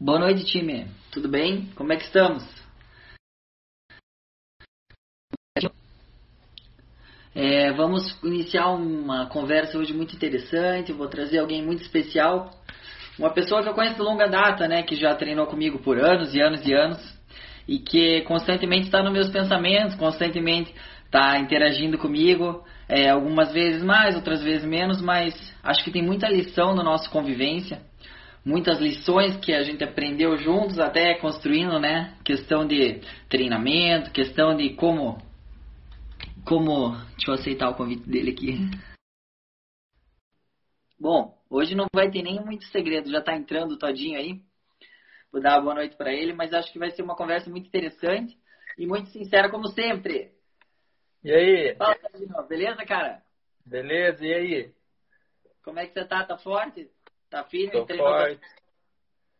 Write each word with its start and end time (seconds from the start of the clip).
Boa 0.00 0.20
noite, 0.20 0.44
time. 0.44 0.86
Tudo 1.10 1.28
bem? 1.28 1.70
Como 1.74 1.92
é 1.92 1.96
que 1.96 2.04
estamos? 2.04 2.44
É, 7.34 7.72
vamos 7.72 8.16
iniciar 8.22 8.70
uma 8.70 9.26
conversa 9.26 9.76
hoje 9.76 9.92
muito 9.92 10.14
interessante. 10.14 10.92
Vou 10.92 11.08
trazer 11.08 11.40
alguém 11.40 11.64
muito 11.64 11.82
especial, 11.82 12.48
uma 13.18 13.30
pessoa 13.30 13.60
que 13.60 13.68
eu 13.68 13.74
conheço 13.74 13.96
de 13.96 14.02
longa 14.02 14.28
data, 14.28 14.68
né, 14.68 14.84
que 14.84 14.94
já 14.94 15.16
treinou 15.16 15.48
comigo 15.48 15.80
por 15.80 15.98
anos 15.98 16.32
e 16.32 16.40
anos 16.40 16.64
e 16.64 16.72
anos 16.72 17.18
e 17.66 17.80
que 17.80 18.20
constantemente 18.22 18.84
está 18.86 19.02
nos 19.02 19.12
meus 19.12 19.30
pensamentos, 19.30 19.96
constantemente 19.96 20.72
está 21.06 21.40
interagindo 21.40 21.98
comigo, 21.98 22.64
é, 22.88 23.10
algumas 23.10 23.52
vezes 23.52 23.82
mais, 23.82 24.14
outras 24.14 24.44
vezes 24.44 24.64
menos, 24.64 25.02
mas 25.02 25.34
acho 25.60 25.82
que 25.82 25.90
tem 25.90 26.04
muita 26.04 26.28
lição 26.28 26.72
na 26.72 26.84
nossa 26.84 27.10
convivência 27.10 27.87
muitas 28.48 28.80
lições 28.80 29.36
que 29.36 29.52
a 29.52 29.62
gente 29.62 29.84
aprendeu 29.84 30.34
juntos, 30.38 30.78
até 30.78 31.14
construindo, 31.18 31.78
né? 31.78 32.18
Questão 32.24 32.66
de 32.66 33.00
treinamento, 33.28 34.10
questão 34.10 34.56
de 34.56 34.74
como. 34.74 35.18
Como. 36.46 36.96
Deixa 37.10 37.30
eu 37.30 37.34
aceitar 37.34 37.68
o 37.68 37.74
convite 37.74 38.08
dele 38.08 38.30
aqui. 38.30 38.56
Bom, 40.98 41.38
hoje 41.50 41.74
não 41.74 41.86
vai 41.94 42.10
ter 42.10 42.22
nem 42.22 42.42
muito 42.42 42.64
segredo, 42.68 43.10
já 43.10 43.20
tá 43.20 43.36
entrando 43.36 43.78
Todinho 43.78 44.18
aí. 44.18 44.40
Vou 45.30 45.42
dar 45.42 45.56
uma 45.56 45.62
boa 45.62 45.74
noite 45.74 45.94
para 45.94 46.10
ele, 46.10 46.32
mas 46.32 46.54
acho 46.54 46.72
que 46.72 46.78
vai 46.78 46.90
ser 46.90 47.02
uma 47.02 47.14
conversa 47.14 47.50
muito 47.50 47.66
interessante 47.66 48.34
e 48.78 48.86
muito 48.86 49.10
sincera, 49.10 49.50
como 49.50 49.68
sempre. 49.68 50.32
E 51.22 51.30
aí? 51.30 51.74
Fala, 51.76 51.94
Todinho, 51.96 52.48
beleza, 52.48 52.82
cara? 52.86 53.22
Beleza, 53.66 54.24
e 54.24 54.32
aí? 54.32 54.74
Como 55.62 55.78
é 55.78 55.86
que 55.86 55.92
você 55.92 56.02
tá? 56.06 56.24
Tá 56.24 56.38
forte? 56.38 56.90
Tá 57.30 57.44
firme? 57.44 57.72
Tô 57.72 57.84
treinou 57.84 58.08
forte. 58.08 58.40
bastante, 58.40 58.62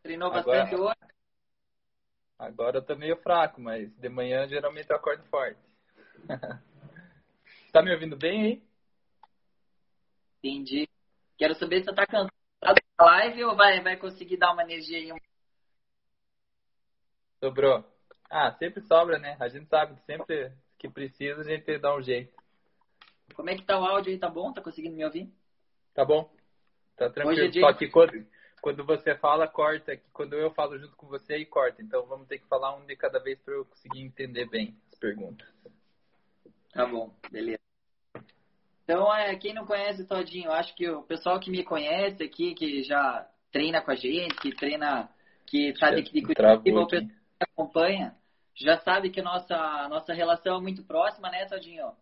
treinou 0.02 0.30
bastante 0.30 0.74
Agora- 0.74 0.91
hoje? 0.91 1.12
Agora 2.39 2.78
eu 2.78 2.83
tô 2.84 2.94
meio 2.94 3.17
fraco, 3.17 3.61
mas 3.61 3.92
de 3.97 4.08
manhã 4.08 4.47
geralmente 4.47 4.89
eu 4.91 4.97
acordo 4.97 5.25
forte. 5.25 5.58
tá 7.72 7.83
me 7.83 7.92
ouvindo 7.92 8.16
bem 8.16 8.42
aí? 8.42 8.62
Entendi. 10.39 10.89
Quero 11.36 11.55
saber 11.56 11.81
se 11.81 11.86
você 11.86 11.94
tá 11.94 12.06
cansado 12.06 12.31
da 12.62 13.05
live 13.05 13.44
ou 13.44 13.56
vai, 13.56 13.81
vai 13.83 13.97
conseguir 13.97 14.36
dar 14.36 14.53
uma 14.53 14.62
energia 14.62 14.98
aí. 14.98 15.20
Sobrou. 17.42 17.84
Ah, 18.31 18.53
sempre 18.53 18.83
sobra, 18.83 19.19
né? 19.19 19.36
A 19.41 19.48
gente 19.48 19.66
sabe 19.69 19.94
que 19.94 20.03
sempre 20.03 20.53
que 20.78 20.89
precisa 20.89 21.41
a 21.41 21.44
gente 21.44 21.78
dá 21.78 21.94
um 21.94 22.03
jeito. 22.03 22.33
Como 23.34 23.50
é 23.50 23.56
que 23.56 23.64
tá 23.64 23.78
o 23.81 23.84
áudio 23.84 24.12
aí? 24.12 24.19
Tá 24.19 24.28
bom? 24.28 24.53
Tá 24.53 24.61
conseguindo 24.62 24.97
me 24.97 25.05
ouvir? 25.05 25.33
Tá 25.94 26.05
bom? 26.05 26.31
Tá 26.98 27.06
Hoje 27.06 27.12
tranquilo. 27.14 27.46
é 27.46 27.60
Só 27.60 27.72
que 27.72 27.88
quando, 27.88 28.27
quando 28.60 28.84
você 28.84 29.14
fala, 29.14 29.46
corta. 29.46 29.96
Quando 30.12 30.34
eu 30.34 30.50
falo 30.50 30.77
junto 30.78 30.96
com 30.96 31.06
você, 31.06 31.34
aí 31.34 31.46
corta. 31.46 31.80
Então 31.80 32.04
vamos 32.06 32.27
ter 32.27 32.38
que 32.38 32.48
falar 32.48 32.77
um 32.77 32.84
de 32.84 32.96
cada 32.96 33.20
vez 33.20 33.41
para 33.41 33.54
eu 33.54 33.64
conseguir 33.64 34.02
entender 34.02 34.48
bem 34.48 34.77
as 34.92 34.98
perguntas. 34.98 35.48
Tá 36.72 36.84
bom, 36.84 37.14
beleza. 37.30 37.58
Então, 38.84 39.14
é, 39.14 39.36
quem 39.36 39.52
não 39.54 39.66
conhece 39.66 40.02
o 40.02 40.06
Todinho, 40.06 40.50
acho 40.50 40.74
que 40.74 40.88
o 40.88 41.02
pessoal 41.02 41.38
que 41.38 41.50
me 41.50 41.62
conhece 41.62 42.22
aqui, 42.22 42.54
que 42.54 42.82
já 42.82 43.28
treina 43.52 43.82
com 43.82 43.91
a 43.91 43.94
gente, 43.94 44.34
que 44.36 44.54
treina, 44.54 45.10
que 45.46 45.74
tá 45.74 45.91
de, 45.91 46.02
de 46.02 46.22
Curitiba, 46.22 46.54
o 46.54 46.62
pessoal 46.62 46.86
que 46.86 47.08
acompanha, 47.38 48.16
já 48.54 48.78
sabe 48.78 49.10
que 49.10 49.20
a 49.20 49.22
nossa, 49.22 49.54
a 49.54 49.88
nossa 49.88 50.14
relação 50.14 50.56
é 50.56 50.60
muito 50.60 50.82
próxima, 50.82 51.30
né, 51.30 51.44
Todinho? 51.46 51.92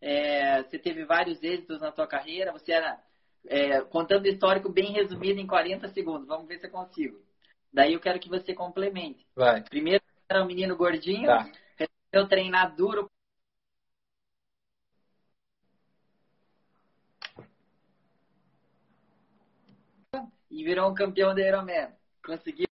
É, 0.00 0.62
você 0.62 0.78
teve 0.78 1.04
vários 1.04 1.42
êxitos 1.42 1.80
na 1.80 1.92
tua 1.92 2.06
carreira, 2.06 2.52
você 2.52 2.72
era, 2.72 3.00
é, 3.46 3.80
contando 3.82 4.24
o 4.24 4.28
histórico 4.28 4.68
bem 4.68 4.92
resumido 4.92 5.40
em 5.40 5.46
40 5.46 5.88
segundos, 5.88 6.26
vamos 6.26 6.46
ver 6.46 6.58
se 6.58 6.66
eu 6.66 6.70
consigo. 6.70 7.20
Daí 7.72 7.92
eu 7.92 8.00
quero 8.00 8.20
que 8.20 8.28
você 8.28 8.54
complemente. 8.54 9.26
Vai. 9.34 9.62
Primeiro 9.62 10.02
era 10.28 10.42
um 10.42 10.46
menino 10.46 10.76
gordinho, 10.76 11.26
Tá. 11.26 11.50
resolveu 11.76 12.28
treinar 12.28 12.74
duro. 12.74 13.10
E 20.50 20.62
virou 20.62 20.88
um 20.88 20.94
campeão 20.94 21.34
da 21.34 21.40
Ironman. 21.42 21.88
Conseguiu 22.24 22.68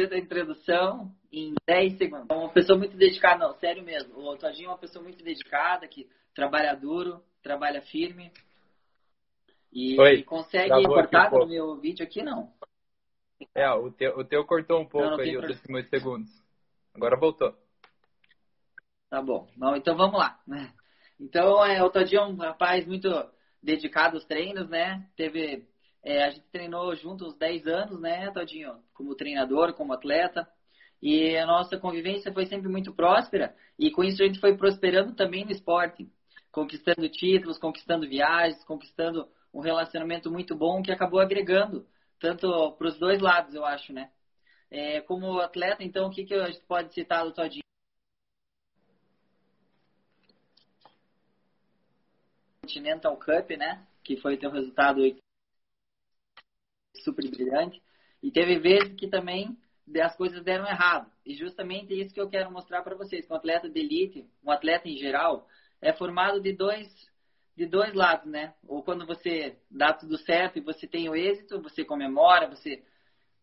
a 0.00 0.16
introdução 0.16 1.12
em 1.32 1.54
10 1.66 1.98
segundos. 1.98 2.24
Então, 2.26 2.38
uma 2.38 2.52
pessoa 2.52 2.78
muito 2.78 2.96
dedicada, 2.96 3.48
não, 3.48 3.54
sério 3.58 3.82
mesmo. 3.82 4.16
O 4.16 4.36
Todinho 4.36 4.66
é 4.66 4.70
uma 4.70 4.78
pessoa 4.78 5.02
muito 5.02 5.24
dedicada, 5.24 5.88
que 5.88 6.08
trabalha 6.32 6.76
duro, 6.76 7.20
trabalha 7.42 7.82
firme. 7.82 8.32
E, 9.72 10.00
Oi, 10.00 10.22
consegue 10.22 10.72
aqui 10.72 10.84
cortar 10.84 11.32
no 11.32 11.48
meu 11.48 11.76
vídeo 11.80 12.06
aqui, 12.06 12.22
não. 12.22 12.52
É, 13.52 13.68
o 13.72 13.90
teu, 13.90 14.16
o 14.16 14.24
teu 14.24 14.44
cortou 14.44 14.80
um 14.80 14.86
pouco 14.86 15.08
Não, 15.08 15.16
não 15.16 15.24
aí, 15.24 15.36
os 15.36 15.44
últimos 15.44 15.88
segundos. 15.88 16.30
Agora 16.94 17.16
voltou. 17.16 17.52
Tá 19.10 19.20
bom. 19.20 19.48
Não, 19.56 19.74
então 19.74 19.96
vamos 19.96 20.16
lá. 20.16 20.40
né? 20.46 20.72
Então, 21.18 21.64
é, 21.66 21.82
o 21.82 21.90
Todinho 21.90 22.20
é 22.20 22.26
um 22.26 22.36
rapaz 22.36 22.86
muito 22.86 23.08
dedicado 23.60 24.16
aos 24.16 24.24
treinos, 24.24 24.68
né? 24.68 25.08
Teve, 25.16 25.66
é, 26.08 26.24
a 26.24 26.30
gente 26.30 26.48
treinou 26.50 26.94
junto 26.96 27.26
uns 27.26 27.36
10 27.36 27.66
anos, 27.66 28.00
né, 28.00 28.30
Todinho? 28.30 28.82
Como 28.94 29.14
treinador, 29.14 29.74
como 29.74 29.92
atleta. 29.92 30.48
E 31.02 31.36
a 31.36 31.44
nossa 31.44 31.76
convivência 31.76 32.32
foi 32.32 32.46
sempre 32.46 32.66
muito 32.66 32.94
próspera. 32.94 33.54
E 33.78 33.90
com 33.90 34.02
isso 34.02 34.22
a 34.22 34.26
gente 34.26 34.40
foi 34.40 34.56
prosperando 34.56 35.14
também 35.14 35.44
no 35.44 35.50
esporte. 35.50 36.10
Conquistando 36.50 37.06
títulos, 37.10 37.58
conquistando 37.58 38.08
viagens, 38.08 38.64
conquistando 38.64 39.28
um 39.52 39.60
relacionamento 39.60 40.30
muito 40.30 40.56
bom 40.56 40.80
que 40.80 40.90
acabou 40.90 41.20
agregando. 41.20 41.86
Tanto 42.18 42.72
para 42.78 42.88
os 42.88 42.98
dois 42.98 43.20
lados, 43.20 43.54
eu 43.54 43.66
acho, 43.66 43.92
né? 43.92 44.10
É, 44.70 45.02
como 45.02 45.38
atleta, 45.40 45.84
então, 45.84 46.06
o 46.08 46.10
que, 46.10 46.24
que 46.24 46.32
a 46.32 46.46
gente 46.46 46.64
pode 46.66 46.94
citar 46.94 47.22
do 47.24 47.34
Todinho? 47.34 47.62
Continental 52.62 53.14
Cup, 53.18 53.50
né? 53.58 53.86
Que 54.02 54.16
foi 54.16 54.38
teu 54.38 54.50
resultado 54.50 55.02
super 57.02 57.28
brilhante. 57.30 57.82
E 58.22 58.30
teve 58.30 58.58
vezes 58.58 58.94
que 58.94 59.08
também 59.08 59.56
as 60.02 60.16
coisas 60.16 60.42
deram 60.42 60.66
errado. 60.66 61.10
E 61.24 61.34
justamente 61.34 61.98
isso 61.98 62.12
que 62.12 62.20
eu 62.20 62.28
quero 62.28 62.50
mostrar 62.50 62.82
para 62.82 62.96
vocês. 62.96 63.26
Que 63.26 63.32
um 63.32 63.36
atleta 63.36 63.68
de 63.68 63.80
elite, 63.80 64.26
um 64.44 64.50
atleta 64.50 64.88
em 64.88 64.96
geral, 64.96 65.46
é 65.80 65.92
formado 65.92 66.40
de 66.40 66.52
dois, 66.52 66.88
de 67.56 67.66
dois 67.66 67.94
lados, 67.94 68.30
né? 68.30 68.54
Ou 68.66 68.82
quando 68.82 69.06
você 69.06 69.56
dá 69.70 69.92
tudo 69.92 70.18
certo 70.18 70.58
e 70.58 70.62
você 70.62 70.86
tem 70.86 71.08
o 71.08 71.14
êxito, 71.14 71.62
você 71.62 71.84
comemora, 71.84 72.48
você, 72.48 72.82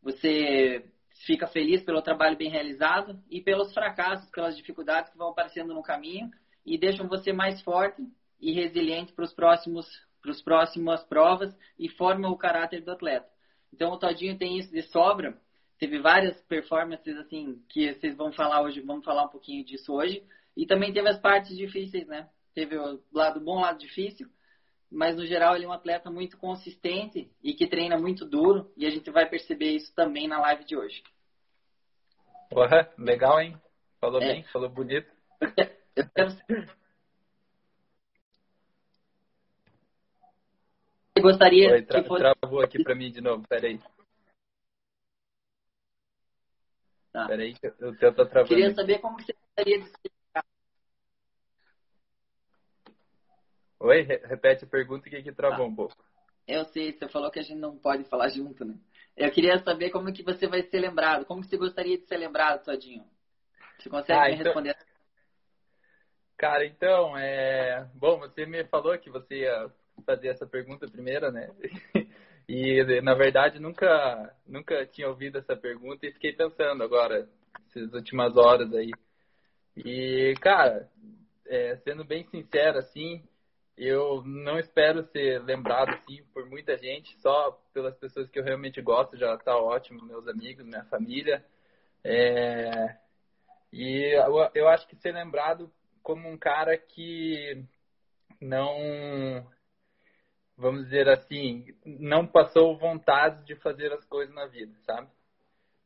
você 0.02 0.86
fica 1.26 1.48
feliz 1.48 1.84
pelo 1.84 2.02
trabalho 2.02 2.38
bem 2.38 2.50
realizado 2.50 3.20
e 3.30 3.42
pelos 3.42 3.74
fracassos, 3.74 4.30
pelas 4.30 4.56
dificuldades 4.56 5.12
que 5.12 5.18
vão 5.18 5.30
aparecendo 5.30 5.74
no 5.74 5.82
caminho 5.82 6.30
e 6.66 6.78
deixam 6.78 7.08
você 7.08 7.32
mais 7.32 7.62
forte 7.62 8.06
e 8.40 8.52
resiliente 8.52 9.14
para 9.14 9.26
os 9.26 9.34
próximos 9.34 9.88
para 10.22 10.32
as 10.32 10.42
próximas 10.42 11.04
provas 11.04 11.56
e 11.78 11.88
formam 11.88 12.32
o 12.32 12.38
caráter 12.38 12.82
do 12.82 12.92
atleta. 12.92 13.30
Então 13.74 13.92
o 13.92 13.98
Todinho 13.98 14.38
tem 14.38 14.58
isso 14.58 14.72
de 14.72 14.81
sobra. 14.84 15.38
Teve 15.78 16.00
várias 16.00 16.40
performances 16.44 17.18
assim 17.18 17.62
que 17.70 17.94
vocês 17.94 18.16
vão 18.16 18.31
falar 18.31 18.62
hoje, 18.62 18.80
vamos 18.81 19.03
falar 19.03 19.24
um 19.26 19.30
pouquinho 19.30 19.64
disso 19.66 19.94
hoje. 19.94 20.24
E 20.56 20.66
também 20.66 20.94
teve 20.94 21.09
as 21.09 21.20
partes 21.20 21.56
difíceis, 21.58 22.08
né? 22.08 22.30
Teve 22.53 22.78
o 22.78 23.02
lado 23.12 23.42
bom, 23.42 23.58
o 23.58 23.62
lado 23.62 23.78
difícil, 23.78 24.30
mas 24.90 25.18
no 25.18 25.26
geral 25.26 25.56
ele 25.56 25.66
é 25.66 25.68
um 25.68 25.74
atleta 25.74 26.09
muito 26.09 26.38
consistente 26.38 27.30
e 27.44 27.53
que 27.53 27.68
treina 27.68 27.98
muito 27.98 28.24
duro 28.26 28.72
e 28.78 28.86
a 28.86 28.90
gente 28.90 29.12
vai 29.12 29.28
perceber 29.28 29.72
isso 29.72 29.94
também 29.94 30.28
na 30.28 30.40
live 30.40 30.64
de 30.64 30.78
hoje. 30.78 31.03
Ué, 32.53 32.90
legal, 32.97 33.42
hein? 33.42 33.59
Falou 34.00 34.22
É. 34.22 34.28
bem, 34.28 34.44
falou 34.46 34.70
bonito. 34.70 35.12
Eu 35.96 36.09
quero 36.14 36.32
gostaria 41.26 41.72
Oi, 41.72 41.82
tra 41.84 42.02
que 42.02 42.08
fosse 42.08 42.24
travou 42.24 42.62
aqui 42.62 42.84
pra 42.84 42.96
mim 42.96 43.12
de 43.12 43.22
novo, 43.22 43.48
peraí. 43.48 43.80
Tá. 47.12 47.28
Peraí, 47.28 47.54
que 47.54 47.68
o 47.68 47.96
teu 47.98 48.14
tá 48.14 48.26
travando. 48.26 48.48
Queria 48.50 48.74
saber 48.74 49.00
como 49.00 49.18
que 49.18 49.24
você 49.26 49.34
gostaria 49.34 49.80
de 49.80 49.86
ser 49.90 50.12
Oi, 53.80 54.02
re- 54.02 54.22
repete 54.26 54.66
a 54.66 54.68
pergunta 54.68 55.10
que 55.10 55.16
aqui 55.16 55.32
travou 55.32 55.66
Tá. 55.66 55.72
um 55.72 55.76
pouco. 55.76 55.96
Eu 56.48 56.66
sei, 56.66 56.92
você 56.94 57.08
falou 57.10 57.30
que 57.32 57.40
a 57.40 57.44
gente 57.44 57.58
não 57.60 57.78
pode 57.78 58.04
falar 58.06 58.30
junto, 58.30 58.64
né? 58.66 58.78
Eu 59.16 59.32
queria 59.32 59.58
saber 59.60 59.90
como 59.92 60.12
que 60.14 60.24
você 60.24 60.48
vai 60.48 60.62
ser 60.64 60.80
lembrado. 60.80 61.26
Como 61.26 61.42
que 61.42 61.48
você 61.48 61.58
gostaria 61.58 61.98
de 61.98 62.06
ser 62.06 62.18
lembrado, 62.18 62.64
Todinho? 62.64 63.06
Você 63.80 63.90
consegue 63.90 64.20
Ah, 64.20 64.26
me 64.26 64.34
então- 64.34 64.44
responder? 64.46 64.78
Cara, 66.38 66.66
então, 66.66 67.18
é... 67.18 67.90
Bom, 67.94 68.20
você 68.20 68.46
me 68.46 68.64
falou 68.66 68.98
que 69.00 69.10
você 69.10 69.42
ia 69.42 69.72
fazer 70.03 70.30
essa 70.30 70.46
pergunta 70.46 70.88
primeiro, 70.88 71.32
né? 71.32 71.50
E, 72.47 73.02
na 73.02 73.16
verdade, 73.16 73.59
nunca, 73.59 74.32
nunca 74.46 74.86
tinha 74.86 75.09
ouvido 75.09 75.40
essa 75.40 75.56
pergunta 75.56 76.06
e 76.06 76.12
fiquei 76.12 76.32
pensando 76.32 76.84
agora, 76.84 77.28
essas 77.68 77.92
últimas 77.92 78.38
horas 78.38 78.72
aí. 78.72 78.92
E, 79.76 80.36
cara, 80.40 80.88
é, 81.47 81.76
sendo 81.78 82.06
bem 82.06 82.24
sincero, 82.26 82.78
assim, 82.78 83.24
eu 83.78 84.24
não 84.24 84.58
espero 84.58 85.03
ser 85.03 85.44
lembrado 85.44 85.90
assim 85.90 86.24
por 86.34 86.48
muita 86.48 86.78
gente, 86.78 87.18
só 87.20 87.52
pelas 87.74 87.96
pessoas 87.98 88.30
que 88.30 88.40
eu 88.40 88.44
realmente 88.44 88.82
gosto, 88.82 89.18
já 89.18 89.36
tá 89.38 89.58
ótimo, 89.58 90.06
meus 90.06 90.28
amigos, 90.28 90.66
minha 90.66 90.86
família. 90.86 91.44
É... 92.03 92.96
E 93.74 94.14
eu 94.53 94.68
acho 94.70 94.88
que 94.88 94.96
ser 94.96 95.12
lembrado 95.12 95.70
como 96.02 96.30
um 96.30 96.38
cara 96.38 96.78
que 96.78 97.66
não, 98.40 99.46
vamos 100.57 100.85
dizer 100.85 101.09
assim, 101.09 101.66
não 101.85 102.25
passou 102.25 102.78
vontade 102.78 103.46
de 103.46 103.55
fazer 103.55 103.91
as 103.91 104.05
coisas 104.05 104.34
na 104.34 104.46
vida, 104.46 104.73
sabe? 104.85 105.07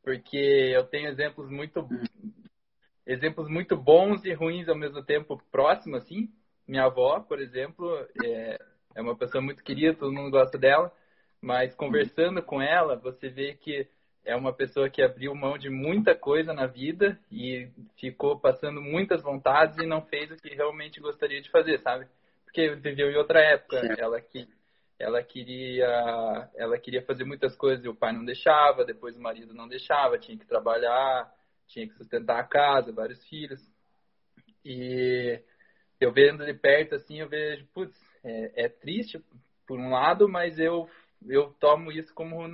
Porque 0.02 0.36
eu 0.36 0.84
tenho 0.84 1.08
exemplos 1.08 1.50
muito 1.50 1.86
exemplos 3.06 3.48
muito 3.48 3.76
bons 3.76 4.24
e 4.24 4.32
ruins 4.32 4.68
ao 4.68 4.76
mesmo 4.76 5.02
tempo 5.02 5.42
próximos, 5.50 6.02
assim, 6.02 6.30
minha 6.66 6.84
avó, 6.84 7.18
por 7.20 7.40
exemplo, 7.40 7.92
é, 8.24 8.58
é 8.94 9.02
uma 9.02 9.16
pessoa 9.16 9.42
muito 9.42 9.64
querida, 9.64 9.98
todo 9.98 10.12
mundo 10.12 10.30
gosta 10.30 10.56
dela, 10.56 10.92
mas 11.40 11.74
conversando 11.74 12.40
com 12.42 12.62
ela, 12.62 12.96
você 12.96 13.28
vê 13.28 13.54
que 13.54 13.88
é 14.24 14.36
uma 14.36 14.52
pessoa 14.52 14.88
que 14.88 15.02
abriu 15.02 15.34
mão 15.34 15.58
de 15.58 15.68
muita 15.68 16.14
coisa 16.14 16.52
na 16.52 16.66
vida 16.66 17.18
e 17.32 17.68
ficou 17.98 18.38
passando 18.38 18.80
muitas 18.80 19.22
vontades 19.22 19.78
e 19.78 19.86
não 19.86 20.02
fez 20.02 20.30
o 20.30 20.36
que 20.36 20.54
realmente 20.54 21.00
gostaria 21.00 21.40
de 21.40 21.50
fazer, 21.50 21.80
sabe? 21.80 22.06
Porque 22.44 22.74
viveu 22.76 23.10
em 23.10 23.16
outra 23.16 23.40
época, 23.40 23.78
ela 23.98 24.20
que 24.20 24.46
ela 25.00 25.22
queria 25.22 26.50
ela 26.54 26.78
queria 26.78 27.02
fazer 27.02 27.24
muitas 27.24 27.56
coisas 27.56 27.84
e 27.84 27.88
o 27.88 27.94
pai 27.94 28.12
não 28.12 28.24
deixava, 28.24 28.84
depois 28.84 29.16
o 29.16 29.20
marido 29.20 29.54
não 29.54 29.66
deixava, 29.66 30.18
tinha 30.18 30.38
que 30.38 30.46
trabalhar, 30.46 31.32
tinha 31.66 31.88
que 31.88 31.94
sustentar 31.94 32.38
a 32.38 32.46
casa, 32.46 32.92
vários 32.92 33.24
filhos. 33.26 33.60
E 34.62 35.42
eu 35.98 36.12
vendo 36.12 36.44
de 36.44 36.52
perto 36.52 36.94
assim, 36.94 37.18
eu 37.18 37.28
vejo, 37.28 37.66
putz, 37.72 37.98
é, 38.22 38.64
é 38.66 38.68
triste 38.68 39.18
por 39.66 39.78
um 39.78 39.90
lado, 39.90 40.28
mas 40.28 40.58
eu 40.58 40.86
eu 41.28 41.54
tomo 41.60 41.92
isso 41.92 42.14
como 42.14 42.46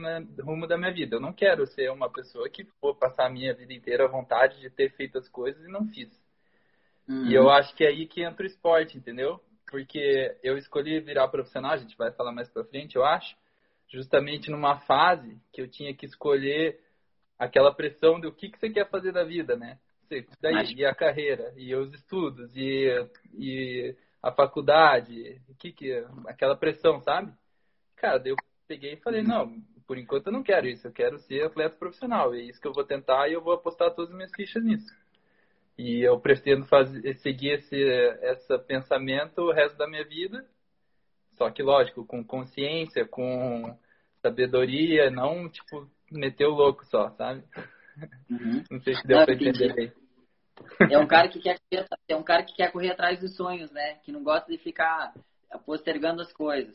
rumo 0.43 0.67
da 0.67 0.77
minha 0.77 0.93
vida. 0.93 1.17
Eu 1.17 1.21
não 1.21 1.33
quero 1.33 1.67
ser 1.67 1.91
uma 1.91 2.11
pessoa 2.11 2.49
que 2.49 2.65
for 2.81 2.97
passar 2.97 3.27
a 3.27 3.31
minha 3.31 3.55
vida 3.55 3.73
inteira 3.73 4.05
à 4.05 4.09
vontade 4.09 4.61
de 4.61 4.71
ter 4.71 4.91
feito 4.91 5.19
as 5.19 5.29
coisas 5.29 5.65
e 5.65 5.71
não 5.71 5.87
fiz. 5.87 6.11
Uhum. 7.09 7.27
E 7.27 7.35
eu 7.35 7.49
acho 7.49 7.75
que 7.77 7.85
é 7.85 7.89
aí 7.89 8.07
que 8.07 8.23
entra 8.23 8.43
o 8.43 8.47
esporte, 8.47 8.99
entendeu? 8.99 9.41
Porque 9.71 10.37
eu 10.43 10.57
escolhi 10.57 11.01
virar 11.01 11.29
profissional, 11.29 11.73
a 11.73 11.77
gente 11.77 11.97
vai 11.97 12.13
falar 12.13 12.33
mais 12.33 12.49
pra 12.49 12.65
frente, 12.65 12.97
eu 12.97 13.05
acho, 13.05 13.37
justamente 13.89 14.51
numa 14.51 14.79
fase 14.81 15.41
que 15.53 15.61
eu 15.61 15.69
tinha 15.69 15.95
que 15.95 16.07
escolher 16.07 16.81
aquela 17.39 17.75
pressão 17.75 18.19
do 18.21 18.33
que, 18.33 18.49
que 18.49 18.59
você 18.59 18.71
quer 18.71 18.89
fazer 18.89 19.13
da 19.13 19.25
vida, 19.25 19.57
né? 19.57 19.79
daí, 20.41 20.75
e 20.75 20.85
a 20.85 20.95
carreira, 20.95 21.53
e 21.57 21.75
os 21.75 21.93
estudos, 21.93 22.57
e, 22.57 22.89
e 23.35 23.97
a 24.23 24.31
faculdade, 24.33 25.41
que 25.59 25.73
que 25.73 25.93
aquela 26.27 26.57
pressão, 26.57 27.01
sabe? 27.01 27.33
Cara, 27.97 28.19
daí 28.19 28.31
eu 28.31 28.37
peguei 28.69 28.95
e 28.95 29.01
falei, 29.01 29.23
não, 29.23 29.61
por 29.87 29.99
enquanto 29.99 30.29
eu 30.29 30.33
não 30.33 30.43
quero 30.43 30.67
isso, 30.67 30.87
eu 30.87 30.93
quero 30.93 31.19
ser 31.21 31.45
atleta 31.45 31.77
profissional, 31.77 32.35
é 32.35 32.41
isso 32.41 32.61
que 32.61 32.69
eu 32.69 32.73
vou 32.73 32.85
tentar 32.85 33.29
e 33.29 33.33
eu 33.33 33.41
vou 33.41 33.55
apostar 33.55 33.95
todas 33.95 34.11
as 34.11 34.17
minhas 34.17 34.33
fichas 34.35 34.63
nisso. 34.65 34.93
E 35.79 36.01
eu 36.01 36.19
pretendo 36.19 36.65
fazer, 36.67 37.15
seguir 37.17 37.55
esse 37.55 37.77
esse 37.77 38.59
pensamento 38.61 39.43
o 39.43 39.53
resto 39.53 39.77
da 39.77 39.87
minha 39.87 40.05
vida, 40.05 40.45
só 41.35 41.51
que 41.51 41.63
lógico, 41.63 42.07
com 42.07 42.25
consciência, 42.25 43.07
com 43.07 43.77
sabedoria, 44.23 45.11
não 45.11 45.49
tipo 45.49 45.89
meter 46.11 46.47
o 46.47 46.55
louco 46.55 46.85
só, 46.87 47.11
sabe? 47.11 47.45
Uhum. 48.31 48.65
Não 48.71 48.81
sei 48.81 48.95
se 48.95 49.07
deu 49.07 49.25
para 49.25 49.35
entender 49.35 49.73
aí. 49.79 49.93
É 50.91 50.99
um 50.99 51.07
cara 51.07 51.29
que 51.29 51.41
quer 51.41 51.59
é 52.09 52.17
um 52.17 52.23
cara 52.23 52.43
que 52.43 52.55
quer 52.55 52.73
correr 52.73 52.91
atrás 52.91 53.21
dos 53.21 53.37
sonhos, 53.37 53.71
né? 53.71 53.97
Que 54.05 54.13
não 54.13 54.23
gosta 54.23 54.51
de 54.51 54.59
ficar 54.59 55.13
postergando 55.65 56.23
as 56.23 56.33
coisas. 56.33 56.75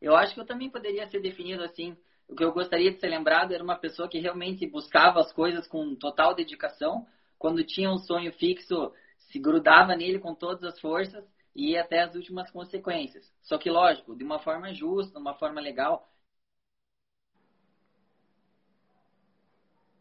Eu 0.00 0.14
acho 0.14 0.34
que 0.34 0.40
eu 0.40 0.46
também 0.46 0.70
poderia 0.70 1.06
ser 1.08 1.20
definido 1.20 1.62
assim. 1.62 1.96
O 2.28 2.34
que 2.34 2.44
eu 2.44 2.52
gostaria 2.52 2.92
de 2.92 3.00
ser 3.00 3.08
lembrado 3.08 3.52
era 3.52 3.62
uma 3.62 3.76
pessoa 3.76 4.08
que 4.08 4.18
realmente 4.18 4.66
buscava 4.66 5.20
as 5.20 5.32
coisas 5.32 5.66
com 5.66 5.94
total 5.94 6.34
dedicação. 6.34 7.06
Quando 7.44 7.62
tinha 7.62 7.90
um 7.90 7.98
sonho 7.98 8.32
fixo, 8.32 8.90
se 9.18 9.38
grudava 9.38 9.94
nele 9.94 10.18
com 10.18 10.34
todas 10.34 10.64
as 10.64 10.80
forças 10.80 11.22
e 11.54 11.72
ia 11.72 11.82
até 11.82 12.00
as 12.00 12.14
últimas 12.14 12.50
consequências. 12.50 13.30
Só 13.42 13.58
que, 13.58 13.68
lógico, 13.68 14.16
de 14.16 14.24
uma 14.24 14.38
forma 14.38 14.72
justa, 14.72 15.12
de 15.12 15.18
uma 15.18 15.34
forma 15.34 15.60
legal, 15.60 16.08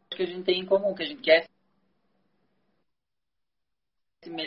que 0.10 0.24
a 0.24 0.26
gente 0.26 0.46
tem 0.46 0.62
em 0.62 0.66
comum, 0.66 0.96
que 0.96 1.04
a 1.04 1.06
gente 1.06 1.22
quer 1.22 1.50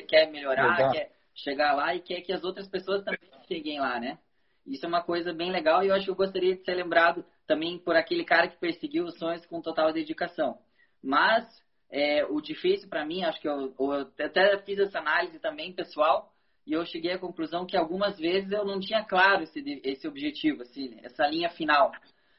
quer 0.09 0.31
melhorar, 0.31 0.91
quer 0.91 1.13
chegar 1.35 1.75
lá 1.75 1.95
e 1.95 2.01
quer 2.01 2.23
que 2.23 2.33
as 2.33 2.45
outras 2.45 2.67
pessoas 2.67 3.05
também 3.05 3.21
cheguem 3.47 3.79
lá, 3.79 4.01
né? 4.01 4.19
Isso 4.65 4.87
é 4.87 4.89
uma 4.89 5.03
coisa 5.03 5.35
bem 5.35 5.53
legal 5.53 5.85
e 5.85 5.89
eu 5.89 5.95
acho 5.95 6.07
que 6.07 6.11
eu 6.13 6.17
gostaria 6.17 6.57
de 6.57 6.65
ser 6.65 6.73
lembrado 6.77 7.27
também 7.47 7.79
por 7.79 7.95
aquele 7.95 8.25
cara 8.25 8.49
que 8.49 8.57
perseguiu 8.57 9.05
os 9.05 9.19
sonhos 9.19 9.45
com 9.45 9.61
total 9.61 9.93
dedicação. 9.93 10.59
Mas 11.03 11.66
é, 11.91 12.25
o 12.25 12.41
difícil 12.41 12.89
para 12.89 13.05
mim, 13.05 13.25
acho 13.25 13.41
que 13.41 13.49
eu, 13.49 13.75
eu, 13.79 13.91
até 14.25 14.59
fiz 14.59 14.79
essa 14.79 14.99
análise 14.99 15.39
também 15.39 15.73
pessoal 15.73 16.33
e 16.67 16.73
eu 16.73 16.85
cheguei 16.85 17.13
à 17.13 17.19
conclusão 17.19 17.65
que 17.65 17.77
algumas 17.77 18.19
vezes 18.19 18.51
eu 18.51 18.65
não 18.65 18.81
tinha 18.81 19.05
claro 19.05 19.45
esse, 19.45 19.61
esse 19.85 20.09
objetivo, 20.09 20.63
assim, 20.63 20.99
essa 21.03 21.27
linha 21.27 21.49
final. 21.51 21.93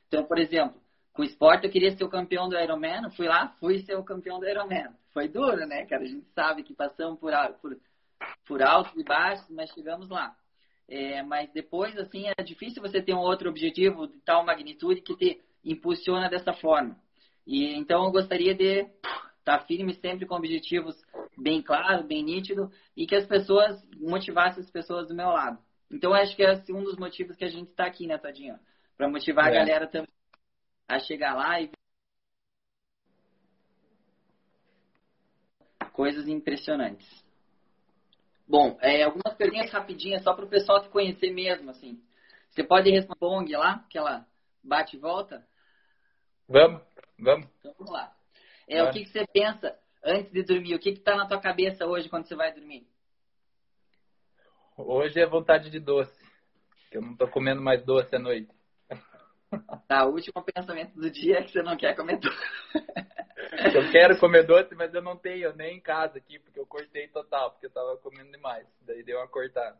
Então, 0.07 0.25
por 0.25 0.37
exemplo, 0.37 0.79
com 1.13 1.21
o 1.21 1.25
esporte 1.25 1.65
eu 1.65 1.71
queria 1.71 1.95
ser 1.95 2.03
o 2.03 2.09
campeão 2.09 2.49
do 2.49 2.59
Ironman, 2.59 3.09
fui 3.15 3.27
lá, 3.27 3.55
fui 3.59 3.79
ser 3.79 3.95
o 3.95 4.03
campeão 4.03 4.39
do 4.39 4.47
Ironman. 4.47 4.89
Foi 5.13 5.27
duro, 5.27 5.65
né, 5.65 5.85
cara? 5.85 6.03
A 6.03 6.07
gente 6.07 6.27
sabe 6.35 6.63
que 6.63 6.75
passamos 6.75 7.19
por, 7.19 7.31
por, 7.61 7.77
por 8.45 8.61
altos 8.61 8.95
e 8.97 9.03
baixos, 9.03 9.49
mas 9.49 9.71
chegamos 9.71 10.09
lá. 10.09 10.35
É, 10.89 11.21
mas 11.23 11.51
depois, 11.51 11.97
assim, 11.97 12.25
é 12.27 12.43
difícil 12.43 12.81
você 12.81 13.01
ter 13.01 13.13
um 13.13 13.19
outro 13.19 13.49
objetivo 13.49 14.07
de 14.07 14.19
tal 14.19 14.45
magnitude 14.45 15.01
que 15.01 15.15
te 15.15 15.41
impulsiona 15.63 16.29
dessa 16.29 16.53
forma. 16.53 16.95
E 17.45 17.73
então 17.75 18.05
eu 18.05 18.11
gostaria 18.11 18.53
de 18.53 18.85
estar 19.47 19.65
firme 19.65 19.93
sempre 19.95 20.25
com 20.25 20.35
objetivos 20.35 21.01
bem 21.37 21.61
claros, 21.61 22.05
bem 22.05 22.21
nítidos 22.21 22.69
e 22.95 23.07
que 23.07 23.15
as 23.15 23.25
pessoas 23.25 23.81
motivassem 23.95 24.61
as 24.61 24.69
pessoas 24.69 25.07
do 25.07 25.15
meu 25.15 25.29
lado. 25.29 25.57
Então 25.89 26.13
acho 26.13 26.35
que 26.35 26.43
é 26.43 26.53
um 26.71 26.83
dos 26.83 26.97
motivos 26.97 27.37
que 27.37 27.45
a 27.45 27.49
gente 27.49 27.69
está 27.69 27.85
aqui, 27.85 28.05
né, 28.05 28.17
Tadinho? 28.17 28.59
Para 28.97 29.09
motivar 29.09 29.47
é. 29.47 29.49
a 29.49 29.59
galera 29.59 29.87
também 29.87 30.09
a 30.87 30.99
chegar 30.99 31.33
lá 31.35 31.61
e 31.61 31.71
coisas 35.93 36.27
impressionantes. 36.27 37.25
Bom, 38.47 38.77
é, 38.81 39.03
algumas 39.03 39.33
perguntas 39.35 39.71
rapidinhas 39.71 40.23
só 40.23 40.33
para 40.33 40.45
o 40.45 40.49
pessoal 40.49 40.81
te 40.81 40.89
conhecer 40.89 41.31
mesmo, 41.31 41.69
assim. 41.69 42.01
Você 42.49 42.63
pode 42.63 42.89
responder 42.89 43.57
lá, 43.57 43.83
aquela 43.85 44.25
bate 44.63 44.95
e 44.95 44.99
volta? 44.99 45.45
Vamos, 46.47 46.81
vamos. 47.19 47.47
Então 47.59 47.73
vamos 47.77 47.91
lá. 47.91 48.16
É, 48.67 48.83
o 48.83 48.91
que, 48.91 49.05
que, 49.05 49.09
você 49.09 49.25
pensa 49.27 49.77
antes 50.03 50.31
de 50.31 50.43
dormir? 50.43 50.75
O 50.75 50.79
que 50.79 50.89
está 50.89 51.15
na 51.15 51.27
tua 51.27 51.39
cabeça 51.39 51.85
hoje 51.85 52.09
quando 52.09 52.27
você 52.27 52.35
vai 52.35 52.53
dormir? 52.53 52.85
Hoje 54.77 55.19
é 55.19 55.25
vontade 55.25 55.69
de 55.69 55.79
doce. 55.79 56.15
Eu 56.91 57.01
não 57.01 57.13
estou 57.13 57.27
comendo 57.29 57.61
mais 57.61 57.83
doce 57.85 58.15
à 58.15 58.19
noite. 58.19 58.51
Tá, 59.87 60.05
o 60.05 60.11
último 60.11 60.43
pensamento 60.43 60.93
do 60.99 61.09
dia 61.09 61.37
é 61.37 61.41
que 61.41 61.51
você 61.51 61.61
não 61.61 61.77
quer 61.77 61.95
comer 61.95 62.19
doce. 62.19 62.37
Eu 63.73 63.89
quero 63.91 64.19
comer 64.19 64.45
doce, 64.45 64.75
mas 64.75 64.93
eu 64.93 65.01
não 65.01 65.15
tenho 65.15 65.55
nem 65.55 65.77
em 65.77 65.81
casa 65.81 66.17
aqui, 66.17 66.37
porque 66.39 66.59
eu 66.59 66.65
cortei 66.65 67.07
total, 67.07 67.51
porque 67.51 67.67
eu 67.67 67.71
tava 67.71 67.95
comendo 67.97 68.31
demais. 68.31 68.67
Daí 68.81 69.03
deu 69.03 69.19
uma 69.19 69.27
cortada. 69.27 69.77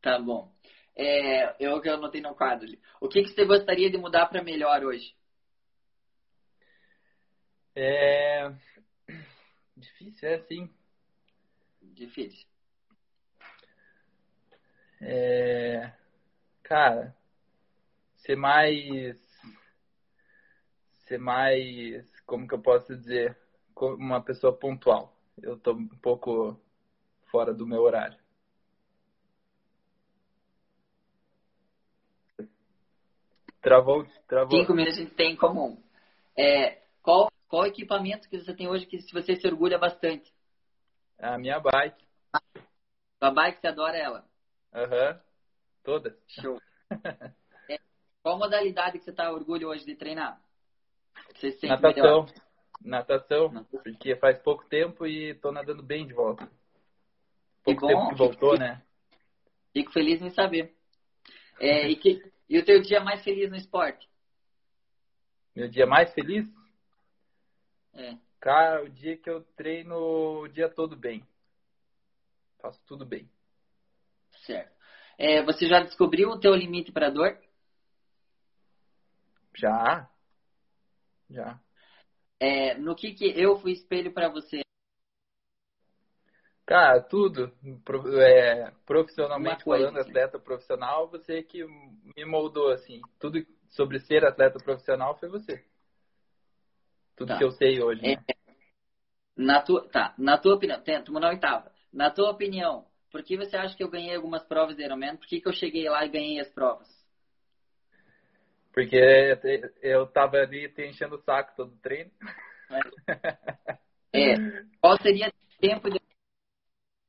Tá 0.00 0.18
bom. 0.18 0.52
É, 0.96 1.56
eu 1.58 1.80
que 1.80 1.88
anotei 1.88 2.20
no 2.20 2.34
quadro. 2.34 2.68
O 3.00 3.08
que, 3.08 3.22
que 3.22 3.30
você 3.30 3.44
gostaria 3.44 3.90
de 3.90 3.98
mudar 3.98 4.26
para 4.26 4.42
melhor 4.42 4.84
hoje? 4.84 5.14
É. 7.82 8.52
Difícil, 9.74 10.28
é 10.28 10.34
assim. 10.34 10.70
Difícil. 11.80 12.46
É. 15.00 15.90
Cara, 16.62 17.16
ser 18.18 18.36
mais 18.36 19.18
ser 21.06 21.18
mais 21.18 22.20
como 22.26 22.46
que 22.46 22.54
eu 22.54 22.60
posso 22.60 22.94
dizer 22.94 23.34
uma 23.74 24.22
pessoa 24.22 24.56
pontual 24.56 25.16
eu 25.42 25.58
tô 25.58 25.72
um 25.72 25.88
pouco 25.88 26.60
fora 27.30 27.54
do 27.54 27.66
meu 27.66 27.80
horário 27.80 28.18
travou 33.62 34.06
travou 34.28 34.60
cinco 34.60 34.74
minutos 34.74 34.98
a 34.98 35.02
gente 35.02 35.14
tem 35.14 35.32
em 35.32 35.36
comum 35.36 35.82
é, 36.36 36.82
qual 37.02 37.29
qual 37.50 37.66
equipamento 37.66 38.30
que 38.30 38.38
você 38.38 38.54
tem 38.54 38.68
hoje 38.68 38.86
que 38.86 38.98
você 39.12 39.36
se 39.36 39.46
orgulha 39.46 39.78
bastante 39.78 40.32
a 41.18 41.36
minha 41.36 41.60
bike 41.60 42.06
a 43.20 43.30
bike 43.30 43.60
você 43.60 43.66
adora 43.66 43.98
ela 43.98 44.24
aham 44.72 45.12
uhum. 45.12 45.20
toda 45.84 46.16
show 46.26 46.58
Qual 48.22 48.38
modalidade 48.38 48.98
que 48.98 49.04
você 49.04 49.10
está 49.10 49.32
orgulho 49.32 49.68
hoje 49.68 49.84
de 49.84 49.94
treinar? 49.94 50.40
Natação. 51.62 52.26
Natação, 52.82 53.64
porque 53.64 54.16
faz 54.16 54.38
pouco 54.38 54.66
tempo 54.68 55.06
e 55.06 55.30
estou 55.30 55.52
nadando 55.52 55.82
bem 55.82 56.06
de 56.06 56.14
volta. 56.14 56.48
Pouco 57.62 57.82
bom, 57.82 57.88
tempo 57.88 58.08
que 58.08 58.14
voltou, 58.14 58.52
que... 58.52 58.58
né? 58.58 58.82
Fico 59.72 59.92
feliz 59.92 60.20
em 60.22 60.30
saber. 60.30 60.74
É, 61.58 61.88
e, 61.88 61.96
que, 61.96 62.22
e 62.48 62.58
o 62.58 62.64
teu 62.64 62.80
dia 62.80 63.00
mais 63.00 63.22
feliz 63.22 63.50
no 63.50 63.56
esporte? 63.56 64.08
Meu 65.54 65.68
dia 65.68 65.86
mais 65.86 66.12
feliz? 66.14 66.46
É. 67.94 68.16
Cara, 68.40 68.84
o 68.84 68.88
dia 68.88 69.16
que 69.16 69.28
eu 69.28 69.42
treino 69.56 69.96
o 69.96 70.48
dia 70.48 70.68
todo 70.68 70.96
bem. 70.96 71.26
Faço 72.60 72.80
tudo 72.86 73.04
bem. 73.04 73.28
Certo. 74.46 74.74
É, 75.18 75.42
você 75.44 75.68
já 75.68 75.80
descobriu 75.80 76.30
o 76.30 76.40
teu 76.40 76.54
limite 76.54 76.92
para 76.92 77.10
dor? 77.10 77.38
Já. 79.56 80.08
Já. 81.28 81.60
É, 82.38 82.74
no 82.74 82.96
que, 82.96 83.12
que 83.12 83.26
eu 83.26 83.58
fui 83.60 83.72
espelho 83.72 84.12
para 84.12 84.30
você? 84.30 84.62
Cara, 86.66 87.02
tudo. 87.02 87.52
É, 88.22 88.70
profissionalmente 88.86 89.64
coisa, 89.64 89.88
falando, 89.88 90.00
atleta 90.00 90.38
profissional, 90.38 91.08
você 91.10 91.42
que 91.42 91.64
me 91.64 92.24
moldou, 92.24 92.70
assim. 92.70 93.02
Tudo 93.18 93.44
sobre 93.70 93.98
ser 94.00 94.24
atleta 94.24 94.58
profissional 94.58 95.18
foi 95.18 95.28
você. 95.28 95.64
Tudo 97.20 97.28
Tá. 97.28 97.36
que 97.36 97.44
eu 97.44 97.50
sei 97.50 97.82
hoje, 97.82 98.00
né? 98.00 98.12
É, 98.14 98.34
na 99.36 99.60
tua, 99.60 99.86
tá, 99.90 100.14
na 100.16 100.38
tua 100.38 100.54
opinião, 100.54 100.80
tenta, 100.80 101.12
na 101.12 101.28
oitava. 101.28 101.70
Na 101.92 102.10
tua 102.10 102.30
opinião, 102.30 102.86
por 103.10 103.22
que 103.22 103.36
você 103.36 103.58
acha 103.58 103.76
que 103.76 103.84
eu 103.84 103.90
ganhei 103.90 104.16
algumas 104.16 104.42
provas 104.42 104.74
de 104.74 104.82
Ironman? 104.82 105.18
Por 105.18 105.26
que, 105.26 105.38
que 105.38 105.46
eu 105.46 105.52
cheguei 105.52 105.86
lá 105.90 106.02
e 106.02 106.08
ganhei 106.08 106.40
as 106.40 106.48
provas? 106.48 106.88
Porque 108.72 108.96
eu 109.82 110.06
tava 110.06 110.38
ali 110.38 110.66
te 110.70 110.86
enchendo 110.86 111.16
o 111.16 111.22
saco 111.22 111.54
todo 111.54 111.76
treino. 111.82 112.10
É, 114.12 114.36
qual 114.80 115.00
seria 115.00 115.28
o 115.28 115.60
tempo 115.60 115.90
de 115.90 116.00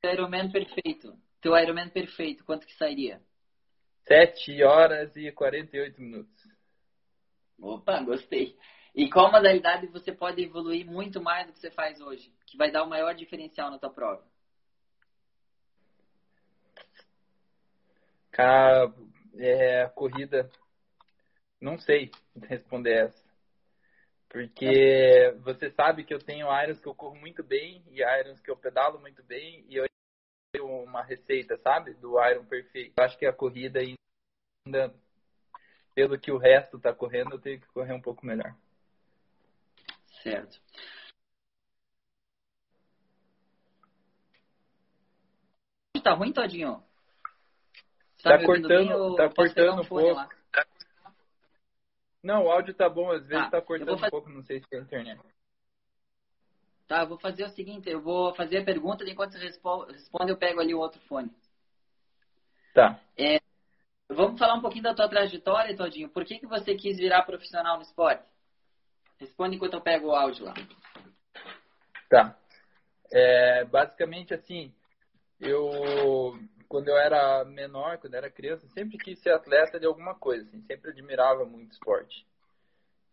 Ironman 0.04 0.52
perfeito? 0.52 1.18
Teu 1.40 1.58
Ironman 1.58 1.90
perfeito, 1.90 2.44
quanto 2.44 2.68
que 2.68 2.76
sairia? 2.76 3.22
7 4.06 4.62
horas 4.62 5.16
e 5.16 5.32
48 5.32 6.00
minutos. 6.02 6.44
Opa, 7.60 8.02
gostei. 8.04 8.58
E 8.94 9.10
qual 9.10 9.32
modalidade 9.32 9.88
você 9.88 10.12
pode 10.12 10.44
evoluir 10.44 10.86
muito 10.86 11.22
mais 11.22 11.48
do 11.48 11.54
que 11.54 11.60
você 11.60 11.72
faz 11.72 12.02
hoje? 12.02 12.34
Que 12.46 12.58
vai 12.58 12.70
dar 12.70 12.84
o 12.84 12.90
maior 12.90 13.14
diferencial 13.16 13.72
na 13.72 13.80
tua 13.80 13.90
prova? 13.90 14.24
Cara, 18.32 18.94
é, 19.36 19.88
corrida, 19.90 20.50
não 21.60 21.78
sei 21.80 22.12
responder 22.44 23.06
essa. 23.06 23.32
Porque 24.28 25.36
você 25.42 25.70
sabe 25.72 26.06
que 26.06 26.14
eu 26.14 26.20
tenho 26.20 26.48
irons 26.64 26.80
que 26.80 26.88
eu 26.88 26.96
corro 26.96 27.16
muito 27.16 27.44
bem 27.44 27.84
e 27.90 28.02
irons 28.02 28.40
que 28.40 28.50
eu 28.50 28.56
pedalo 28.56 29.00
muito 29.00 29.22
bem 29.24 29.66
e 29.68 29.76
eu 29.76 29.86
tenho 30.54 30.66
uma 30.84 31.04
receita, 31.04 31.58
sabe? 31.58 31.94
Do 31.96 32.18
iron 32.26 32.46
perfeito. 32.46 32.94
Eu 32.98 33.04
acho 33.04 33.18
que 33.18 33.26
a 33.26 33.34
corrida 33.34 33.80
ainda, 33.80 34.94
pelo 35.94 36.18
que 36.18 36.32
o 36.32 36.38
resto 36.38 36.80
tá 36.80 36.94
correndo, 36.94 37.34
eu 37.34 37.42
tenho 37.42 37.60
que 37.60 37.68
correr 37.68 37.94
um 37.94 38.02
pouco 38.02 38.26
melhor. 38.26 38.56
Certo. 40.24 40.60
Tá 46.04 46.14
ruim, 46.14 46.32
Todinho? 46.34 46.84
Você 48.18 48.24
Tá 48.24 48.32
ouvindo 48.36 48.68
cortando- 48.68 49.16
tá 49.16 49.30
cortando 49.30 49.82
um 49.82 49.86
pouco. 49.86 50.14
lá? 50.14 50.30
Não, 52.24 52.46
o 52.46 52.52
áudio 52.52 52.74
tá 52.74 52.88
bom, 52.90 53.12
às 53.12 53.26
vezes 53.26 53.46
Tá, 53.46 53.52
tá 53.52 53.62
cortando 53.62 53.88
vou 53.88 53.96
um 53.96 54.00
fazer- 54.00 54.12
pouco, 54.12 54.30
não 54.30 54.44
sei 54.44 54.60
se 54.60 54.66
é 54.72 54.78
a 54.78 54.82
internet. 54.82 55.22
Tá, 56.88 57.02
eu 57.02 57.08
vou 57.08 57.18
fazer 57.20 57.46
o 57.46 57.50
seguinte, 57.50 57.90
eu 57.90 58.02
vou 58.02 58.34
fazer 58.36 58.60
a 58.60 58.66
pergunta, 58.66 59.04
enquanto 59.10 59.32
você 59.34 59.40
respo- 59.40 59.86
responde, 59.86 60.32
eu 60.32 60.38
pego 60.38 60.60
ali 60.60 60.74
o 60.74 60.80
outro 60.80 61.00
fone. 61.02 61.32
Tá. 62.74 63.00
Vamos 64.10 64.38
falar 64.38 64.56
um 64.56 64.62
pouquinho 64.62 64.84
da 64.84 64.94
tua 64.94 65.08
trajetória, 65.10 65.76
Todinho. 65.76 66.10
Por 66.10 66.26
que, 66.26 66.38
que 66.40 66.46
você 66.46 66.76
quis 66.76 66.98
virar 66.98 67.24
profissional 67.24 67.78
no 67.78 67.84
esporte? 67.84 68.24
Responde 69.22 69.56
enquanto 69.56 69.76
eu 69.76 69.82
pego 69.82 70.08
o 70.08 70.16
áudio 70.16 70.46
lá. 70.46 70.56
Tá. 72.10 72.36
É, 73.12 73.64
basicamente 73.66 74.34
assim, 74.34 74.74
eu 75.40 76.40
quando 76.68 76.88
eu 76.88 76.98
era 76.98 77.44
menor, 77.46 77.98
quando 78.00 78.14
eu 78.14 78.18
era 78.18 78.32
criança, 78.32 78.66
sempre 78.70 78.98
quis 78.98 79.20
ser 79.20 79.32
atleta 79.32 79.80
de 79.80 79.86
alguma 79.86 80.16
coisa, 80.16 80.48
assim, 80.48 80.62
sempre 80.62 80.90
admirava 80.90 81.46
muito 81.46 81.74
esporte. 81.74 82.26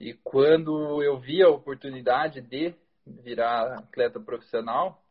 E 0.01 0.15
quando 0.15 1.03
eu 1.03 1.19
vi 1.19 1.43
a 1.43 1.49
oportunidade 1.49 2.41
de 2.41 2.75
virar 3.05 3.81
atleta 3.81 4.21
profissional, 4.21 5.03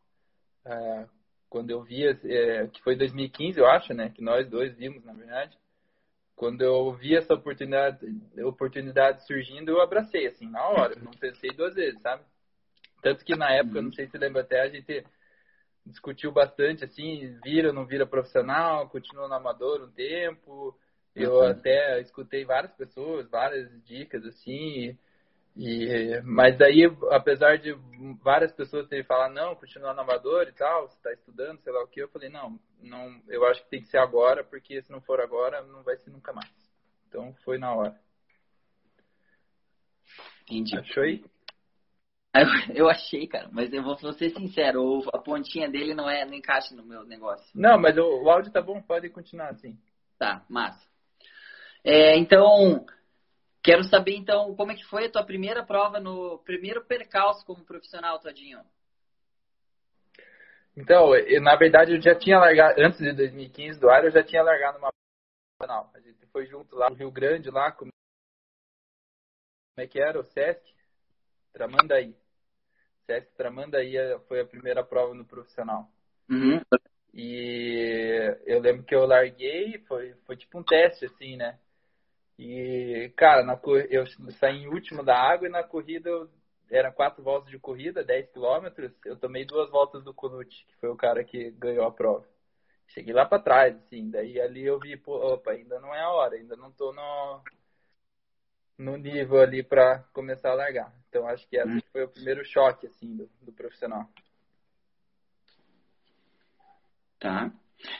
é, 0.64 1.06
quando 1.48 1.70
eu 1.70 1.82
vi, 1.82 2.06
é, 2.06 2.66
que 2.68 2.82
foi 2.82 2.96
2015, 2.96 3.60
eu 3.60 3.66
acho, 3.66 3.94
né, 3.94 4.08
que 4.08 4.22
nós 4.22 4.48
dois 4.48 4.74
vimos, 4.74 5.04
na 5.04 5.12
verdade, 5.12 5.56
quando 6.38 6.62
eu 6.62 6.92
vi 6.92 7.16
essa 7.16 7.34
oportunidade, 7.34 7.98
oportunidade 8.44 9.26
surgindo, 9.26 9.72
eu 9.72 9.80
abracei, 9.80 10.28
assim, 10.28 10.48
na 10.48 10.64
hora, 10.68 10.94
eu 10.96 11.02
não 11.02 11.10
pensei 11.10 11.50
duas 11.50 11.74
vezes, 11.74 12.00
sabe? 12.00 12.22
Tanto 13.02 13.24
que 13.24 13.34
na 13.34 13.50
época, 13.52 13.82
não 13.82 13.92
sei 13.92 14.06
se 14.06 14.12
você 14.12 14.18
lembra 14.18 14.42
até, 14.42 14.60
a 14.60 14.68
gente 14.68 15.04
discutiu 15.84 16.30
bastante, 16.30 16.84
assim, 16.84 17.36
vira 17.42 17.68
ou 17.68 17.74
não 17.74 17.84
vira 17.84 18.06
profissional, 18.06 18.88
continua 18.88 19.26
no 19.26 19.34
amador 19.34 19.82
um 19.82 19.90
tempo. 19.90 20.78
Eu 21.14 21.34
Uhum. 21.40 21.50
até 21.50 22.00
escutei 22.00 22.44
várias 22.44 22.72
pessoas, 22.72 23.28
várias 23.28 23.68
dicas, 23.84 24.24
assim, 24.24 24.96
e, 25.60 26.20
mas 26.22 26.56
daí, 26.56 26.84
apesar 27.10 27.58
de 27.58 27.74
várias 28.22 28.52
pessoas 28.52 28.86
terem 28.86 29.04
falado, 29.04 29.34
não, 29.34 29.56
continua 29.56 29.92
no 29.92 30.02
amador 30.02 30.46
e 30.46 30.52
tal, 30.52 30.88
você 30.88 30.96
está 30.96 31.12
estudando, 31.12 31.60
sei 31.62 31.72
lá 31.72 31.82
o 31.82 31.88
que, 31.88 32.00
eu 32.00 32.08
falei, 32.08 32.28
não, 32.28 32.60
não, 32.80 33.20
eu 33.26 33.44
acho 33.44 33.64
que 33.64 33.70
tem 33.70 33.82
que 33.82 33.88
ser 33.88 33.98
agora, 33.98 34.44
porque 34.44 34.80
se 34.80 34.92
não 34.92 35.00
for 35.00 35.20
agora, 35.20 35.60
não 35.62 35.82
vai 35.82 35.96
ser 35.96 36.10
nunca 36.10 36.32
mais. 36.32 36.48
Então, 37.08 37.34
foi 37.44 37.58
na 37.58 37.74
hora. 37.74 37.98
Entendi. 40.42 40.78
Achou 40.78 41.02
aí? 41.02 41.24
Eu, 42.32 42.76
eu 42.76 42.88
achei, 42.88 43.26
cara, 43.26 43.48
mas 43.50 43.72
eu 43.72 43.82
vou, 43.82 43.96
vou 43.96 44.12
ser 44.12 44.30
sincero, 44.30 45.02
a 45.12 45.18
pontinha 45.18 45.68
dele 45.68 45.92
não 45.92 46.08
é, 46.08 46.24
não 46.24 46.34
encaixa 46.34 46.72
no 46.72 46.84
meu 46.84 47.02
negócio. 47.04 47.50
Não, 47.52 47.76
mas 47.76 47.98
o, 47.98 48.02
o 48.02 48.30
áudio 48.30 48.52
tá 48.52 48.62
bom, 48.62 48.80
pode 48.80 49.10
continuar 49.10 49.48
assim. 49.48 49.76
Tá, 50.16 50.44
massa. 50.48 50.86
É, 51.82 52.16
então, 52.16 52.86
quero 53.68 53.84
saber 53.84 54.16
então 54.16 54.54
como 54.56 54.72
é 54.72 54.74
que 54.74 54.84
foi 54.84 55.04
a 55.04 55.10
tua 55.10 55.22
primeira 55.22 55.62
prova 55.62 56.00
no 56.00 56.38
primeiro 56.38 56.82
percalço 56.86 57.44
como 57.44 57.66
profissional, 57.66 58.18
Todinho. 58.18 58.64
Então, 60.74 61.14
eu, 61.14 61.42
na 61.42 61.54
verdade, 61.54 61.92
eu 61.92 62.00
já 62.00 62.14
tinha 62.14 62.38
largado, 62.38 62.80
antes 62.80 62.98
de 62.98 63.12
2015 63.12 63.78
do 63.78 63.90
ar, 63.90 64.04
eu 64.04 64.10
já 64.10 64.24
tinha 64.24 64.42
largado 64.42 64.78
uma 64.78 64.90
profissional. 65.58 65.90
A 65.92 66.00
gente 66.00 66.24
foi 66.28 66.46
junto 66.46 66.76
lá 66.76 66.88
no 66.88 66.96
Rio 66.96 67.10
Grande, 67.10 67.50
lá, 67.50 67.70
como 67.70 67.90
como 69.74 69.84
é 69.84 69.86
que 69.86 70.00
era? 70.00 70.18
O 70.18 70.24
Sesc 70.24 70.64
Tramandaí. 71.52 72.16
Sesc 73.06 73.34
Tramandaí 73.36 73.94
foi 74.28 74.40
a 74.40 74.46
primeira 74.46 74.82
prova 74.82 75.14
no 75.14 75.26
profissional. 75.26 75.90
Uhum. 76.30 76.60
E 77.12 78.34
eu 78.46 78.60
lembro 78.60 78.84
que 78.84 78.94
eu 78.94 79.04
larguei, 79.04 79.78
foi, 79.86 80.14
foi 80.24 80.36
tipo 80.36 80.58
um 80.58 80.64
teste, 80.64 81.04
assim, 81.04 81.36
né? 81.36 81.58
E, 82.38 83.12
cara, 83.16 83.42
na, 83.42 83.58
eu 83.90 84.06
saí 84.38 84.58
em 84.58 84.68
último 84.68 85.02
da 85.02 85.16
água 85.18 85.48
e 85.48 85.50
na 85.50 85.64
corrida, 85.64 86.08
eu, 86.08 86.30
eram 86.70 86.92
quatro 86.92 87.22
voltas 87.22 87.50
de 87.50 87.58
corrida, 87.58 88.04
10 88.04 88.30
quilômetros, 88.30 88.92
eu 89.04 89.16
tomei 89.16 89.44
duas 89.44 89.68
voltas 89.70 90.04
do 90.04 90.14
Kunut, 90.14 90.48
que 90.66 90.76
foi 90.76 90.88
o 90.88 90.96
cara 90.96 91.24
que 91.24 91.50
ganhou 91.52 91.84
a 91.84 91.90
prova. 91.90 92.24
Cheguei 92.88 93.12
lá 93.12 93.26
pra 93.26 93.40
trás, 93.40 93.76
assim, 93.76 94.08
daí 94.08 94.40
ali 94.40 94.64
eu 94.64 94.78
vi, 94.78 94.96
pô, 94.96 95.16
opa, 95.34 95.50
ainda 95.50 95.80
não 95.80 95.94
é 95.94 96.00
a 96.00 96.10
hora, 96.10 96.36
ainda 96.36 96.56
não 96.56 96.70
tô 96.70 96.92
no, 96.92 97.42
no 98.78 98.96
nível 98.96 99.40
ali 99.40 99.62
pra 99.62 100.04
começar 100.12 100.50
a 100.50 100.54
largar. 100.54 100.94
Então 101.08 101.26
acho 101.26 101.46
que 101.48 101.56
esse 101.56 101.68
Hum. 101.68 101.80
foi 101.92 102.04
o 102.04 102.08
primeiro 102.08 102.44
choque, 102.44 102.86
assim, 102.86 103.16
do, 103.16 103.28
do 103.42 103.52
profissional. 103.52 104.08
Tá. 107.18 107.52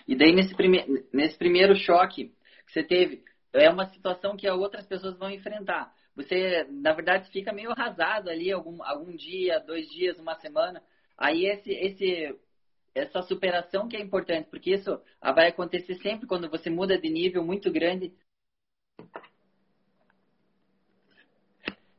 E 0.06 0.16
daí 0.16 0.32
nesse, 0.32 0.54
prime 0.54 1.04
nesse 1.12 1.36
primeiro 1.36 1.74
choque 1.74 2.32
que 2.66 2.72
você 2.72 2.84
teve, 2.84 3.24
é 3.52 3.70
uma 3.70 3.86
situação 3.86 4.36
que 4.36 4.48
outras 4.48 4.86
pessoas 4.86 5.16
vão 5.16 5.30
enfrentar. 5.30 5.92
Você, 6.14 6.66
na 6.70 6.92
verdade, 6.92 7.30
fica 7.30 7.52
meio 7.52 7.70
arrasado 7.70 8.28
ali 8.28 8.50
algum, 8.50 8.82
algum 8.82 9.14
dia, 9.14 9.60
dois 9.60 9.88
dias, 9.88 10.18
uma 10.18 10.34
semana. 10.36 10.82
Aí 11.16 11.46
esse, 11.46 11.70
esse, 11.70 12.36
essa 12.94 13.22
superação 13.22 13.88
que 13.88 13.96
é 13.96 14.00
importante, 14.00 14.48
porque 14.50 14.74
isso 14.74 15.00
vai 15.20 15.48
acontecer 15.48 15.94
sempre 15.96 16.26
quando 16.26 16.50
você 16.50 16.68
muda 16.68 16.98
de 16.98 17.08
nível 17.08 17.44
muito 17.44 17.70
grande. 17.70 18.12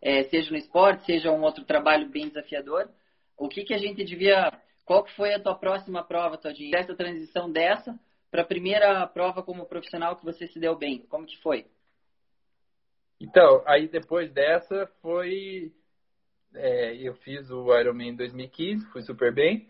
É, 0.01 0.23
seja 0.23 0.51
no 0.51 0.57
esporte, 0.57 1.05
seja 1.05 1.31
um 1.31 1.41
outro 1.41 1.65
trabalho 1.65 2.09
bem 2.09 2.27
desafiador. 2.27 2.89
O 3.37 3.49
que, 3.49 3.63
que 3.63 3.73
a 3.73 3.77
gente 3.77 4.03
devia 4.03 4.51
qual 4.89 5.03
que 5.03 5.15
foi 5.15 5.35
a 5.35 5.39
tua 5.39 5.53
próxima 5.53 6.03
prova, 6.03 6.35
Todinho? 6.35 6.71
Dessa 6.71 6.95
transição 6.95 7.51
dessa 7.51 7.95
para 8.29 8.41
a 8.41 8.45
primeira 8.45 9.05
prova 9.07 9.43
como 9.43 9.65
profissional 9.65 10.15
que 10.15 10.25
você 10.25 10.47
se 10.47 10.59
deu 10.59 10.75
bem? 10.75 10.99
Como 11.09 11.25
que 11.25 11.37
foi? 11.41 11.65
Então, 13.19 13.63
aí 13.65 13.87
depois 13.87 14.31
dessa 14.31 14.87
foi... 15.01 15.73
É, 16.53 16.95
eu 16.95 17.13
fiz 17.15 17.49
o 17.51 17.77
Ironman 17.77 18.09
em 18.09 18.15
2015, 18.15 18.85
fui 18.87 19.01
super 19.03 19.33
bem. 19.33 19.69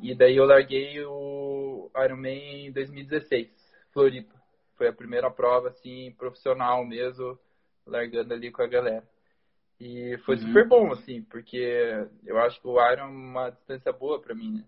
E 0.00 0.14
daí 0.14 0.36
eu 0.36 0.44
larguei 0.44 1.04
o 1.04 1.90
Ironman 1.96 2.66
em 2.66 2.72
2016. 2.72 3.48
Floripa. 3.92 4.34
Foi 4.76 4.88
a 4.88 4.92
primeira 4.92 5.30
prova, 5.30 5.68
assim, 5.68 6.12
profissional 6.18 6.84
mesmo, 6.84 7.38
largando 7.86 8.34
ali 8.34 8.50
com 8.50 8.62
a 8.62 8.66
galera. 8.66 9.06
E 9.78 10.16
foi 10.24 10.36
uhum. 10.36 10.42
super 10.42 10.68
bom, 10.68 10.92
assim, 10.92 11.22
porque 11.22 12.06
eu 12.24 12.38
acho 12.38 12.60
que 12.60 12.66
o 12.66 12.92
Iron 12.92 13.02
é 13.02 13.06
uma 13.06 13.50
distância 13.50 13.92
boa 13.92 14.20
para 14.20 14.34
mim, 14.34 14.52
né? 14.52 14.64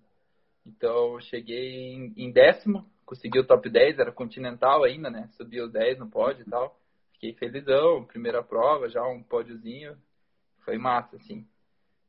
Então, 0.64 1.14
eu 1.14 1.20
cheguei 1.20 1.92
em, 1.92 2.12
em, 2.16 2.30
décimo, 2.30 2.84
consegui 3.06 3.38
o 3.38 3.46
top 3.46 3.70
10, 3.70 4.00
era 4.00 4.12
continental 4.12 4.82
ainda, 4.84 5.08
né? 5.08 5.28
Subi 5.36 5.60
os 5.60 5.72
10 5.72 5.98
no 5.98 6.10
pódio 6.10 6.44
e 6.46 6.50
tal. 6.50 6.78
Fiquei 7.12 7.32
felizão, 7.34 8.04
primeira 8.04 8.42
prova, 8.42 8.90
já 8.90 9.02
um 9.06 9.22
pódiozinho. 9.22 9.96
Foi 10.64 10.76
massa, 10.76 11.16
assim. 11.16 11.46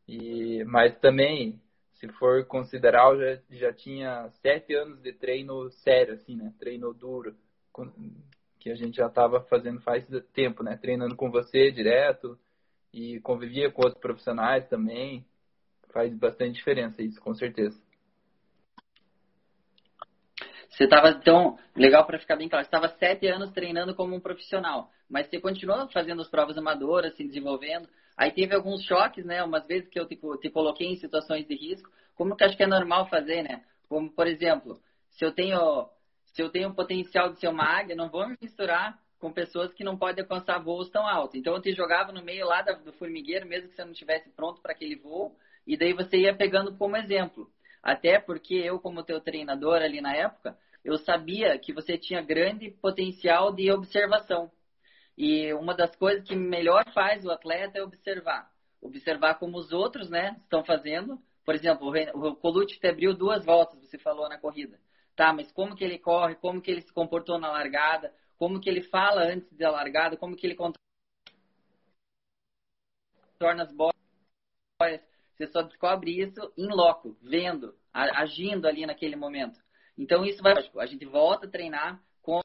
E, 0.08 0.64
mas 0.66 0.98
também, 1.00 1.62
se 1.94 2.08
for 2.14 2.44
considerar, 2.46 3.14
eu 3.14 3.20
já, 3.20 3.42
já 3.52 3.74
tinha 3.74 4.30
sete 4.42 4.74
anos 4.74 5.00
de 5.02 5.14
treino 5.14 5.70
sério, 5.70 6.16
assim, 6.16 6.36
né? 6.36 6.54
Treino 6.60 6.94
duro, 6.94 7.36
que 8.60 8.72
a 8.72 8.76
gente 8.76 8.98
já 8.98 9.08
estava 9.08 9.42
fazendo 9.44 9.80
faz 9.82 10.04
tempo, 10.34 10.64
né? 10.64 10.78
Treinando 10.78 11.16
com 11.16 11.30
você 11.30 11.72
direto 11.72 12.38
e 12.92 13.20
convivia 13.22 13.72
com 13.72 13.84
outros 13.84 14.02
profissionais 14.02 14.68
também. 14.68 15.26
Faz 15.90 16.14
bastante 16.16 16.56
diferença 16.56 17.02
isso, 17.02 17.22
com 17.22 17.34
certeza. 17.36 17.80
Você 20.78 20.84
estava, 20.84 21.10
então, 21.10 21.58
legal 21.76 22.06
para 22.06 22.20
ficar 22.20 22.36
bem 22.36 22.48
claro, 22.48 22.64
você 22.64 22.68
estava 22.68 22.88
sete 23.00 23.26
anos 23.26 23.50
treinando 23.50 23.96
como 23.96 24.16
um 24.16 24.20
profissional, 24.20 24.92
mas 25.10 25.28
você 25.28 25.40
continuou 25.40 25.90
fazendo 25.90 26.22
as 26.22 26.30
provas 26.30 26.56
amadoras, 26.56 27.16
se 27.16 27.24
desenvolvendo. 27.24 27.90
Aí 28.16 28.30
teve 28.30 28.54
alguns 28.54 28.84
choques, 28.84 29.26
né? 29.26 29.44
Umas 29.44 29.66
vezes 29.66 29.90
que 29.90 30.00
eu 30.00 30.08
tipo, 30.08 30.38
te 30.38 30.52
coloquei 30.52 30.86
em 30.86 30.96
situações 30.96 31.48
de 31.48 31.56
risco, 31.56 31.90
como 32.14 32.36
que 32.36 32.44
acho 32.44 32.56
que 32.56 32.62
é 32.62 32.68
normal 32.68 33.10
fazer, 33.10 33.42
né? 33.42 33.64
Como, 33.90 34.12
por 34.12 34.28
exemplo, 34.28 34.80
se 35.10 35.26
eu 35.26 35.32
tenho, 35.32 35.90
se 36.26 36.44
eu 36.44 36.50
tenho 36.52 36.72
potencial 36.76 37.34
de 37.34 37.40
ser 37.40 37.48
uma 37.48 37.66
águia, 37.66 37.96
não 37.96 38.10
vou 38.10 38.28
me 38.28 38.38
misturar 38.40 39.00
com 39.18 39.34
pessoas 39.34 39.74
que 39.74 39.84
não 39.84 39.98
podem 39.98 40.22
alcançar 40.22 40.60
voos 40.60 40.92
tão 40.92 41.08
altos. 41.08 41.40
Então 41.40 41.56
eu 41.56 41.62
te 41.62 41.74
jogava 41.74 42.12
no 42.12 42.24
meio 42.24 42.46
lá 42.46 42.62
do 42.62 42.94
formigueiro, 42.94 43.48
mesmo 43.48 43.70
que 43.70 43.76
você 43.76 43.84
não 43.84 43.94
estivesse 43.94 44.30
pronto 44.30 44.62
para 44.62 44.74
aquele 44.74 44.96
voo, 44.96 45.36
e 45.66 45.76
daí 45.76 45.94
você 45.94 46.18
ia 46.18 46.36
pegando 46.36 46.78
como 46.78 46.96
exemplo. 46.96 47.50
Até 47.82 48.20
porque 48.20 48.54
eu, 48.54 48.80
como 48.80 49.04
teu 49.04 49.20
treinador 49.20 49.82
ali 49.82 50.02
na 50.02 50.14
época, 50.14 50.56
eu 50.88 50.98
sabia 51.00 51.60
que 51.60 51.74
você 51.74 51.98
tinha 51.98 52.22
grande 52.22 52.72
potencial 52.72 53.52
de 53.54 53.70
observação. 53.70 54.50
E 55.18 55.54
uma 55.54 55.76
das 55.76 55.94
coisas 55.98 56.26
que 56.26 56.34
melhor 56.34 56.90
faz 56.94 57.26
o 57.26 57.30
atleta 57.30 57.78
é 57.78 57.84
observar. 57.84 58.50
Observar 58.82 59.38
como 59.38 59.58
os 59.58 59.74
outros 59.74 60.10
né, 60.10 60.38
estão 60.44 60.64
fazendo. 60.64 61.22
Por 61.44 61.54
exemplo, 61.56 61.92
o 62.14 62.36
Colucci 62.38 62.80
te 62.80 62.88
abriu 62.88 63.14
duas 63.14 63.44
voltas, 63.44 63.82
você 63.82 63.98
falou 63.98 64.30
na 64.30 64.40
corrida. 64.40 64.80
Tá, 65.14 65.34
mas 65.34 65.52
como 65.52 65.76
que 65.76 65.84
ele 65.84 66.00
corre, 66.00 66.36
como 66.36 66.62
que 66.62 66.72
ele 66.72 66.82
se 66.82 66.94
comportou 66.94 67.38
na 67.38 67.52
largada, 67.52 68.14
como 68.38 68.62
que 68.62 68.70
ele 68.70 68.84
fala 68.84 69.24
antes 69.24 69.52
da 69.58 69.70
largada, 69.70 70.16
como 70.16 70.38
que 70.38 70.48
ele 70.48 70.56
contorna 70.56 70.78
as 73.64 73.74
bolas. 73.74 73.94
Você 75.36 75.48
só 75.48 75.64
descobre 75.64 76.22
isso 76.22 76.54
em 76.58 76.68
loco, 76.68 77.18
vendo, 77.22 77.78
agindo 77.92 78.66
ali 78.70 78.86
naquele 78.86 79.18
momento. 79.18 79.67
Então, 79.98 80.24
isso 80.26 80.42
vai. 80.44 80.54
A 80.78 80.86
gente 80.86 81.06
volta 81.06 81.48
a 81.48 81.50
treinar 81.50 82.02
com. 82.22 82.40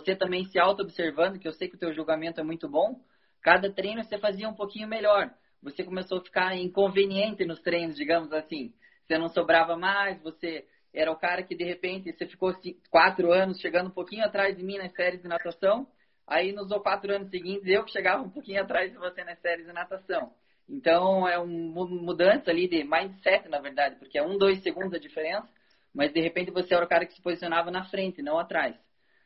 Você 0.00 0.14
também 0.14 0.44
se 0.46 0.58
auto-observando, 0.58 1.38
que 1.38 1.48
eu 1.48 1.52
sei 1.52 1.68
que 1.68 1.76
o 1.76 1.78
teu 1.78 1.92
julgamento 1.94 2.40
é 2.40 2.44
muito 2.44 2.68
bom. 2.68 3.00
Cada 3.40 3.72
treino 3.72 4.02
você 4.04 4.18
fazia 4.18 4.48
um 4.48 4.54
pouquinho 4.54 4.88
melhor. 4.88 5.32
Você 5.62 5.82
começou 5.82 6.18
a 6.18 6.24
ficar 6.24 6.56
inconveniente 6.56 7.44
nos 7.44 7.60
treinos, 7.60 7.96
digamos 7.96 8.32
assim. 8.32 8.74
Você 9.06 9.18
não 9.18 9.28
sobrava 9.28 9.76
mais, 9.76 10.20
você 10.22 10.66
era 10.92 11.12
o 11.12 11.16
cara 11.16 11.42
que 11.42 11.54
de 11.54 11.64
repente 11.64 12.12
você 12.12 12.26
ficou 12.26 12.54
quatro 12.90 13.32
anos 13.32 13.60
chegando 13.60 13.88
um 13.88 13.92
pouquinho 13.92 14.24
atrás 14.24 14.56
de 14.56 14.64
mim 14.64 14.78
nas 14.78 14.92
séries 14.94 15.22
de 15.22 15.28
natação. 15.28 15.86
Aí 16.26 16.52
nos 16.52 16.68
quatro 16.82 17.14
anos 17.14 17.30
seguintes 17.30 17.66
eu 17.68 17.84
que 17.84 17.92
chegava 17.92 18.22
um 18.22 18.30
pouquinho 18.30 18.62
atrás 18.62 18.90
de 18.90 18.98
você 18.98 19.22
nas 19.22 19.38
séries 19.40 19.66
de 19.66 19.72
natação. 19.72 20.32
Então, 20.68 21.28
é 21.28 21.38
uma 21.38 21.86
mudança 21.86 22.50
ali 22.50 22.68
de 22.68 22.82
mindset, 22.82 23.48
na 23.48 23.60
verdade, 23.60 23.96
porque 23.96 24.18
é 24.18 24.22
um, 24.22 24.36
dois 24.36 24.62
segundos 24.62 24.94
a 24.94 24.98
diferença, 24.98 25.48
mas 25.94 26.12
de 26.12 26.20
repente 26.20 26.50
você 26.50 26.74
era 26.74 26.84
o 26.84 26.88
cara 26.88 27.06
que 27.06 27.14
se 27.14 27.22
posicionava 27.22 27.70
na 27.70 27.84
frente, 27.84 28.22
não 28.22 28.38
atrás. 28.38 28.76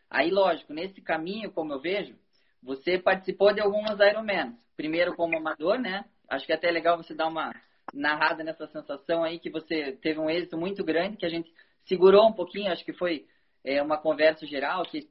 Aí, 0.09 0.31
lógico, 0.31 0.73
nesse 0.73 1.01
caminho, 1.01 1.51
como 1.51 1.73
eu 1.73 1.81
vejo, 1.81 2.15
você 2.63 2.99
participou 2.99 3.55
de 3.55 3.61
algumas 3.61 3.99
Ironmans. 3.99 4.55
Primeiro 4.77 5.15
como 5.15 5.37
amador, 5.37 5.79
né? 5.79 6.05
Acho 6.29 6.47
que 6.47 6.53
é 6.53 6.57
até 6.57 6.71
legal 6.71 6.97
você 6.97 7.15
dar 7.15 7.29
uma 7.29 7.53
narrada 7.93 8.45
nessa 8.45 8.67
sensação 8.69 9.25
aí 9.25 9.39
que 9.39 9.51
você 9.51 9.93
teve 10.01 10.19
um 10.19 10.31
êxito 10.31 10.57
muito 10.57 10.85
grande, 10.85 11.17
que 11.17 11.27
a 11.27 11.31
gente 11.31 11.53
segurou 11.85 12.29
um 12.29 12.33
pouquinho, 12.33 12.71
acho 12.71 12.85
que 12.85 12.93
foi 12.93 13.27
é, 13.65 13.83
uma 13.83 13.99
conversa 13.99 14.47
geral, 14.47 14.83
que 14.85 15.09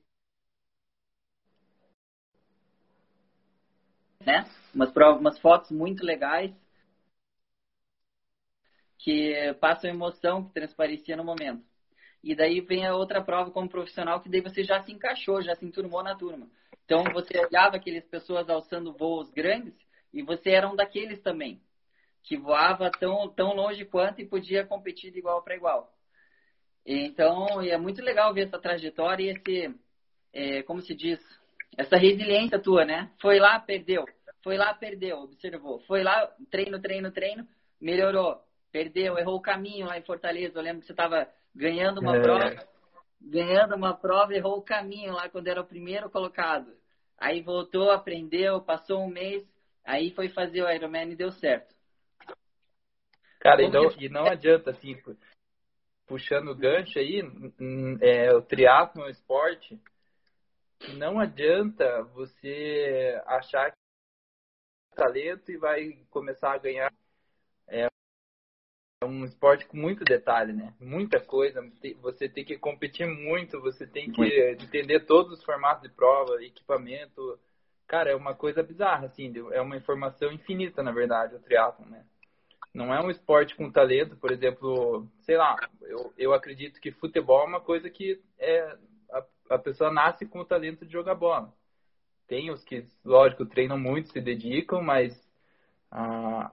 né? 4.29 4.45
Umas, 4.73 4.91
provas, 4.91 5.19
umas 5.19 5.39
fotos 5.39 5.71
muito 5.71 6.05
legais 6.05 6.53
que 8.99 9.53
passam 9.59 9.89
emoção 9.89 10.45
que 10.45 10.53
transparecia 10.53 11.17
no 11.17 11.23
momento. 11.23 11.63
E 12.23 12.35
daí 12.35 12.61
vem 12.61 12.85
a 12.85 12.95
outra 12.95 13.23
prova 13.23 13.49
como 13.49 13.69
profissional, 13.69 14.21
que 14.21 14.29
daí 14.29 14.41
você 14.41 14.63
já 14.63 14.83
se 14.83 14.91
encaixou, 14.91 15.41
já 15.41 15.55
se 15.55 15.65
enturmou 15.65 16.03
na 16.03 16.15
turma. 16.15 16.47
Então 16.85 17.03
você 17.13 17.39
olhava 17.39 17.77
aquelas 17.77 18.05
pessoas 18.05 18.49
alçando 18.49 18.93
voos 18.93 19.31
grandes 19.31 19.73
e 20.13 20.21
você 20.21 20.51
era 20.51 20.69
um 20.69 20.75
daqueles 20.75 21.21
também, 21.21 21.61
que 22.21 22.37
voava 22.37 22.91
tão, 22.91 23.29
tão 23.29 23.55
longe 23.55 23.85
quanto 23.85 24.21
e 24.21 24.27
podia 24.27 24.65
competir 24.65 25.11
de 25.11 25.19
igual 25.19 25.41
para 25.41 25.55
igual. 25.55 25.91
Então 26.85 27.61
é 27.61 27.77
muito 27.77 28.01
legal 28.01 28.33
ver 28.33 28.47
essa 28.47 28.59
trajetória 28.59 29.23
e 29.23 29.29
esse, 29.29 29.75
é, 30.33 30.63
como 30.63 30.81
se 30.81 30.93
diz, 30.93 31.19
essa 31.77 31.95
resiliência 31.95 32.59
tua, 32.59 32.83
né? 32.83 33.09
Foi 33.21 33.39
lá, 33.39 33.59
perdeu. 33.59 34.05
Foi 34.43 34.57
lá, 34.57 34.73
perdeu, 34.73 35.19
observou. 35.19 35.79
Foi 35.81 36.03
lá, 36.03 36.27
treino, 36.49 36.79
treino, 36.81 37.11
treino, 37.11 37.47
melhorou. 37.79 38.41
Perdeu, 38.71 39.17
errou 39.17 39.35
o 39.35 39.41
caminho 39.41 39.87
lá 39.87 39.97
em 39.97 40.03
Fortaleza. 40.03 40.57
Eu 40.57 40.63
lembro 40.63 40.81
que 40.81 40.85
você 40.85 40.93
estava 40.93 41.27
ganhando 41.55 41.99
uma 41.99 42.17
é. 42.17 42.21
prova, 42.21 42.67
ganhando 43.19 43.75
uma 43.75 43.93
prova, 43.93 44.33
errou 44.33 44.57
o 44.57 44.63
caminho 44.63 45.13
lá 45.13 45.27
quando 45.29 45.47
era 45.47 45.61
o 45.61 45.67
primeiro 45.67 46.09
colocado. 46.09 46.71
Aí 47.17 47.41
voltou, 47.41 47.91
aprendeu, 47.91 48.61
passou 48.61 49.03
um 49.03 49.09
mês, 49.09 49.43
aí 49.83 50.11
foi 50.11 50.29
fazer 50.29 50.63
o 50.63 50.69
Ironman 50.69 51.11
e 51.11 51.15
deu 51.15 51.31
certo. 51.31 51.75
Cara, 53.39 53.61
e 53.61 53.69
não, 53.69 53.91
e 53.97 54.09
não 54.09 54.25
adianta, 54.25 54.71
assim, 54.71 54.95
puxando 56.05 56.49
o 56.49 56.55
gancho 56.55 56.99
aí, 56.99 57.21
é, 58.01 58.33
o 58.33 58.41
triatlo 58.41 59.01
é 59.01 59.07
um 59.07 59.09
esporte 59.09 59.79
não 60.95 61.19
adianta 61.19 62.03
você 62.13 63.21
achar 63.25 63.71
que 63.71 63.77
talento 64.95 65.51
e 65.51 65.57
vai 65.57 65.97
começar 66.09 66.53
a 66.53 66.57
ganhar. 66.57 66.93
É 67.67 67.87
um 69.03 69.23
esporte 69.23 69.65
com 69.65 69.77
muito 69.77 70.03
detalhe, 70.03 70.51
né? 70.51 70.73
Muita 70.79 71.19
coisa. 71.19 71.61
Você 72.01 72.27
tem 72.27 72.43
que 72.43 72.57
competir 72.57 73.07
muito, 73.07 73.61
você 73.61 73.87
tem 73.87 74.11
que 74.11 74.21
entender 74.59 75.01
todos 75.01 75.31
os 75.31 75.43
formatos 75.43 75.83
de 75.83 75.89
prova, 75.89 76.43
equipamento. 76.43 77.39
Cara, 77.87 78.11
é 78.11 78.15
uma 78.15 78.35
coisa 78.35 78.61
bizarra, 78.61 79.05
assim. 79.05 79.33
É 79.51 79.61
uma 79.61 79.77
informação 79.77 80.31
infinita, 80.31 80.83
na 80.83 80.91
verdade, 80.91 81.35
o 81.35 81.39
triatlon, 81.39 81.87
né? 81.87 82.05
Não 82.73 82.93
é 82.93 83.01
um 83.01 83.09
esporte 83.09 83.55
com 83.55 83.71
talento, 83.71 84.15
por 84.17 84.31
exemplo, 84.31 85.07
sei 85.21 85.37
lá, 85.37 85.55
eu, 85.81 86.13
eu 86.17 86.33
acredito 86.33 86.79
que 86.79 86.91
futebol 86.91 87.41
é 87.41 87.47
uma 87.47 87.61
coisa 87.61 87.89
que 87.89 88.21
é 88.37 88.77
a 89.49 89.57
pessoa 89.57 89.91
nasce 89.91 90.25
com 90.25 90.39
o 90.39 90.45
talento 90.45 90.85
de 90.85 90.93
jogar 90.93 91.15
bola. 91.15 91.51
Tem 92.29 92.51
os 92.51 92.63
que, 92.63 92.85
lógico, 93.03 93.43
treinam 93.43 93.79
muito, 93.79 94.11
se 94.11 94.21
dedicam, 94.21 94.83
mas 94.83 95.19
ah, 95.91 96.51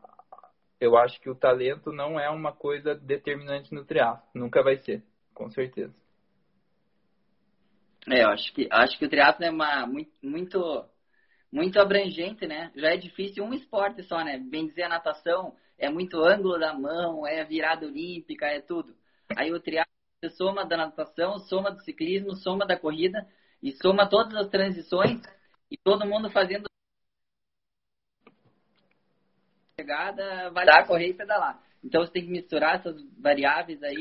eu 0.81 0.97
acho 0.97 1.21
que 1.21 1.29
o 1.29 1.35
talento 1.35 1.93
não 1.93 2.19
é 2.19 2.31
uma 2.31 2.51
coisa 2.51 2.95
determinante 2.95 3.75
no 3.75 3.85
triatlo. 3.85 4.27
Nunca 4.35 4.63
vai 4.63 4.79
ser, 4.79 5.05
com 5.35 5.51
certeza. 5.51 5.95
É, 8.09 8.25
eu 8.25 8.31
acho 8.31 8.55
que, 8.55 8.67
acho 8.73 8.99
que 8.99 9.05
o 9.05 9.09
triatlo 9.09 9.45
é 9.45 9.51
uma, 9.51 9.87
muito, 10.23 10.87
muito, 11.53 11.79
abrangente, 11.79 12.47
né? 12.47 12.73
Já 12.75 12.95
é 12.95 12.97
difícil 12.97 13.45
um 13.45 13.53
esporte 13.53 14.03
só, 14.05 14.25
né? 14.25 14.39
Bem 14.39 14.67
dizer, 14.67 14.85
a 14.85 14.89
natação 14.89 15.55
é 15.77 15.91
muito 15.91 16.25
ângulo 16.25 16.59
da 16.59 16.73
mão, 16.73 17.27
é 17.27 17.45
virada 17.45 17.85
olímpica, 17.85 18.47
é 18.47 18.63
tudo. 18.63 18.97
Aí 19.37 19.53
o 19.53 19.61
triatlo 19.61 19.93
soma 20.39 20.65
da 20.65 20.79
natação, 20.79 21.39
soma 21.41 21.71
do 21.71 21.83
ciclismo, 21.83 22.35
soma 22.35 22.65
da 22.65 22.79
corrida 22.79 23.29
e 23.63 23.73
soma 23.73 24.09
todas 24.09 24.35
as 24.35 24.49
transições 24.49 25.21
e 25.71 25.77
todo 25.77 26.07
mundo 26.07 26.31
fazendo 26.31 26.67
chegada, 29.79 30.51
vai 30.51 30.65
dar, 30.65 30.87
correr 30.87 31.09
e 31.09 31.15
pedalar. 31.15 31.63
Então 31.85 32.05
você 32.05 32.13
tem 32.13 32.25
que 32.25 32.31
misturar 32.31 32.77
essas 32.77 33.01
variáveis 33.19 33.83
aí, 33.83 34.01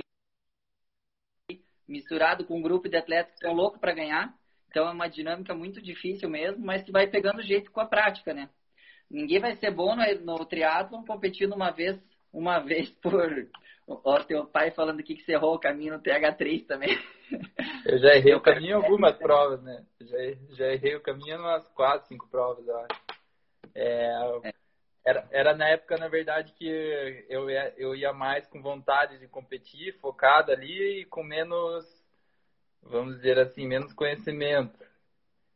misturado 1.88 2.45
com 2.45 2.58
um 2.58 2.62
grupo 2.62 2.89
de 2.89 2.97
atletas 2.97 3.34
que 3.34 3.39
estão 3.39 3.54
loucos 3.54 3.80
para 3.80 3.93
ganhar. 3.93 4.34
Então 4.69 4.88
é 4.88 4.91
uma 4.91 5.08
dinâmica 5.08 5.54
muito 5.54 5.82
difícil 5.82 6.30
mesmo, 6.30 6.65
mas 6.65 6.84
que 6.84 6.91
vai 6.91 7.08
pegando 7.08 7.41
jeito 7.41 7.71
com 7.71 7.80
a 7.80 7.86
prática, 7.86 8.34
né? 8.34 8.49
Ninguém 9.10 9.39
vai 9.39 9.56
ser 9.58 9.71
bom 9.71 9.95
no, 9.95 10.45
triatlon 10.45 11.06
competindo 11.06 11.54
uma 11.54 11.71
vez 11.71 11.97
uma 12.34 12.60
vez 12.65 12.89
por 12.89 13.47
o 13.88 14.24
teu 14.24 14.45
pai 14.45 14.71
falando 14.71 15.00
aqui 15.00 15.15
que 15.15 15.24
você 15.24 15.34
errou 15.34 15.56
o 15.56 15.60
caminho 15.60 15.93
no 15.93 16.02
TH3 16.02 16.65
também. 16.65 16.98
Eu 17.86 18.00
já 18.00 18.15
errei 18.15 18.34
o 18.34 18.41
caminho 18.41 18.71
em 18.71 18.84
algumas 18.84 19.15
provas, 19.17 19.62
né? 19.62 19.86
Já, 20.02 20.17
já 20.56 20.65
errei 20.74 20.95
o 20.95 21.02
caminho 21.02 21.36
em 21.36 21.39
umas 21.39 21.67
quatro, 21.69 22.08
cinco 22.08 22.28
provas, 22.30 22.67
eu 22.67 22.78
acho. 22.80 23.02
É, 23.76 24.54
era, 25.06 25.28
era 25.32 25.56
na 25.56 25.69
época, 25.69 25.98
na 25.98 26.08
verdade, 26.08 26.52
que 26.54 26.67
eu 27.30 27.50
ia, 27.50 27.74
eu 27.78 27.95
ia 27.95 28.12
mais 28.12 28.48
com 28.48 28.62
vontade 28.62 29.19
de 29.19 29.28
competir, 29.28 29.93
focado 30.00 30.52
ali 30.52 31.02
e 31.02 31.06
com 31.06 31.24
menos, 31.24 31.86
vamos 32.82 33.15
dizer 33.17 33.38
assim, 33.38 33.67
menos 33.67 33.93
conhecimento. 33.93 34.84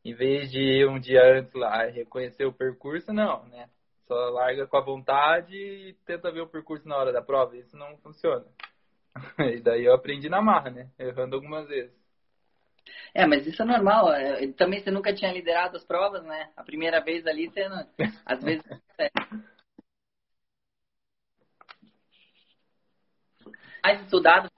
Em 0.05 0.13
vez 0.13 0.51
de 0.51 0.59
ir 0.59 0.87
um 0.87 0.99
dia 0.99 1.21
antes 1.23 1.53
lá 1.53 1.85
reconhecer 1.85 2.45
o 2.45 2.53
percurso, 2.53 3.11
não, 3.11 3.43
né? 3.47 3.69
Só 4.09 4.29
larga 4.31 4.65
com 4.65 4.75
a 4.75 4.81
vontade 4.81 5.55
e 5.55 5.93
tenta 6.03 6.31
ver 6.31 6.41
o 6.41 6.49
percurso 6.49 6.87
na 6.87 6.97
hora 6.97 7.13
da 7.13 7.21
prova. 7.21 7.55
Isso 7.55 7.77
não 7.77 7.95
funciona. 7.99 8.43
E 9.37 9.59
daí 9.59 9.85
eu 9.85 9.93
aprendi 9.93 10.29
na 10.29 10.41
marra, 10.41 10.71
né? 10.71 10.89
Errando 10.97 11.35
algumas 11.35 11.67
vezes. 11.67 11.93
É, 13.13 13.27
mas 13.27 13.45
isso 13.45 13.61
é 13.61 13.65
normal. 13.65 14.11
É, 14.13 14.47
também 14.53 14.79
você 14.79 14.89
nunca 14.89 15.13
tinha 15.13 15.31
liderado 15.31 15.77
as 15.77 15.83
provas, 15.83 16.23
né? 16.23 16.51
A 16.57 16.63
primeira 16.63 16.99
vez 17.01 17.27
ali, 17.27 17.49
você 17.49 17.69
não... 17.69 17.87
às 18.25 18.43
vezes. 18.43 18.63
Mais 23.83 24.01
estudado, 24.01 24.49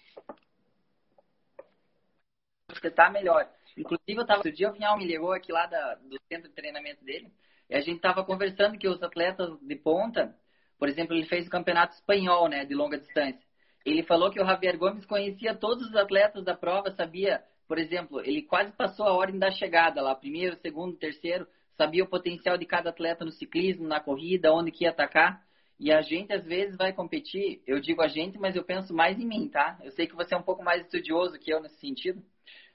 você 2.69 2.89
tá 2.89 3.09
melhor. 3.09 3.49
Inclusive, 3.77 4.21
eu 4.21 4.25
tava, 4.25 4.39
outro 4.39 4.51
dia 4.51 4.69
o 4.69 4.73
Vinhal 4.73 4.97
me 4.97 5.05
ligou 5.05 5.33
aqui 5.33 5.51
lá 5.51 5.65
da, 5.65 5.95
do 5.95 6.17
centro 6.31 6.49
de 6.49 6.55
treinamento 6.55 7.03
dele, 7.03 7.33
e 7.71 7.75
a 7.75 7.81
gente 7.81 7.99
tava 7.99 8.23
conversando 8.23 8.77
que 8.77 8.88
os 8.88 9.01
atletas 9.01 9.49
de 9.62 9.75
ponta, 9.75 10.36
por 10.77 10.88
exemplo, 10.88 11.15
ele 11.15 11.25
fez 11.25 11.47
o 11.47 11.49
campeonato 11.49 11.95
espanhol, 11.95 12.47
né, 12.47 12.65
de 12.65 12.75
longa 12.75 12.99
distância. 12.99 13.41
Ele 13.84 14.03
falou 14.03 14.29
que 14.29 14.39
o 14.39 14.45
Javier 14.45 14.77
Gomes 14.77 15.05
conhecia 15.05 15.55
todos 15.55 15.88
os 15.88 15.95
atletas 15.95 16.43
da 16.43 16.55
prova, 16.55 16.91
sabia 16.91 17.41
por 17.71 17.79
exemplo, 17.79 18.19
ele 18.19 18.41
quase 18.41 18.73
passou 18.73 19.05
a 19.05 19.13
ordem 19.13 19.39
da 19.39 19.49
chegada 19.49 20.01
lá, 20.01 20.13
primeiro, 20.13 20.57
segundo, 20.57 20.97
terceiro, 20.97 21.47
sabia 21.77 22.03
o 22.03 22.10
potencial 22.10 22.57
de 22.57 22.65
cada 22.65 22.89
atleta 22.89 23.23
no 23.23 23.31
ciclismo, 23.31 23.88
na 23.88 24.01
corrida, 24.01 24.51
onde 24.51 24.71
que 24.71 24.84
ia 24.84 24.89
atacar. 24.89 25.41
E 25.79 25.89
a 25.89 26.01
gente 26.01 26.34
às 26.34 26.43
vezes 26.45 26.75
vai 26.75 26.91
competir, 26.91 27.63
eu 27.65 27.79
digo 27.79 28.01
a 28.01 28.10
gente, 28.10 28.38
mas 28.38 28.57
eu 28.57 28.63
penso 28.65 28.93
mais 28.93 29.17
em 29.17 29.25
mim, 29.25 29.47
tá? 29.47 29.79
Eu 29.86 29.91
sei 29.91 30.05
que 30.05 30.13
você 30.13 30.36
é 30.36 30.38
um 30.38 30.43
pouco 30.43 30.62
mais 30.62 30.84
estudioso 30.84 31.39
que 31.39 31.49
eu 31.49 31.62
nesse 31.62 31.79
sentido. 31.79 32.21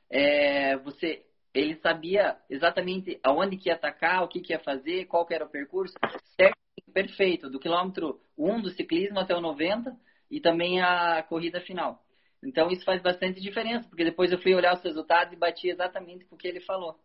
É, 0.09 0.79
você, 0.79 1.27
ele 1.57 1.77
sabia 1.77 2.37
exatamente 2.51 3.19
aonde 3.23 3.57
que 3.57 3.69
ia 3.69 3.75
atacar, 3.75 4.23
o 4.23 4.29
que, 4.29 4.41
que 4.41 4.53
ia 4.53 4.59
fazer, 4.59 5.07
qual 5.07 5.27
era 5.31 5.45
o 5.45 5.49
percurso, 5.49 5.95
certo, 6.37 6.57
perfeito, 6.93 7.49
do 7.49 7.59
quilômetro 7.59 8.21
1 8.37 8.61
do 8.61 8.71
ciclismo 8.71 9.19
até 9.19 9.35
o 9.35 9.41
90 9.41 9.97
e 10.31 10.41
também 10.41 10.81
a 10.83 11.23
corrida 11.23 11.61
final. 11.61 12.03
Então 12.45 12.71
isso 12.71 12.85
faz 12.85 13.01
bastante 13.03 13.41
diferença, 13.41 13.89
porque 13.89 14.05
depois 14.05 14.31
eu 14.31 14.39
fui 14.39 14.55
olhar 14.55 14.75
os 14.75 14.83
resultados 14.83 15.33
e 15.33 15.37
bati 15.37 15.69
exatamente 15.69 16.25
com 16.27 16.35
o 16.35 16.39
que 16.39 16.47
ele 16.47 16.61
falou. 16.61 16.99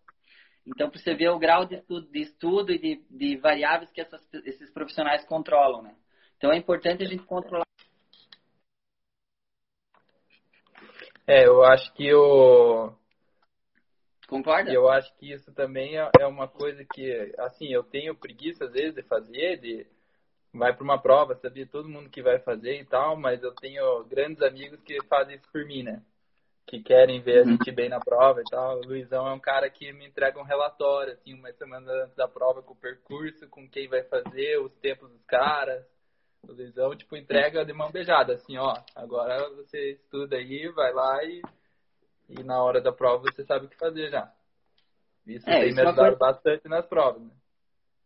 Então, 0.66 0.90
para 0.90 1.00
você 1.00 1.16
ver 1.16 1.30
o 1.30 1.40
grau 1.40 1.66
de 1.66 1.76
estudo, 1.76 2.08
de 2.12 2.22
estudo 2.22 2.72
e 2.72 2.78
de, 2.78 3.04
de 3.10 3.38
variáveis 3.38 3.92
que 3.92 4.02
essas, 4.02 4.22
esses 4.46 4.70
profissionais 4.72 5.26
controlam, 5.26 5.82
né? 5.82 5.96
Então, 6.38 6.52
é 6.52 6.58
importante 6.58 7.04
a 7.04 7.08
gente 7.08 7.24
controlar. 7.24 7.66
É, 11.26 11.48
eu 11.48 11.64
acho 11.64 11.92
que 11.94 12.14
o... 12.14 12.94
Concorda? 14.32 14.72
Eu 14.72 14.90
acho 14.90 15.14
que 15.18 15.30
isso 15.30 15.52
também 15.52 16.00
é, 16.00 16.10
é 16.22 16.26
uma 16.26 16.48
coisa 16.48 16.86
que, 16.86 17.36
assim, 17.38 17.68
eu 17.68 17.84
tenho 17.84 18.16
preguiça 18.16 18.64
às 18.64 18.72
vezes 18.72 18.96
de 18.96 19.04
fazer, 19.04 19.58
de 19.58 19.86
vai 20.54 20.74
para 20.74 20.86
uma 20.86 20.98
prova, 20.98 21.36
sabia 21.36 21.68
todo 21.68 21.90
mundo 21.90 22.10
que 22.10 22.22
vai 22.22 22.40
fazer 22.40 22.80
e 22.80 22.86
tal, 22.86 23.18
mas 23.18 23.44
eu 23.44 23.54
tenho 23.56 24.06
grandes 24.06 24.42
amigos 24.42 24.80
que 24.84 25.04
fazem 25.08 25.36
isso 25.36 25.52
por 25.52 25.66
mim, 25.66 25.84
né? 25.84 26.02
Que 26.66 26.82
querem 26.82 27.20
ver 27.20 27.40
a 27.40 27.44
uhum. 27.44 27.52
gente 27.52 27.72
bem 27.74 27.90
na 27.90 28.00
prova 28.00 28.40
e 28.40 28.50
tal. 28.50 28.78
O 28.78 28.88
Luizão 28.88 29.28
é 29.28 29.34
um 29.34 29.40
cara 29.40 29.70
que 29.70 29.92
me 29.92 30.08
entrega 30.08 30.40
um 30.40 30.46
relatório, 30.46 31.12
assim, 31.12 31.34
uma 31.34 31.52
semana 31.52 31.92
antes 32.04 32.16
da 32.16 32.26
prova 32.26 32.62
com 32.62 32.72
o 32.72 32.78
percurso, 32.78 33.50
com 33.50 33.68
quem 33.68 33.90
vai 33.90 34.04
fazer, 34.04 34.62
os 34.62 34.74
tempos 34.76 35.12
dos 35.12 35.26
caras. 35.26 35.86
O 36.42 36.54
Luizão, 36.54 36.96
tipo, 36.96 37.18
entrega 37.18 37.66
de 37.66 37.74
mão 37.74 37.92
beijada, 37.92 38.36
assim, 38.36 38.58
ó, 38.58 38.74
agora 38.96 39.50
você 39.50 39.92
estuda 39.92 40.38
aí, 40.38 40.70
vai 40.70 40.94
lá 40.94 41.22
e, 41.26 41.42
e 42.40 42.44
na 42.44 42.64
hora 42.64 42.82
da 42.82 42.92
prova 42.92 43.24
você 43.24 43.44
sabe 43.44 43.66
o 43.66 43.70
que 43.70 43.78
fazer 43.78 44.10
já. 44.10 44.32
Isso 45.26 45.50
é, 45.50 45.62
tem 45.62 45.74
me 45.74 45.82
ajudado 45.82 45.96
coisa... 45.96 46.18
bastante 46.18 46.68
nas 46.68 46.86
provas, 46.86 47.22
né? 47.22 47.32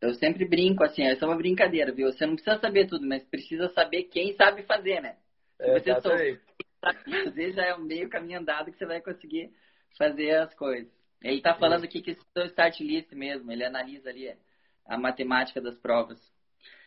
Eu 0.02 0.14
sempre 0.14 0.46
brinco 0.46 0.84
assim, 0.84 1.04
essa 1.04 1.26
é 1.26 1.28
uma 1.28 1.38
brincadeira, 1.38 1.92
viu? 1.92 2.12
Você 2.12 2.26
não 2.26 2.36
precisa 2.36 2.60
saber 2.60 2.88
tudo, 2.88 3.08
mas 3.08 3.24
precisa 3.24 3.70
saber 3.70 4.04
quem 4.04 4.36
sabe 4.36 4.64
fazer, 4.64 5.02
né? 5.02 5.18
Se 5.58 5.70
é, 5.70 5.80
você 5.80 6.02
souber 6.02 6.42
fazer, 6.82 7.54
já 7.54 7.64
é 7.64 7.78
meio 7.78 8.10
caminho 8.10 8.40
andado 8.40 8.72
que 8.72 8.78
você 8.78 8.86
vai 8.86 9.02
conseguir 9.02 9.52
fazer 9.98 10.36
as 10.36 10.54
coisas. 10.54 10.94
Ele 11.24 11.38
está 11.38 11.56
falando 11.56 11.86
aqui 11.86 12.02
que 12.02 12.12
esse 12.12 12.22
é 12.36 12.42
o 12.42 12.46
start 12.46 12.80
list 12.82 13.12
mesmo, 13.14 13.52
ele 13.52 13.66
analisa 13.66 14.10
ali 14.10 14.38
a 14.86 14.98
matemática 14.98 15.60
das 15.60 15.78
provas. 15.80 16.20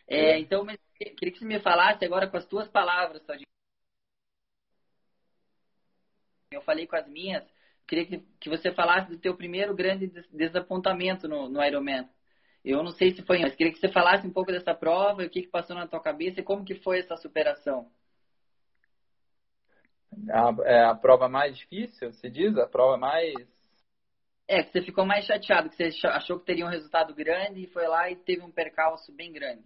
É, 0.07 0.33
é. 0.33 0.39
Então, 0.39 0.65
mas 0.65 0.79
queria 0.95 1.33
que 1.33 1.39
você 1.39 1.45
me 1.45 1.61
falasse 1.61 2.05
agora 2.05 2.29
com 2.29 2.37
as 2.37 2.47
tuas 2.47 2.69
palavras, 2.69 3.23
só 3.25 3.33
Eu 6.59 6.63
falei 6.63 6.87
com 6.87 6.97
as 6.97 7.09
minhas, 7.09 7.45
queria 7.87 8.07
que, 8.07 8.19
que 8.41 8.49
você 8.49 8.73
falasse 8.73 9.11
do 9.11 9.19
teu 9.19 9.37
primeiro 9.37 9.75
grande 9.75 10.13
desapontamento 10.33 11.27
no, 11.27 11.49
no 11.49 11.65
Ironman. 11.65 12.09
Eu 12.65 12.83
não 12.83 12.91
sei 12.91 13.13
se 13.13 13.23
foi, 13.23 13.39
mas 13.39 13.55
queria 13.55 13.73
que 13.73 13.79
você 13.79 13.89
falasse 13.89 14.27
um 14.27 14.33
pouco 14.33 14.53
dessa 14.53 14.75
prova, 14.75 15.23
o 15.23 15.31
que, 15.31 15.43
que 15.43 15.49
passou 15.49 15.75
na 15.75 15.87
tua 15.87 16.01
cabeça 16.01 16.41
e 16.41 16.45
como 16.45 16.65
que 16.65 16.75
foi 16.75 16.99
essa 16.99 17.17
superação. 17.17 17.91
A, 20.31 20.55
é 20.65 20.85
a 20.85 20.95
prova 20.95 21.29
mais 21.29 21.57
difícil, 21.57 22.13
você 22.13 22.29
diz? 22.29 22.57
A 22.59 22.67
prova 22.67 22.97
mais... 22.97 23.35
É, 24.47 24.63
que 24.63 24.73
você 24.73 24.83
ficou 24.83 25.05
mais 25.05 25.27
chateado, 25.27 25.69
que 25.69 25.77
você 25.77 26.07
achou 26.07 26.41
que 26.41 26.47
teria 26.47 26.65
um 26.65 26.71
resultado 26.71 27.15
grande 27.15 27.63
e 27.63 27.67
foi 27.69 27.87
lá 27.87 28.11
e 28.11 28.17
teve 28.17 28.43
um 28.43 28.51
percalço 28.51 29.13
bem 29.15 29.31
grande. 29.33 29.63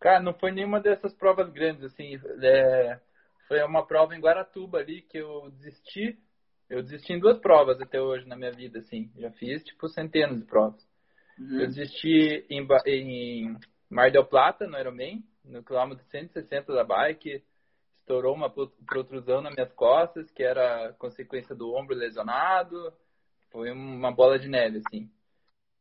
Cara, 0.00 0.20
não 0.20 0.32
foi 0.32 0.50
nenhuma 0.50 0.80
dessas 0.80 1.12
provas 1.14 1.50
grandes, 1.50 1.84
assim. 1.84 2.18
É, 2.42 3.00
foi 3.48 3.62
uma 3.62 3.84
prova 3.84 4.14
em 4.14 4.20
Guaratuba 4.20 4.78
ali 4.78 5.02
que 5.02 5.18
eu 5.18 5.50
desisti. 5.52 6.18
Eu 6.68 6.82
desisti 6.82 7.14
em 7.14 7.18
duas 7.18 7.38
provas 7.38 7.80
até 7.80 8.00
hoje 8.00 8.28
na 8.28 8.36
minha 8.36 8.52
vida, 8.52 8.78
assim. 8.78 9.10
Já 9.16 9.30
fiz, 9.32 9.64
tipo, 9.64 9.88
centenas 9.88 10.38
de 10.38 10.44
provas. 10.44 10.86
Uhum. 11.38 11.60
Eu 11.60 11.66
desisti 11.66 12.46
em, 12.50 12.68
em 12.86 13.56
Mar 13.88 14.10
del 14.10 14.26
Plata, 14.26 14.66
no 14.66 14.78
Ironman, 14.78 15.24
no 15.42 15.64
quilômetro 15.64 16.04
160 16.04 16.74
da 16.74 16.84
bike. 16.84 17.42
Estourou 18.00 18.34
uma 18.34 18.50
protrusão 18.50 19.40
nas 19.40 19.54
minhas 19.54 19.72
costas, 19.72 20.30
que 20.30 20.42
era 20.42 20.92
consequência 20.98 21.54
do 21.54 21.74
ombro 21.74 21.96
lesionado. 21.96 22.92
Foi 23.50 23.70
uma 23.70 24.12
bola 24.12 24.38
de 24.38 24.48
neve, 24.48 24.82
assim. 24.86 25.10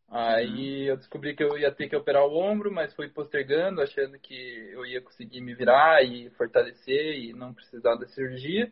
Aí 0.09 0.83
uhum. 0.83 0.87
eu 0.87 0.97
descobri 0.97 1.35
que 1.35 1.43
eu 1.43 1.57
ia 1.57 1.71
ter 1.71 1.89
que 1.89 1.95
operar 1.95 2.25
o 2.25 2.37
ombro, 2.37 2.71
mas 2.71 2.93
fui 2.93 3.09
postergando, 3.09 3.81
achando 3.81 4.17
que 4.17 4.33
eu 4.71 4.85
ia 4.85 5.01
conseguir 5.01 5.41
me 5.41 5.53
virar 5.53 6.01
e 6.03 6.29
fortalecer 6.31 7.19
e 7.19 7.33
não 7.33 7.53
precisar 7.53 7.95
da 7.95 8.07
cirurgia. 8.07 8.71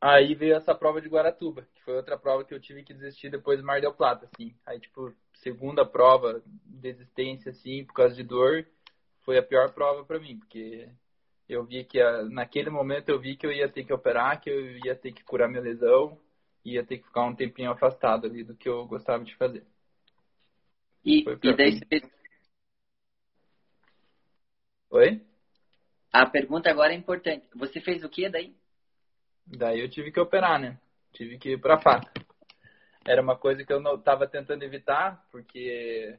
Aí 0.00 0.34
veio 0.34 0.56
essa 0.56 0.74
prova 0.74 0.98
de 0.98 1.10
Guaratuba, 1.10 1.68
que 1.74 1.82
foi 1.82 1.94
outra 1.94 2.18
prova 2.18 2.42
que 2.42 2.54
eu 2.54 2.60
tive 2.60 2.82
que 2.82 2.94
desistir 2.94 3.28
depois 3.28 3.60
do 3.60 3.66
Mar 3.66 3.82
del 3.82 3.92
Plata, 3.92 4.26
assim. 4.32 4.54
Aí, 4.64 4.80
tipo, 4.80 5.12
segunda 5.34 5.84
prova, 5.84 6.42
desistência, 6.64 7.50
assim, 7.50 7.84
por 7.84 7.92
causa 7.92 8.14
de 8.14 8.22
dor, 8.22 8.66
foi 9.20 9.36
a 9.36 9.42
pior 9.42 9.72
prova 9.74 10.02
para 10.02 10.18
mim, 10.18 10.38
porque 10.38 10.88
eu 11.46 11.64
vi 11.64 11.84
que 11.84 12.00
naquele 12.30 12.70
momento 12.70 13.10
eu 13.10 13.20
vi 13.20 13.36
que 13.36 13.46
eu 13.46 13.52
ia 13.52 13.68
ter 13.68 13.84
que 13.84 13.92
operar, 13.92 14.40
que 14.40 14.48
eu 14.48 14.78
ia 14.78 14.96
ter 14.96 15.12
que 15.12 15.22
curar 15.22 15.50
minha 15.50 15.60
lesão, 15.60 16.18
ia 16.64 16.84
ter 16.84 16.98
que 16.98 17.04
ficar 17.04 17.24
um 17.24 17.34
tempinho 17.34 17.70
afastado 17.70 18.26
ali 18.26 18.44
do 18.44 18.54
que 18.54 18.68
eu 18.68 18.86
gostava 18.86 19.24
de 19.24 19.34
fazer. 19.36 19.64
E, 21.04 21.20
e 21.20 21.56
daí 21.56 21.78
você... 21.78 22.02
Oi? 24.90 25.22
A 26.12 26.26
pergunta 26.26 26.70
agora 26.70 26.92
é 26.92 26.96
importante. 26.96 27.46
Você 27.54 27.80
fez 27.80 28.02
o 28.04 28.08
que 28.08 28.28
daí? 28.28 28.54
Daí 29.46 29.80
eu 29.80 29.88
tive 29.88 30.10
que 30.12 30.20
operar, 30.20 30.60
né? 30.60 30.78
Tive 31.12 31.38
que 31.38 31.50
ir 31.50 31.60
pra 31.60 31.80
faca. 31.80 32.12
Era 33.06 33.22
uma 33.22 33.36
coisa 33.36 33.64
que 33.64 33.72
eu 33.72 33.80
não 33.80 33.98
tava 33.98 34.26
tentando 34.26 34.62
evitar, 34.62 35.26
porque 35.30 36.18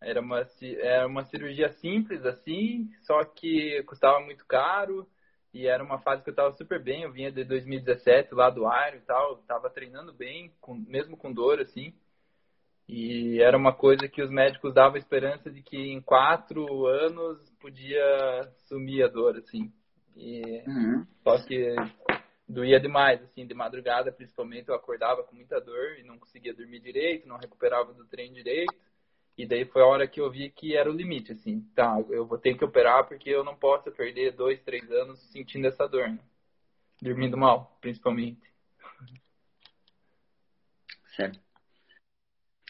era 0.00 0.20
uma, 0.20 0.46
era 0.78 1.06
uma 1.06 1.24
cirurgia 1.24 1.68
simples, 1.68 2.24
assim, 2.24 2.90
só 3.02 3.22
que 3.24 3.82
custava 3.84 4.20
muito 4.20 4.44
caro. 4.46 5.08
E 5.52 5.66
era 5.66 5.82
uma 5.82 5.98
fase 5.98 6.22
que 6.22 6.30
eu 6.30 6.34
tava 6.34 6.52
super 6.56 6.82
bem. 6.82 7.02
Eu 7.02 7.12
vinha 7.12 7.30
de 7.30 7.44
2017 7.44 8.34
lá 8.34 8.50
do 8.50 8.62
Iron 8.62 8.96
e 8.96 9.00
tal. 9.00 9.36
Tava 9.48 9.68
treinando 9.68 10.12
bem, 10.12 10.52
com, 10.60 10.74
mesmo 10.74 11.16
com 11.16 11.32
dor, 11.32 11.60
assim. 11.60 11.92
E 12.88 13.40
era 13.40 13.56
uma 13.56 13.72
coisa 13.72 14.08
que 14.08 14.22
os 14.22 14.30
médicos 14.30 14.74
davam 14.74 14.96
esperança 14.96 15.50
de 15.50 15.62
que 15.62 15.76
em 15.76 16.00
quatro 16.00 16.86
anos 16.86 17.38
podia 17.60 18.02
sumir 18.68 19.04
a 19.04 19.08
dor, 19.08 19.36
assim. 19.36 19.72
E, 20.16 20.62
uhum. 20.66 21.06
Só 21.22 21.38
que 21.46 21.74
doía 22.48 22.80
demais, 22.80 23.22
assim, 23.22 23.46
de 23.46 23.54
madrugada 23.54 24.10
principalmente, 24.10 24.68
eu 24.68 24.74
acordava 24.74 25.22
com 25.22 25.36
muita 25.36 25.60
dor 25.60 25.98
e 25.98 26.02
não 26.02 26.18
conseguia 26.18 26.52
dormir 26.52 26.80
direito, 26.80 27.28
não 27.28 27.36
recuperava 27.36 27.92
do 27.92 28.04
treino 28.06 28.34
direito. 28.34 28.74
E 29.40 29.46
daí 29.46 29.64
foi 29.64 29.80
a 29.80 29.86
hora 29.86 30.06
que 30.06 30.20
eu 30.20 30.30
vi 30.30 30.50
que 30.50 30.76
era 30.76 30.90
o 30.90 30.92
limite, 30.92 31.32
assim. 31.32 31.62
Tá, 31.74 31.96
eu 32.10 32.26
vou 32.26 32.36
ter 32.36 32.58
que 32.58 32.62
operar 32.62 33.08
porque 33.08 33.30
eu 33.30 33.42
não 33.42 33.56
posso 33.56 33.90
perder 33.90 34.32
dois, 34.32 34.60
três 34.62 34.90
anos 34.92 35.18
sentindo 35.32 35.66
essa 35.66 35.88
dor, 35.88 36.10
né? 36.10 36.18
Dormindo 37.00 37.38
mal, 37.38 37.74
principalmente. 37.80 38.42
Certo. 41.16 41.40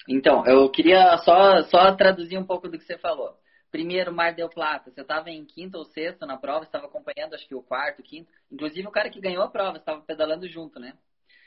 Então, 0.09 0.46
eu 0.46 0.70
queria 0.70 1.18
só, 1.18 1.61
só 1.64 1.92
traduzir 1.96 2.38
um 2.38 2.46
pouco 2.46 2.68
do 2.68 2.78
que 2.78 2.85
você 2.85 2.96
falou. 2.98 3.37
Primeiro, 3.72 4.14
Mar 4.14 4.33
del 4.33 4.48
Plata, 4.48 4.92
você 4.92 5.00
estava 5.00 5.28
em 5.28 5.44
quinto 5.44 5.76
ou 5.76 5.85
sexto 5.87 6.24
na 6.24 6.37
prova, 6.37 6.62
estava 6.62 6.87
acompanhando, 6.87 7.35
acho 7.35 7.48
que 7.48 7.54
o 7.56 7.64
quarto, 7.64 8.00
quinto. 8.00 8.30
Inclusive, 8.48 8.87
o 8.87 8.92
cara 8.92 9.11
que 9.11 9.20
ganhou 9.20 9.42
a 9.42 9.50
prova 9.50 9.78
estava 9.78 10.00
pedalando 10.02 10.48
junto, 10.48 10.78
né? 10.78 10.96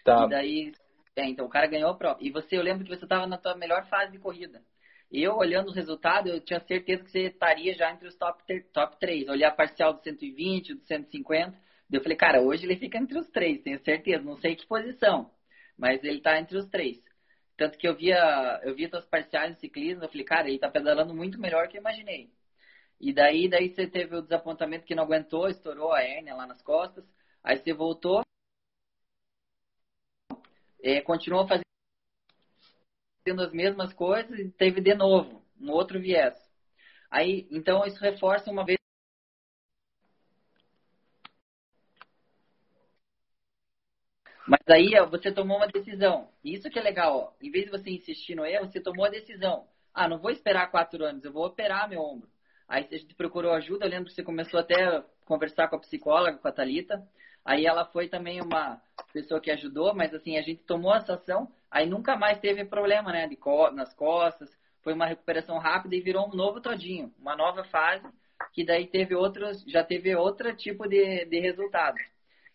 Tá. 0.03 0.25
E 0.25 0.29
daí, 0.29 0.71
é, 1.15 1.25
então, 1.29 1.45
o 1.45 1.49
cara 1.49 1.67
ganhou 1.67 1.91
a 1.91 1.95
prova. 1.95 2.17
E 2.19 2.29
você, 2.29 2.57
eu 2.57 2.61
lembro 2.61 2.83
que 2.83 2.93
você 2.93 3.05
estava 3.05 3.25
na 3.25 3.37
tua 3.37 3.55
melhor 3.55 3.87
fase 3.87 4.11
de 4.11 4.19
corrida. 4.19 4.61
Eu, 5.13 5.35
olhando 5.37 5.69
o 5.69 5.73
resultado, 5.73 6.27
eu 6.27 6.41
tinha 6.41 6.59
certeza 6.61 7.03
que 7.03 7.11
você 7.11 7.27
estaria 7.27 7.75
já 7.75 7.91
entre 7.91 8.07
os 8.07 8.15
top, 8.15 8.43
top 8.73 8.99
3. 8.99 9.29
Olhar 9.29 9.49
a 9.49 9.55
parcial 9.55 9.93
do 9.93 10.01
120, 10.01 10.73
do 10.73 10.83
150. 10.85 11.55
Eu 11.91 12.01
falei, 12.01 12.17
cara, 12.17 12.41
hoje 12.41 12.65
ele 12.65 12.75
fica 12.77 12.97
entre 12.97 13.19
os 13.19 13.29
três, 13.29 13.61
tenho 13.61 13.79
certeza. 13.83 14.23
Não 14.23 14.35
sei 14.37 14.55
que 14.55 14.65
posição, 14.65 15.29
mas 15.77 16.03
ele 16.03 16.17
está 16.17 16.39
entre 16.39 16.57
os 16.57 16.65
três. 16.67 16.97
Tanto 17.55 17.77
que 17.77 17.87
eu 17.87 17.95
via, 17.95 18.59
eu 18.63 18.73
via 18.75 18.89
suas 18.89 19.05
parciais 19.05 19.53
de 19.53 19.59
ciclismo, 19.61 20.03
eu 20.03 20.09
falei, 20.09 20.25
cara, 20.25 20.47
ele 20.47 20.55
está 20.55 20.69
pedalando 20.69 21.13
muito 21.13 21.39
melhor 21.39 21.67
que 21.67 21.77
eu 21.77 21.81
imaginei. 21.81 22.31
E 22.99 23.13
daí, 23.13 23.47
daí 23.47 23.69
você 23.69 23.85
teve 23.87 24.15
o 24.15 24.21
desapontamento 24.23 24.85
que 24.85 24.95
não 24.95 25.03
aguentou, 25.03 25.47
estourou 25.47 25.93
a 25.93 26.01
hérnia 26.01 26.33
lá 26.35 26.47
nas 26.47 26.61
costas. 26.63 27.05
Aí 27.43 27.57
você 27.57 27.73
voltou, 27.73 28.23
é, 30.81 31.01
continuou 31.01 31.47
fazendo 31.47 31.62
as 33.31 33.51
mesmas 33.53 33.93
coisas 33.93 34.37
e 34.37 34.49
teve 34.51 34.81
de 34.81 34.93
novo 34.93 35.41
um 35.59 35.71
outro 35.71 35.99
viés. 35.99 36.35
Aí, 37.09 37.47
então 37.51 37.85
isso 37.85 37.99
reforça 38.01 38.51
uma 38.51 38.65
vez 38.65 38.77
Mas 44.45 44.59
aí 44.67 44.91
você 45.09 45.31
tomou 45.31 45.55
uma 45.57 45.67
decisão. 45.67 46.29
Isso 46.43 46.69
que 46.69 46.77
é 46.77 46.81
legal, 46.81 47.17
ó. 47.17 47.33
Em 47.41 47.49
vez 47.49 47.65
de 47.65 47.71
você 47.71 47.89
insistir 47.89 48.35
no 48.35 48.45
erro, 48.45 48.69
você 48.69 48.81
tomou 48.81 49.05
a 49.05 49.09
decisão. 49.09 49.65
Ah, 49.93 50.07
não 50.09 50.19
vou 50.19 50.31
esperar 50.31 50.69
quatro 50.69 51.05
anos, 51.05 51.23
eu 51.23 51.31
vou 51.31 51.45
operar 51.45 51.87
meu 51.89 52.01
ombro. 52.01 52.29
Aí 52.67 52.83
você 52.83 53.05
procurou 53.15 53.53
ajuda, 53.53 53.85
eu 53.85 53.89
lembro 53.89 54.05
que 54.09 54.13
você 54.15 54.23
começou 54.23 54.59
até 54.59 54.83
a 54.83 55.03
conversar 55.25 55.69
com 55.69 55.77
a 55.77 55.79
psicóloga, 55.79 56.37
com 56.37 56.47
a 56.47 56.51
Thalita. 56.51 57.07
Aí 57.45 57.65
ela 57.65 57.85
foi 57.85 58.07
também 58.07 58.41
uma 58.41 58.81
pessoa 59.11 59.41
que 59.41 59.51
ajudou, 59.51 59.93
mas 59.93 60.13
assim, 60.13 60.37
a 60.37 60.41
gente 60.41 60.63
tomou 60.63 60.95
essa 60.95 61.15
ação, 61.15 61.51
aí 61.69 61.85
nunca 61.85 62.15
mais 62.15 62.39
teve 62.39 62.63
problema, 62.65 63.11
né? 63.11 63.27
De 63.27 63.35
co 63.35 63.71
nas 63.71 63.93
costas. 63.93 64.49
Foi 64.81 64.93
uma 64.93 65.05
recuperação 65.05 65.57
rápida 65.57 65.95
e 65.95 66.01
virou 66.01 66.27
um 66.27 66.35
novo 66.35 66.59
todinho, 66.59 67.13
uma 67.19 67.35
nova 67.35 67.63
fase, 67.65 68.05
que 68.51 68.65
daí 68.65 68.87
teve 68.87 69.15
outros, 69.15 69.63
já 69.67 69.83
teve 69.83 70.15
outro 70.15 70.53
tipo 70.55 70.87
de, 70.87 71.25
de 71.25 71.39
resultado. 71.39 71.97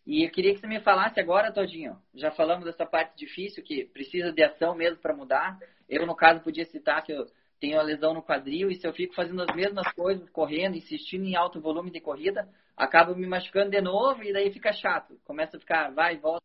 E 0.08 0.24
eu 0.24 0.30
queria 0.30 0.54
que 0.54 0.60
você 0.60 0.66
me 0.66 0.80
falasse 0.80 1.20
agora, 1.20 1.52
Todinho. 1.52 1.94
Já 2.14 2.30
falamos 2.30 2.64
dessa 2.64 2.86
parte 2.86 3.14
difícil, 3.14 3.62
que 3.62 3.84
precisa 3.84 4.32
de 4.32 4.42
ação 4.42 4.74
mesmo 4.74 4.96
para 4.96 5.14
mudar. 5.14 5.58
Eu, 5.86 6.06
no 6.06 6.16
caso, 6.16 6.40
podia 6.40 6.64
citar 6.64 7.04
que 7.04 7.12
eu 7.12 7.26
tenho 7.60 7.78
a 7.78 7.82
lesão 7.82 8.14
no 8.14 8.22
quadril 8.22 8.70
e 8.70 8.74
se 8.74 8.86
eu 8.86 8.92
fico 8.94 9.14
fazendo 9.14 9.42
as 9.42 9.54
mesmas 9.54 9.86
coisas, 9.92 10.26
correndo, 10.30 10.78
insistindo 10.78 11.26
em 11.26 11.36
alto 11.36 11.60
volume 11.60 11.90
de 11.90 12.00
corrida, 12.00 12.48
acabo 12.78 13.14
me 13.14 13.26
machucando 13.26 13.70
de 13.70 13.80
novo 13.80 14.22
e 14.22 14.32
daí 14.32 14.52
fica 14.52 14.72
chato. 14.72 15.18
Começa 15.24 15.56
a 15.56 15.60
ficar, 15.60 15.90
vai 15.90 16.14
e 16.14 16.18
volta. 16.18 16.42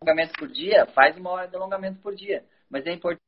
Alongamento 0.00 0.32
por 0.38 0.48
dia, 0.48 0.86
faz 0.86 1.16
uma 1.16 1.30
hora 1.30 1.48
de 1.48 1.56
alongamento 1.56 2.00
por 2.00 2.14
dia. 2.14 2.46
Mas 2.70 2.86
é 2.86 2.92
importante 2.92 3.20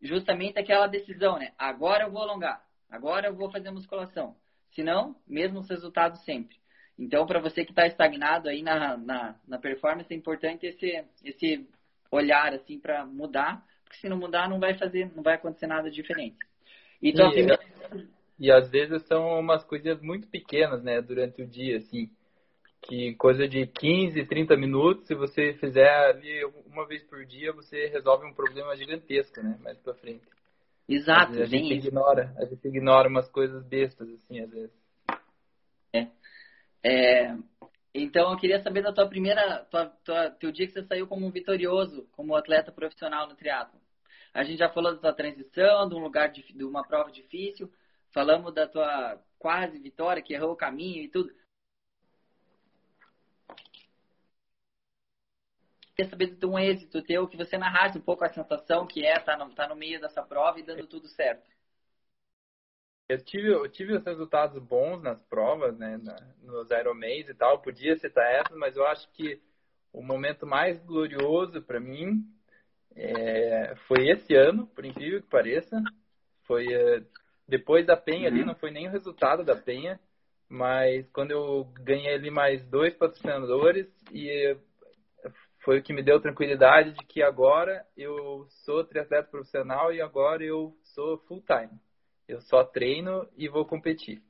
justamente 0.00 0.58
aquela 0.58 0.86
decisão, 0.86 1.38
né? 1.38 1.52
Agora 1.58 2.04
eu 2.04 2.10
vou 2.10 2.22
alongar 2.22 2.64
Agora 2.92 3.28
eu 3.28 3.34
vou 3.34 3.50
fazer 3.50 3.70
musculação. 3.70 4.36
Se 4.72 4.82
não, 4.82 5.16
mesmos 5.26 5.66
resultados 5.70 6.22
sempre. 6.24 6.54
Então, 6.98 7.26
para 7.26 7.40
você 7.40 7.64
que 7.64 7.72
está 7.72 7.86
estagnado 7.86 8.50
aí 8.50 8.62
na, 8.62 8.98
na, 8.98 9.40
na, 9.48 9.58
performance, 9.58 10.12
é 10.12 10.16
importante 10.16 10.66
esse, 10.66 11.02
esse 11.24 11.66
olhar 12.10 12.52
assim 12.52 12.78
para 12.78 13.06
mudar, 13.06 13.64
porque 13.92 13.98
se 13.98 14.08
não 14.08 14.16
mudar, 14.16 14.48
não 14.48 14.58
vai 14.58 14.74
fazer, 14.74 15.12
não 15.14 15.22
vai 15.22 15.34
acontecer 15.34 15.66
nada 15.66 15.90
diferente. 15.90 16.38
E, 17.00 17.12
primeira... 17.12 17.58
e 18.38 18.50
às 18.50 18.70
vezes 18.70 19.02
são 19.06 19.38
umas 19.38 19.62
coisas 19.64 20.00
muito 20.00 20.26
pequenas, 20.28 20.82
né, 20.82 21.02
durante 21.02 21.42
o 21.42 21.46
dia, 21.46 21.76
assim, 21.76 22.08
que 22.82 23.14
coisa 23.16 23.46
de 23.46 23.66
15, 23.66 24.24
30 24.24 24.56
minutos, 24.56 25.06
se 25.06 25.14
você 25.14 25.52
fizer 25.54 25.88
ali 25.88 26.44
uma 26.66 26.86
vez 26.86 27.02
por 27.04 27.24
dia, 27.26 27.52
você 27.52 27.88
resolve 27.88 28.26
um 28.26 28.34
problema 28.34 28.74
gigantesco, 28.76 29.42
né, 29.42 29.58
mais 29.60 29.78
para 29.78 29.94
frente. 29.94 30.24
Exato, 30.88 31.40
a 31.40 31.44
gente 31.44 31.74
isso. 31.74 31.88
ignora, 31.88 32.34
a 32.38 32.44
gente 32.44 32.66
ignora 32.66 33.08
umas 33.08 33.28
coisas 33.30 33.64
bestas, 33.64 34.08
assim, 34.08 34.40
às 34.40 34.50
vezes. 34.50 34.82
É. 35.94 36.08
é. 36.84 37.36
Então, 37.94 38.32
eu 38.32 38.38
queria 38.38 38.62
saber 38.62 38.82
da 38.82 38.92
tua 38.92 39.06
primeira, 39.06 39.66
tua, 39.70 39.86
tua, 40.02 40.30
teu 40.30 40.50
dia 40.50 40.66
que 40.66 40.72
você 40.72 40.82
saiu 40.82 41.06
como 41.06 41.26
um 41.26 41.30
vitorioso, 41.30 42.08
como 42.12 42.34
atleta 42.34 42.72
profissional 42.72 43.28
no 43.28 43.36
triatlo. 43.36 43.81
A 44.32 44.44
gente 44.44 44.58
já 44.58 44.68
falou 44.68 44.94
da 44.94 45.00
tua 45.00 45.12
transição, 45.12 45.88
de 45.88 45.94
um 45.94 45.98
lugar 45.98 46.30
de, 46.30 46.42
de 46.42 46.64
uma 46.64 46.82
prova 46.86 47.10
difícil, 47.10 47.72
falamos 48.10 48.54
da 48.54 48.66
tua 48.66 49.20
quase 49.38 49.78
vitória, 49.78 50.22
que 50.22 50.34
errou 50.34 50.52
o 50.52 50.56
caminho 50.56 51.02
e 51.02 51.08
tudo. 51.08 51.32
queria 55.94 56.10
saber 56.10 56.26
de 56.34 56.46
um 56.46 56.58
êxito 56.58 57.02
teu, 57.02 57.28
que 57.28 57.36
você 57.36 57.56
narrasse 57.56 57.98
um 57.98 58.02
pouco 58.02 58.24
a 58.24 58.32
sensação 58.32 58.86
que 58.86 59.04
é 59.04 59.16
estar 59.16 59.36
tá 59.36 59.44
no, 59.44 59.54
tá 59.54 59.68
no 59.68 59.76
meio 59.76 60.00
dessa 60.00 60.22
prova 60.22 60.58
e 60.58 60.62
dando 60.62 60.86
tudo 60.86 61.06
certo. 61.08 61.50
Eu 63.08 63.22
tive, 63.22 63.48
eu 63.48 63.68
tive 63.68 63.94
os 63.94 64.04
resultados 64.04 64.60
bons 64.62 65.02
nas 65.02 65.22
provas, 65.24 65.76
né, 65.76 65.98
na, 65.98 66.16
nos 66.40 66.70
Ironmans 66.70 67.28
e 67.28 67.34
tal, 67.34 67.60
podia 67.60 67.96
citar 67.98 68.24
essas, 68.24 68.56
mas 68.56 68.76
eu 68.76 68.86
acho 68.86 69.10
que 69.12 69.40
o 69.92 70.02
momento 70.02 70.46
mais 70.46 70.82
glorioso 70.84 71.60
para 71.62 71.78
mim 71.78 72.24
é, 72.96 73.74
foi 73.86 74.08
esse 74.08 74.34
ano, 74.34 74.66
por 74.68 74.84
incrível 74.84 75.20
que 75.20 75.28
pareça. 75.28 75.76
Foi 76.46 76.66
é, 76.72 77.02
depois 77.48 77.86
da 77.86 77.96
Penha 77.96 78.28
uhum. 78.28 78.34
ali, 78.34 78.44
não 78.44 78.54
foi 78.54 78.70
nem 78.70 78.88
o 78.88 78.90
resultado 78.90 79.44
da 79.44 79.56
Penha, 79.56 79.98
mas 80.48 81.08
quando 81.10 81.30
eu 81.30 81.64
ganhei 81.80 82.14
ali 82.14 82.30
mais 82.30 82.64
dois 82.68 82.94
patrocinadores 82.94 83.86
e 84.12 84.56
foi 85.64 85.78
o 85.78 85.82
que 85.82 85.92
me 85.92 86.02
deu 86.02 86.20
tranquilidade 86.20 86.92
de 86.92 87.06
que 87.06 87.22
agora 87.22 87.86
eu 87.96 88.46
sou 88.64 88.84
triatleta 88.84 89.30
profissional 89.30 89.92
e 89.92 90.00
agora 90.00 90.44
eu 90.44 90.76
sou 90.94 91.18
full 91.18 91.42
time. 91.42 91.78
Eu 92.28 92.40
só 92.40 92.64
treino 92.64 93.28
e 93.36 93.48
vou 93.48 93.64
competir. 93.64 94.20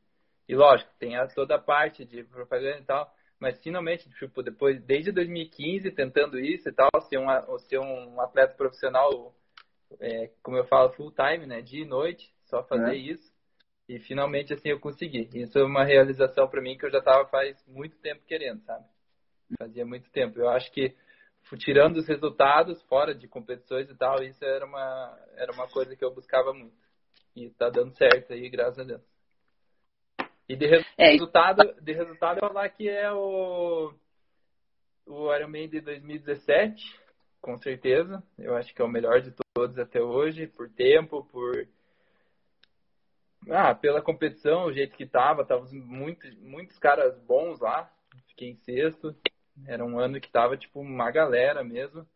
E 0.49 0.55
lógico, 0.55 0.91
tem 0.99 1.17
a, 1.17 1.27
toda 1.27 1.57
a 1.57 1.61
parte 1.61 2.05
de 2.05 2.25
propaganda 2.25 2.79
e 2.79 2.85
tal, 2.85 3.11
mas 3.43 3.61
finalmente, 3.61 4.09
tipo, 4.09 4.41
depois, 4.41 4.81
desde 4.85 5.11
2015, 5.11 5.91
tentando 5.91 6.39
isso 6.39 6.69
e 6.69 6.73
tal, 6.73 6.89
ser 7.09 7.19
um, 7.19 7.59
ser 7.59 7.81
um 7.81 8.21
atleta 8.21 8.55
profissional, 8.55 9.35
é, 9.99 10.31
como 10.45 10.57
eu 10.57 10.65
falo, 10.67 10.93
full 10.93 11.11
time, 11.11 11.45
né, 11.45 11.61
dia 11.61 11.83
e 11.83 11.85
noite, 11.85 12.33
só 12.45 12.63
fazer 12.63 12.93
é. 12.93 12.97
isso. 12.97 13.33
E 13.89 13.99
finalmente, 13.99 14.55
assim, 14.55 14.69
eu 14.69 14.79
consegui. 14.79 15.29
Isso 15.35 15.59
é 15.59 15.65
uma 15.65 15.85
realização 15.85 16.47
para 16.47 16.63
mim 16.63 16.79
que 16.79 16.87
eu 16.87 16.91
já 16.93 17.01
estava 17.01 17.29
faz 17.31 17.61
muito 17.67 17.97
tempo 17.99 18.23
querendo, 18.29 18.63
sabe? 18.63 18.85
Fazia 19.59 19.85
muito 19.85 20.09
tempo. 20.13 20.39
Eu 20.39 20.49
acho 20.49 20.71
que 20.71 20.95
tirando 21.59 21.97
os 21.97 22.07
resultados 22.07 22.81
fora 22.85 23.13
de 23.13 23.27
competições 23.27 23.91
e 23.91 23.97
tal, 23.97 24.23
isso 24.23 24.45
era 24.45 24.65
uma, 24.65 25.19
era 25.35 25.51
uma 25.51 25.67
coisa 25.67 25.97
que 25.97 26.05
eu 26.05 26.15
buscava 26.15 26.55
muito. 26.55 26.81
E 27.35 27.51
tá 27.51 27.69
dando 27.69 27.93
certo 27.97 28.33
aí, 28.33 28.49
graças 28.49 28.79
a 28.79 28.85
Deus. 28.85 29.03
E 30.49 30.57
de 30.57 30.67
é, 30.99 31.11
resultado, 31.11 31.75
de 31.81 31.93
resultado 31.93 32.39
eu 32.39 32.49
falar 32.49 32.69
que 32.69 32.89
é 32.89 33.11
o, 33.13 33.93
o 35.07 35.35
Ironman 35.35 35.69
de 35.69 35.81
2017, 35.81 36.83
com 37.41 37.57
certeza. 37.59 38.23
Eu 38.39 38.57
acho 38.57 38.75
que 38.75 38.83
é 38.83 38.85
o 38.85 38.89
melhor 38.89 39.21
de 39.21 39.33
todos 39.55 39.79
até 39.79 40.01
hoje, 40.01 40.47
por 40.47 40.69
tempo, 40.69 41.25
por 41.31 41.67
ah, 43.51 43.75
pela 43.75 44.01
competição, 44.01 44.67
o 44.67 44.73
jeito 44.73 44.97
que 44.97 45.07
tava, 45.07 45.45
tava 45.45 45.67
muitos, 45.73 46.35
muitos 46.37 46.79
caras 46.79 47.19
bons 47.21 47.59
lá. 47.61 47.91
Fiquei 48.29 48.51
em 48.51 48.57
sexto. 48.57 49.15
Era 49.67 49.85
um 49.85 49.99
ano 49.99 50.21
que 50.21 50.31
tava, 50.31 50.57
tipo, 50.57 50.81
uma 50.81 51.11
galera 51.11 51.65
mesmo. 51.65 52.07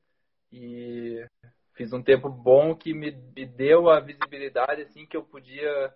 E 0.53 1.27
fiz 1.75 1.93
um 1.93 2.03
tempo 2.03 2.29
bom 2.29 2.75
que 2.75 2.95
me, 2.95 3.11
me 3.11 3.45
deu 3.45 3.91
a 3.91 4.01
visibilidade, 4.01 4.83
assim, 4.83 5.05
que 5.07 5.17
eu 5.17 5.23
podia 5.23 5.93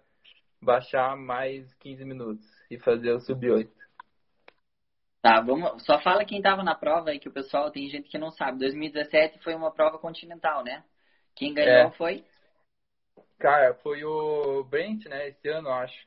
baixar 0.62 1.16
mais 1.16 1.72
15 1.74 2.04
minutos 2.04 2.46
e 2.70 2.78
fazer 2.78 3.12
o 3.12 3.20
sub-8. 3.20 3.70
Tá, 5.22 5.40
vamos, 5.40 5.84
só 5.84 6.00
fala 6.00 6.24
quem 6.24 6.40
tava 6.40 6.62
na 6.62 6.74
prova 6.74 7.10
aí, 7.10 7.18
que 7.18 7.28
o 7.28 7.32
pessoal 7.32 7.70
tem 7.70 7.88
gente 7.88 8.08
que 8.08 8.18
não 8.18 8.30
sabe. 8.30 8.58
2017 8.58 9.38
foi 9.40 9.54
uma 9.54 9.70
prova 9.70 9.98
continental, 9.98 10.64
né? 10.64 10.82
Quem 11.34 11.52
ganhou 11.52 11.88
é. 11.88 11.90
foi? 11.92 12.24
Cara, 13.38 13.74
foi 13.74 14.04
o 14.04 14.64
Brent, 14.64 15.06
né? 15.06 15.28
Esse 15.28 15.48
ano, 15.48 15.68
acho. 15.70 16.06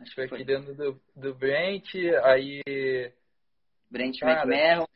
Acho 0.00 0.10
que 0.10 0.14
foi, 0.14 0.28
foi. 0.28 0.38
aqui 0.38 0.46
dentro 0.46 0.74
do, 0.74 1.00
do 1.14 1.34
Brent, 1.34 1.94
aí 2.24 2.62
Brent 3.90 4.18
Cara, 4.18 4.42
McMahon, 4.42 4.86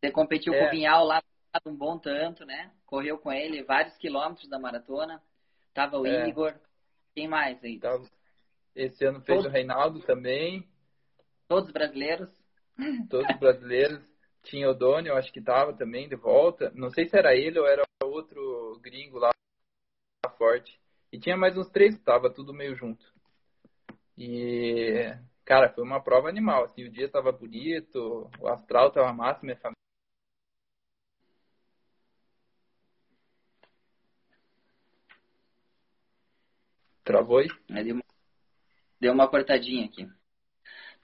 Você 0.00 0.10
competiu 0.10 0.52
é. 0.52 0.58
com 0.58 0.66
o 0.66 0.70
Vinhal 0.70 1.04
lá 1.04 1.22
um 1.64 1.74
bom 1.74 1.96
tanto, 1.98 2.44
né? 2.44 2.72
Correu 2.84 3.16
com 3.16 3.32
ele 3.32 3.62
vários 3.62 3.96
quilômetros 3.96 4.48
da 4.48 4.58
maratona. 4.58 5.22
Tava 5.72 5.98
o 5.98 6.06
é. 6.06 6.28
Igor. 6.28 6.54
Quem 7.14 7.28
mais 7.28 7.62
aí? 7.62 7.80
Esse 8.74 9.04
ano 9.04 9.20
fez 9.20 9.38
Todos... 9.38 9.46
o 9.46 9.54
Reinaldo 9.54 10.00
também. 10.00 10.68
Todos 11.46 11.70
brasileiros. 11.70 12.28
Todos 13.08 13.38
brasileiros. 13.38 14.02
Tinha 14.42 14.68
o 14.68 14.74
Doni, 14.74 15.08
eu 15.08 15.16
acho 15.16 15.32
que 15.32 15.40
tava 15.40 15.72
também 15.72 16.06
de 16.06 16.16
volta. 16.16 16.70
Não 16.74 16.90
sei 16.90 17.08
se 17.08 17.16
era 17.16 17.34
ele 17.34 17.58
ou 17.58 17.66
era 17.66 17.82
outro 18.02 18.78
gringo 18.82 19.18
lá 19.18 19.30
forte. 20.36 20.78
E 21.10 21.18
tinha 21.18 21.36
mais 21.36 21.56
uns 21.56 21.70
três, 21.70 21.98
tava 22.00 22.28
tudo 22.28 22.52
meio 22.52 22.74
junto. 22.74 23.06
E, 24.18 25.16
cara, 25.44 25.70
foi 25.70 25.82
uma 25.82 26.02
prova 26.02 26.28
animal. 26.28 26.64
Assim, 26.64 26.84
o 26.84 26.90
dia 26.90 27.08
tava 27.08 27.32
bonito, 27.32 28.28
o 28.38 28.48
astral 28.48 28.90
tava 28.90 29.12
massa, 29.12 29.40
minha 29.42 29.56
família. 29.56 29.83
Travou 37.04 37.38
aí? 37.38 37.48
Deu 37.68 37.94
uma, 37.94 38.04
deu 39.00 39.12
uma 39.12 39.28
cortadinha 39.28 39.84
aqui. 39.86 40.08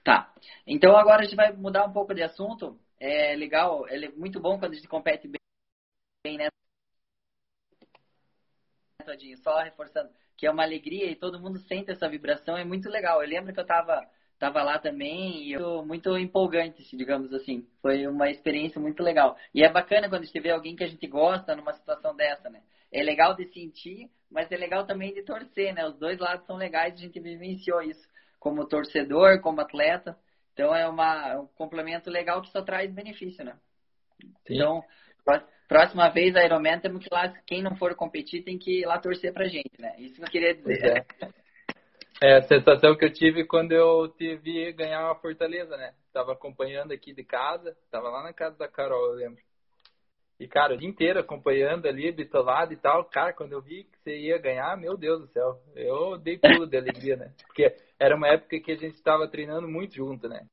Tá. 0.03 0.33
Então 0.65 0.97
agora 0.97 1.21
a 1.21 1.23
gente 1.23 1.35
vai 1.35 1.51
mudar 1.53 1.85
um 1.85 1.93
pouco 1.93 2.13
de 2.13 2.23
assunto. 2.23 2.79
É 2.99 3.35
legal, 3.35 3.87
é 3.87 4.09
muito 4.09 4.39
bom 4.39 4.59
quando 4.59 4.73
a 4.73 4.75
gente 4.75 4.87
compete 4.87 5.27
bem, 5.27 6.37
né? 6.37 6.49
Todinho, 9.05 9.37
só 9.39 9.59
reforçando 9.59 10.11
que 10.41 10.47
é 10.47 10.51
uma 10.51 10.63
alegria 10.63 11.05
e 11.05 11.15
todo 11.15 11.39
mundo 11.39 11.59
sente 11.59 11.91
essa 11.91 12.09
vibração, 12.09 12.57
é 12.57 12.65
muito 12.65 12.89
legal. 12.89 13.21
Eu 13.21 13.29
lembro 13.29 13.53
que 13.53 13.59
eu 13.59 13.65
tava, 13.65 14.09
tava 14.39 14.63
lá 14.63 14.79
também 14.79 15.43
e 15.43 15.53
eu, 15.53 15.85
muito 15.85 16.17
empolgante, 16.17 16.97
digamos 16.97 17.31
assim. 17.31 17.67
Foi 17.79 18.07
uma 18.07 18.27
experiência 18.27 18.81
muito 18.81 19.03
legal. 19.03 19.37
E 19.53 19.63
é 19.63 19.71
bacana 19.71 20.09
quando 20.09 20.23
a 20.23 20.25
gente 20.25 20.39
vê 20.39 20.49
alguém 20.49 20.75
que 20.75 20.83
a 20.83 20.87
gente 20.87 21.05
gosta 21.05 21.55
numa 21.55 21.73
situação 21.73 22.15
dessa, 22.15 22.49
né? 22.49 22.63
É 22.91 23.01
legal 23.01 23.35
de 23.35 23.45
sentir, 23.53 24.09
mas 24.29 24.51
é 24.51 24.57
legal 24.57 24.85
também 24.85 25.13
de 25.13 25.23
torcer, 25.23 25.73
né? 25.73 25.85
Os 25.87 25.97
dois 25.97 26.19
lados 26.19 26.45
são 26.45 26.57
legais, 26.57 26.93
a 26.93 26.97
gente 26.97 27.19
vivenciou 27.19 27.81
isso 27.81 28.07
como 28.39 28.67
torcedor, 28.67 29.39
como 29.41 29.61
atleta. 29.61 30.17
Então 30.53 30.75
é 30.75 30.87
uma, 30.87 31.39
um 31.39 31.47
complemento 31.47 32.09
legal 32.09 32.41
que 32.41 32.49
só 32.49 32.61
traz 32.61 32.91
benefício, 32.91 33.45
né? 33.45 33.55
Sim. 34.45 34.55
Então, 34.55 34.83
próxima 35.67 36.09
vez 36.09 36.35
a 36.35 36.43
Ironman 36.43 36.79
temos 36.79 37.03
que 37.03 37.13
lá, 37.13 37.29
quem 37.47 37.61
não 37.61 37.75
for 37.77 37.95
competir 37.95 38.43
tem 38.43 38.57
que 38.57 38.81
ir 38.81 38.85
lá 38.85 38.99
torcer 38.99 39.33
pra 39.33 39.47
gente, 39.47 39.71
né? 39.79 39.95
Isso 39.97 40.15
que 40.15 40.23
eu 40.23 40.27
queria 40.29 40.53
dizer. 40.53 41.05
É. 42.21 42.29
é. 42.29 42.37
a 42.37 42.41
sensação 42.41 42.97
que 42.97 43.05
eu 43.05 43.13
tive 43.13 43.45
quando 43.45 43.71
eu 43.71 44.09
tive 44.17 44.73
ganhar 44.73 45.05
uma 45.05 45.15
Fortaleza, 45.15 45.77
né? 45.77 45.93
Tava 46.11 46.33
acompanhando 46.33 46.91
aqui 46.91 47.13
de 47.13 47.23
casa, 47.23 47.75
tava 47.89 48.09
lá 48.09 48.23
na 48.23 48.33
casa 48.33 48.57
da 48.57 48.67
Carol, 48.67 49.11
eu 49.11 49.15
lembro. 49.15 49.41
E, 50.41 50.47
cara, 50.47 50.73
o 50.73 50.77
dia 50.77 50.89
inteiro 50.89 51.19
acompanhando 51.19 51.85
ali, 51.87 52.11
bitolado 52.11 52.73
e 52.73 52.75
tal. 52.75 53.05
Cara, 53.05 53.31
quando 53.31 53.51
eu 53.51 53.61
vi 53.61 53.83
que 53.83 53.99
você 53.99 54.17
ia 54.17 54.39
ganhar, 54.39 54.75
meu 54.75 54.97
Deus 54.97 55.21
do 55.21 55.27
céu, 55.27 55.61
eu 55.75 56.17
dei 56.17 56.39
pulo 56.39 56.65
de 56.65 56.75
alegria, 56.75 57.15
né? 57.15 57.31
Porque 57.45 57.75
era 57.99 58.15
uma 58.15 58.27
época 58.27 58.59
que 58.59 58.71
a 58.71 58.75
gente 58.75 58.95
estava 58.95 59.27
treinando 59.27 59.67
muito 59.67 59.93
junto, 59.93 60.27
né? 60.27 60.47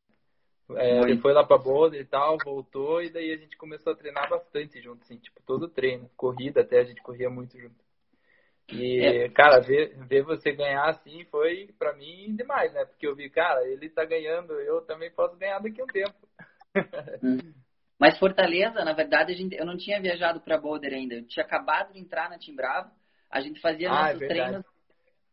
É, 0.77 0.99
ele 1.01 1.17
foi 1.23 1.33
lá 1.33 1.43
pra 1.43 1.57
Boulder 1.57 1.99
e 1.99 2.05
tal, 2.05 2.37
voltou, 2.45 3.03
e 3.03 3.09
daí 3.09 3.33
a 3.33 3.39
gente 3.39 3.57
começou 3.57 3.95
a 3.95 3.97
treinar 3.97 4.29
bastante 4.29 4.79
junto, 4.83 5.01
assim, 5.05 5.17
tipo, 5.17 5.41
todo 5.47 5.71
treino, 5.71 6.11
corrida 6.15 6.61
até, 6.61 6.81
a 6.81 6.85
gente 6.85 7.01
corria 7.01 7.31
muito 7.31 7.59
junto. 7.59 7.83
E, 8.71 9.01
é. 9.01 9.29
cara, 9.31 9.59
ver, 9.61 9.97
ver 10.07 10.23
você 10.23 10.53
ganhar 10.53 10.85
assim 10.91 11.25
foi 11.31 11.71
pra 11.79 11.95
mim 11.95 12.37
demais, 12.37 12.71
né? 12.75 12.85
Porque 12.85 13.07
eu 13.07 13.17
vi, 13.17 13.31
cara, 13.31 13.67
ele 13.67 13.89
tá 13.89 14.05
ganhando, 14.05 14.53
eu 14.61 14.83
também 14.83 15.11
posso 15.11 15.35
ganhar 15.39 15.61
daqui 15.61 15.81
a 15.81 15.85
um 15.85 15.87
tempo. 15.87 16.29
Hum. 17.23 17.39
Mas 17.99 18.17
Fortaleza, 18.17 18.85
na 18.85 18.93
verdade, 18.93 19.35
gente, 19.35 19.57
eu 19.57 19.67
não 19.67 19.77
tinha 19.77 20.01
viajado 20.01 20.41
para 20.41 20.59
Boulder 20.59 20.95
ainda. 20.95 21.17
Eu 21.17 21.27
tinha 21.27 21.45
acabado 21.45 21.93
de 21.93 21.99
entrar 21.99 22.31
na 22.31 22.39
Timbravo. 22.39 22.91
A 23.29 23.41
gente 23.41 23.61
fazia 23.61 23.91
ah, 23.91 23.93
é 23.93 24.13
nossos 24.13 24.23
é 24.23 24.29
treinos. 24.29 24.65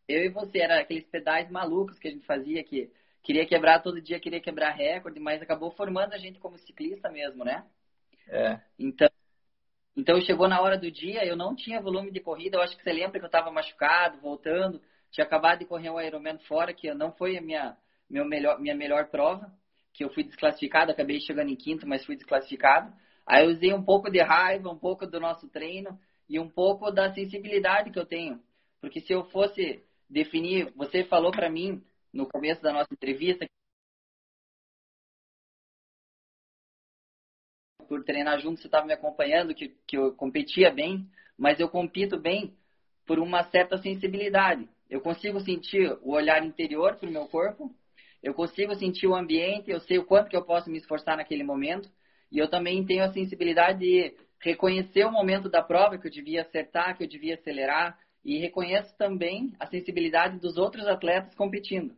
Eu 0.08 0.26
e 0.26 0.30
você, 0.30 0.60
era 0.60 0.82
aqueles 0.82 1.06
pedais 1.08 1.50
malucos 1.50 2.00
que 2.00 2.08
a 2.08 2.12
gente 2.12 2.26
fazia, 2.26 2.64
que 2.64 2.92
queria 3.24 3.46
quebrar 3.46 3.82
todo 3.82 4.02
dia, 4.02 4.20
queria 4.20 4.42
quebrar 4.42 4.72
recorde, 4.72 5.20
mas 5.20 5.42
acabou 5.42 5.72
formando 5.72 6.14
a 6.14 6.18
gente 6.18 6.40
como 6.40 6.58
ciclista 6.58 7.10
mesmo, 7.10 7.44
né? 7.44 7.66
É. 8.28 8.60
Então, 8.78 9.10
então 9.96 10.22
chegou 10.22 10.48
na 10.48 10.60
hora 10.60 10.78
do 10.78 10.92
dia, 10.92 11.26
eu 11.26 11.36
não 11.36 11.56
tinha 11.56 11.82
volume 11.82 12.12
de 12.12 12.20
corrida. 12.20 12.58
Eu 12.58 12.62
acho 12.62 12.76
que 12.76 12.84
você 12.84 12.92
lembra 12.92 13.20
que 13.20 13.26
eu 13.26 13.28
estava 13.28 13.52
machucado, 13.52 14.20
voltando. 14.20 14.82
Tinha 15.12 15.26
acabado 15.26 15.60
de 15.60 15.66
correr 15.66 15.92
um 15.92 16.02
Ironman 16.02 16.40
fora, 16.40 16.74
que 16.74 16.92
não 16.94 17.12
foi 17.12 17.38
a 17.38 17.42
minha, 17.42 17.78
meu 18.10 18.26
melhor, 18.26 18.60
minha 18.60 18.76
melhor 18.76 19.08
prova 19.10 19.52
que 19.96 20.04
eu 20.04 20.10
fui 20.10 20.24
desclassificado, 20.24 20.92
acabei 20.92 21.22
chegando 21.22 21.50
em 21.50 21.56
quinto, 21.56 21.88
mas 21.88 22.06
fui 22.06 22.18
desclassificado. 22.18 22.94
Aí 23.26 23.46
eu 23.46 23.52
usei 23.52 23.74
um 23.74 23.84
pouco 23.84 24.12
de 24.12 24.22
raiva, 24.22 24.70
um 24.70 24.78
pouco 24.78 25.08
do 25.08 25.22
nosso 25.22 25.48
treino 25.48 25.98
e 26.28 26.38
um 26.38 26.50
pouco 26.50 26.92
da 26.92 27.14
sensibilidade 27.14 27.92
que 27.92 27.98
eu 27.98 28.06
tenho. 28.06 28.44
Porque 28.82 29.00
se 29.00 29.14
eu 29.14 29.24
fosse 29.30 29.82
definir, 30.10 30.72
você 30.76 31.06
falou 31.06 31.32
para 31.32 31.50
mim 31.50 31.82
no 32.12 32.28
começo 32.28 32.62
da 32.62 32.74
nossa 32.74 32.94
entrevista 32.94 33.46
por 37.88 38.04
treinar 38.04 38.40
junto, 38.42 38.60
você 38.60 38.68
estava 38.68 38.86
me 38.86 38.94
acompanhando, 38.94 39.54
que, 39.54 39.70
que 39.88 39.96
eu 39.96 40.14
competia 40.14 40.72
bem, 40.72 41.08
mas 41.38 41.60
eu 41.60 41.70
compito 41.70 42.20
bem 42.20 42.54
por 43.06 43.20
uma 43.20 43.44
certa 43.50 43.78
sensibilidade. 43.78 44.68
Eu 44.90 45.00
consigo 45.02 45.40
sentir 45.40 45.98
o 46.02 46.12
olhar 46.12 46.44
interior 46.44 46.96
para 46.96 47.08
o 47.08 47.12
meu 47.12 47.28
corpo 47.28 47.74
eu 48.26 48.34
consigo 48.34 48.74
sentir 48.74 49.06
o 49.06 49.16
ambiente, 49.16 49.70
eu 49.70 49.80
sei 49.80 50.00
o 50.00 50.04
quanto 50.04 50.32
que 50.32 50.36
eu 50.36 50.44
posso 50.44 50.68
me 50.68 50.80
esforçar 50.80 51.16
naquele 51.16 51.44
momento. 51.44 51.88
E 52.32 52.40
eu 52.40 52.50
também 52.50 52.84
tenho 52.84 53.04
a 53.04 53.14
sensibilidade 53.14 53.78
de 53.78 54.16
reconhecer 54.42 55.06
o 55.06 55.12
momento 55.12 55.48
da 55.48 55.62
prova 55.62 56.00
que 56.00 56.08
eu 56.08 56.12
devia 56.12 56.42
acertar, 56.42 56.98
que 56.98 57.04
eu 57.04 57.08
devia 57.08 57.36
acelerar. 57.36 58.00
E 58.24 58.40
reconheço 58.40 58.98
também 58.98 59.54
a 59.60 59.68
sensibilidade 59.68 60.40
dos 60.40 60.58
outros 60.58 60.88
atletas 60.88 61.36
competindo. 61.36 61.96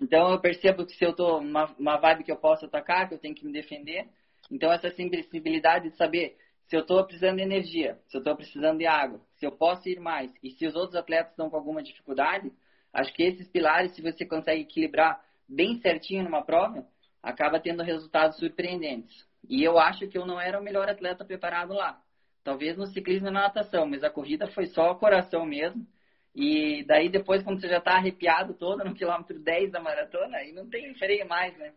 Então 0.00 0.30
eu 0.30 0.40
percebo 0.40 0.86
que 0.86 0.94
se 0.94 1.04
eu 1.04 1.10
estou 1.10 1.40
numa 1.40 1.64
uma 1.76 1.96
vibe 1.96 2.22
que 2.22 2.30
eu 2.30 2.36
posso 2.36 2.66
atacar, 2.66 3.08
que 3.08 3.14
eu 3.14 3.18
tenho 3.18 3.34
que 3.34 3.44
me 3.44 3.52
defender. 3.52 4.06
Então 4.52 4.70
essa 4.70 4.90
sensibilidade 4.90 5.90
de 5.90 5.96
saber 5.96 6.36
se 6.68 6.76
eu 6.76 6.82
estou 6.82 7.04
precisando 7.04 7.38
de 7.38 7.42
energia, 7.42 7.98
se 8.06 8.16
eu 8.16 8.20
estou 8.20 8.36
precisando 8.36 8.78
de 8.78 8.86
água, 8.86 9.20
se 9.34 9.44
eu 9.44 9.50
posso 9.50 9.88
ir 9.88 9.98
mais 9.98 10.32
e 10.40 10.52
se 10.52 10.68
os 10.68 10.76
outros 10.76 10.94
atletas 10.94 11.32
estão 11.32 11.50
com 11.50 11.56
alguma 11.56 11.82
dificuldade, 11.82 12.52
acho 12.92 13.12
que 13.12 13.24
esses 13.24 13.48
pilares, 13.48 13.90
se 13.96 14.00
você 14.00 14.24
consegue 14.24 14.62
equilibrar 14.62 15.20
bem 15.48 15.80
certinho 15.80 16.24
numa 16.24 16.44
prova, 16.44 16.86
acaba 17.22 17.60
tendo 17.60 17.82
resultados 17.82 18.38
surpreendentes. 18.38 19.26
E 19.48 19.62
eu 19.62 19.78
acho 19.78 20.08
que 20.08 20.16
eu 20.16 20.26
não 20.26 20.40
era 20.40 20.58
o 20.58 20.62
melhor 20.62 20.88
atleta 20.88 21.24
preparado 21.24 21.72
lá. 21.72 22.00
Talvez 22.42 22.76
no 22.76 22.86
ciclismo 22.86 23.28
e 23.28 23.30
na 23.30 23.42
natação, 23.42 23.86
mas 23.86 24.04
a 24.04 24.10
corrida 24.10 24.46
foi 24.48 24.66
só 24.66 24.90
o 24.90 24.98
coração 24.98 25.46
mesmo. 25.46 25.86
E 26.34 26.84
daí 26.84 27.08
depois, 27.08 27.42
quando 27.42 27.60
você 27.60 27.68
já 27.68 27.78
está 27.78 27.92
arrepiado 27.92 28.54
todo 28.54 28.84
no 28.84 28.92
quilômetro 28.96 29.38
10 29.38 29.70
da 29.70 29.80
maratona, 29.80 30.38
aí 30.38 30.52
não 30.52 30.68
tem 30.68 30.94
freio 30.94 31.26
mais, 31.28 31.56
né? 31.56 31.72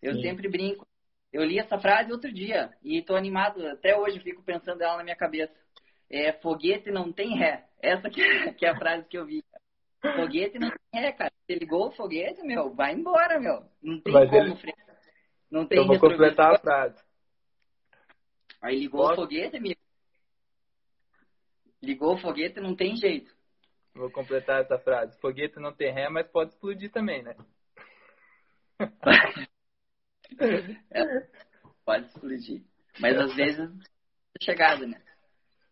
Eu 0.00 0.14
Sim. 0.14 0.22
sempre 0.22 0.48
brinco. 0.48 0.86
Eu 1.32 1.44
li 1.44 1.58
essa 1.58 1.78
frase 1.78 2.12
outro 2.12 2.32
dia 2.32 2.70
e 2.82 2.98
estou 2.98 3.16
animado, 3.16 3.66
até 3.68 3.96
hoje 3.96 4.20
fico 4.20 4.42
pensando 4.42 4.82
ela 4.82 4.98
na 4.98 5.04
minha 5.04 5.16
cabeça. 5.16 5.54
É, 6.10 6.32
foguete 6.34 6.90
não 6.90 7.10
tem 7.12 7.38
ré. 7.38 7.64
Essa 7.80 8.10
que 8.10 8.20
é, 8.20 8.52
que 8.54 8.66
é 8.66 8.70
a 8.70 8.76
frase 8.76 9.08
que 9.08 9.16
eu 9.16 9.24
vi. 9.24 9.42
Foguete 10.02 10.58
não 10.58 10.68
tem 10.68 11.00
ré, 11.00 11.12
cara. 11.12 11.32
Você 11.46 11.54
ligou 11.54 11.88
o 11.88 11.92
foguete, 11.92 12.42
meu, 12.42 12.74
vai 12.74 12.92
embora, 12.92 13.38
meu. 13.38 13.64
Não 13.80 14.00
tem 14.00 14.12
Mas 14.12 14.28
como 14.28 14.42
ele... 14.42 14.56
frear. 14.56 14.76
Não 15.50 15.66
tem 15.66 15.78
Eu 15.78 15.86
vou 15.86 16.00
completar 16.00 16.54
a 16.54 16.58
frase. 16.58 17.02
Aí 18.60 18.78
ligou 18.78 19.02
Posso? 19.02 19.12
o 19.12 19.16
foguete, 19.16 19.56
amigo. 19.56 19.80
Ligou 21.82 22.14
o 22.14 22.18
foguete, 22.18 22.60
não 22.60 22.74
tem 22.74 22.96
jeito. 22.96 23.32
Vou 23.94 24.10
completar 24.10 24.62
essa 24.62 24.78
frase. 24.78 25.18
Foguete 25.20 25.60
não 25.60 25.72
tem 25.72 25.92
ré, 25.92 26.08
mas 26.08 26.26
pode 26.28 26.50
explodir 26.50 26.90
também, 26.90 27.22
né? 27.22 27.36
é, 30.40 31.28
pode 31.84 32.06
explodir. 32.06 32.62
Mas 32.98 33.16
às 33.18 33.34
vezes 33.34 33.70
é 34.40 34.44
chegada, 34.44 34.86
né? 34.86 35.02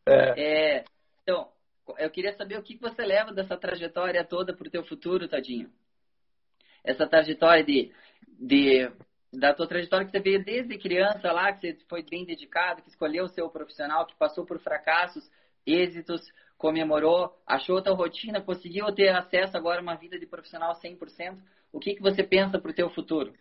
É. 0.06 0.78
é. 0.78 0.84
Então, 1.22 1.50
eu 1.98 2.10
queria 2.10 2.32
saber 2.32 2.58
o 2.58 2.62
que 2.62 2.76
você 2.76 3.02
leva 3.04 3.32
dessa 3.32 3.56
trajetória 3.56 4.24
toda 4.24 4.54
para 4.54 4.66
o 4.66 4.70
teu 4.70 4.84
futuro, 4.84 5.28
Tadinho. 5.28 5.70
Essa 6.84 7.06
trajetória 7.06 7.64
de, 7.64 7.92
de 8.38 8.90
da 9.32 9.54
tua 9.54 9.68
trajetória 9.68 10.06
que 10.06 10.12
você 10.12 10.20
veio 10.20 10.44
desde 10.44 10.76
criança 10.78 11.30
lá, 11.30 11.52
que 11.52 11.60
você 11.60 11.78
foi 11.88 12.02
bem 12.02 12.24
dedicado, 12.24 12.82
que 12.82 12.88
escolheu 12.88 13.24
o 13.24 13.28
seu 13.28 13.48
profissional, 13.48 14.06
que 14.06 14.16
passou 14.16 14.44
por 14.44 14.58
fracassos, 14.58 15.30
êxitos, 15.66 16.20
comemorou, 16.58 17.32
achou 17.46 17.78
a 17.78 17.82
tua 17.82 17.94
rotina, 17.94 18.40
conseguiu 18.40 18.92
ter 18.92 19.08
acesso 19.08 19.56
agora 19.56 19.78
a 19.78 19.82
uma 19.82 19.94
vida 19.94 20.18
de 20.18 20.26
profissional 20.26 20.74
100%. 20.74 21.38
O 21.72 21.78
que, 21.78 21.94
que 21.94 22.02
você 22.02 22.24
pensa 22.24 22.58
para 22.58 22.70
o 22.70 22.74
teu 22.74 22.90
futuro? 22.90 23.32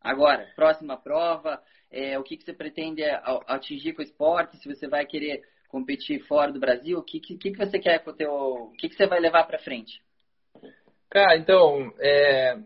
Agora, 0.00 0.50
próxima 0.56 0.96
prova, 0.96 1.62
é, 1.90 2.18
o 2.18 2.24
que, 2.24 2.36
que 2.36 2.44
você 2.44 2.52
pretende 2.52 3.04
atingir 3.46 3.92
com 3.92 4.02
o 4.02 4.04
esporte, 4.04 4.56
se 4.56 4.68
você 4.68 4.88
vai 4.88 5.06
querer 5.06 5.42
competir 5.72 6.22
fora 6.26 6.52
do 6.52 6.60
Brasil, 6.60 6.98
o 6.98 7.02
que, 7.02 7.18
que, 7.18 7.38
que 7.38 7.56
você 7.56 7.78
quer 7.78 8.04
com 8.04 8.10
o 8.10 8.14
teu. 8.14 8.30
O 8.30 8.72
que, 8.72 8.90
que 8.90 8.94
você 8.94 9.06
vai 9.06 9.18
levar 9.18 9.44
para 9.44 9.58
frente? 9.58 10.02
Cara, 11.08 11.36
então, 11.38 11.92
é, 11.98 12.58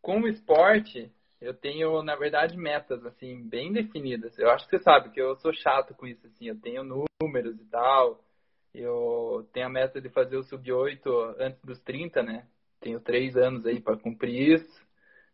com 0.00 0.20
o 0.20 0.28
esporte, 0.28 1.10
eu 1.40 1.52
tenho, 1.52 2.00
na 2.04 2.14
verdade, 2.14 2.56
metas, 2.56 3.04
assim, 3.04 3.42
bem 3.48 3.72
definidas. 3.72 4.38
Eu 4.38 4.48
acho 4.50 4.64
que 4.68 4.78
você 4.78 4.82
sabe 4.84 5.10
que 5.10 5.20
eu 5.20 5.34
sou 5.36 5.52
chato 5.52 5.92
com 5.94 6.06
isso, 6.06 6.24
assim, 6.28 6.46
eu 6.46 6.60
tenho 6.60 6.84
números 6.84 7.60
e 7.60 7.64
tal. 7.64 8.24
Eu 8.72 9.46
tenho 9.52 9.66
a 9.66 9.70
meta 9.70 10.00
de 10.00 10.08
fazer 10.08 10.36
o 10.36 10.44
sub-8 10.44 11.34
antes 11.38 11.60
dos 11.62 11.80
30, 11.80 12.22
né? 12.22 12.46
Tenho 12.80 13.00
três 13.00 13.36
anos 13.36 13.66
aí 13.66 13.80
para 13.80 13.98
cumprir 13.98 14.54
isso. 14.54 14.86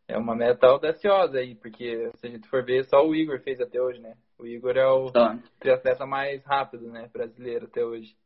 É 0.09 0.17
uma 0.17 0.35
meta 0.35 0.67
audaciosa 0.67 1.39
aí, 1.39 1.55
porque 1.55 2.11
se 2.17 2.27
a 2.27 2.31
gente 2.31 2.49
for 2.49 2.65
ver, 2.65 2.85
só 2.87 3.07
o 3.07 3.15
Igor 3.15 3.39
fez 3.41 3.61
até 3.61 3.81
hoje, 3.81 4.01
né? 4.01 4.17
O 4.39 4.47
Igor 4.47 4.77
é 4.77 4.87
o 4.87 5.11
tá. 5.11 5.37
triatleta 5.59 6.07
mais 6.07 6.45
rápido, 6.45 6.89
né? 6.91 7.11
Brasileiro 7.13 7.67
até 7.67 7.85
hoje. 7.85 8.17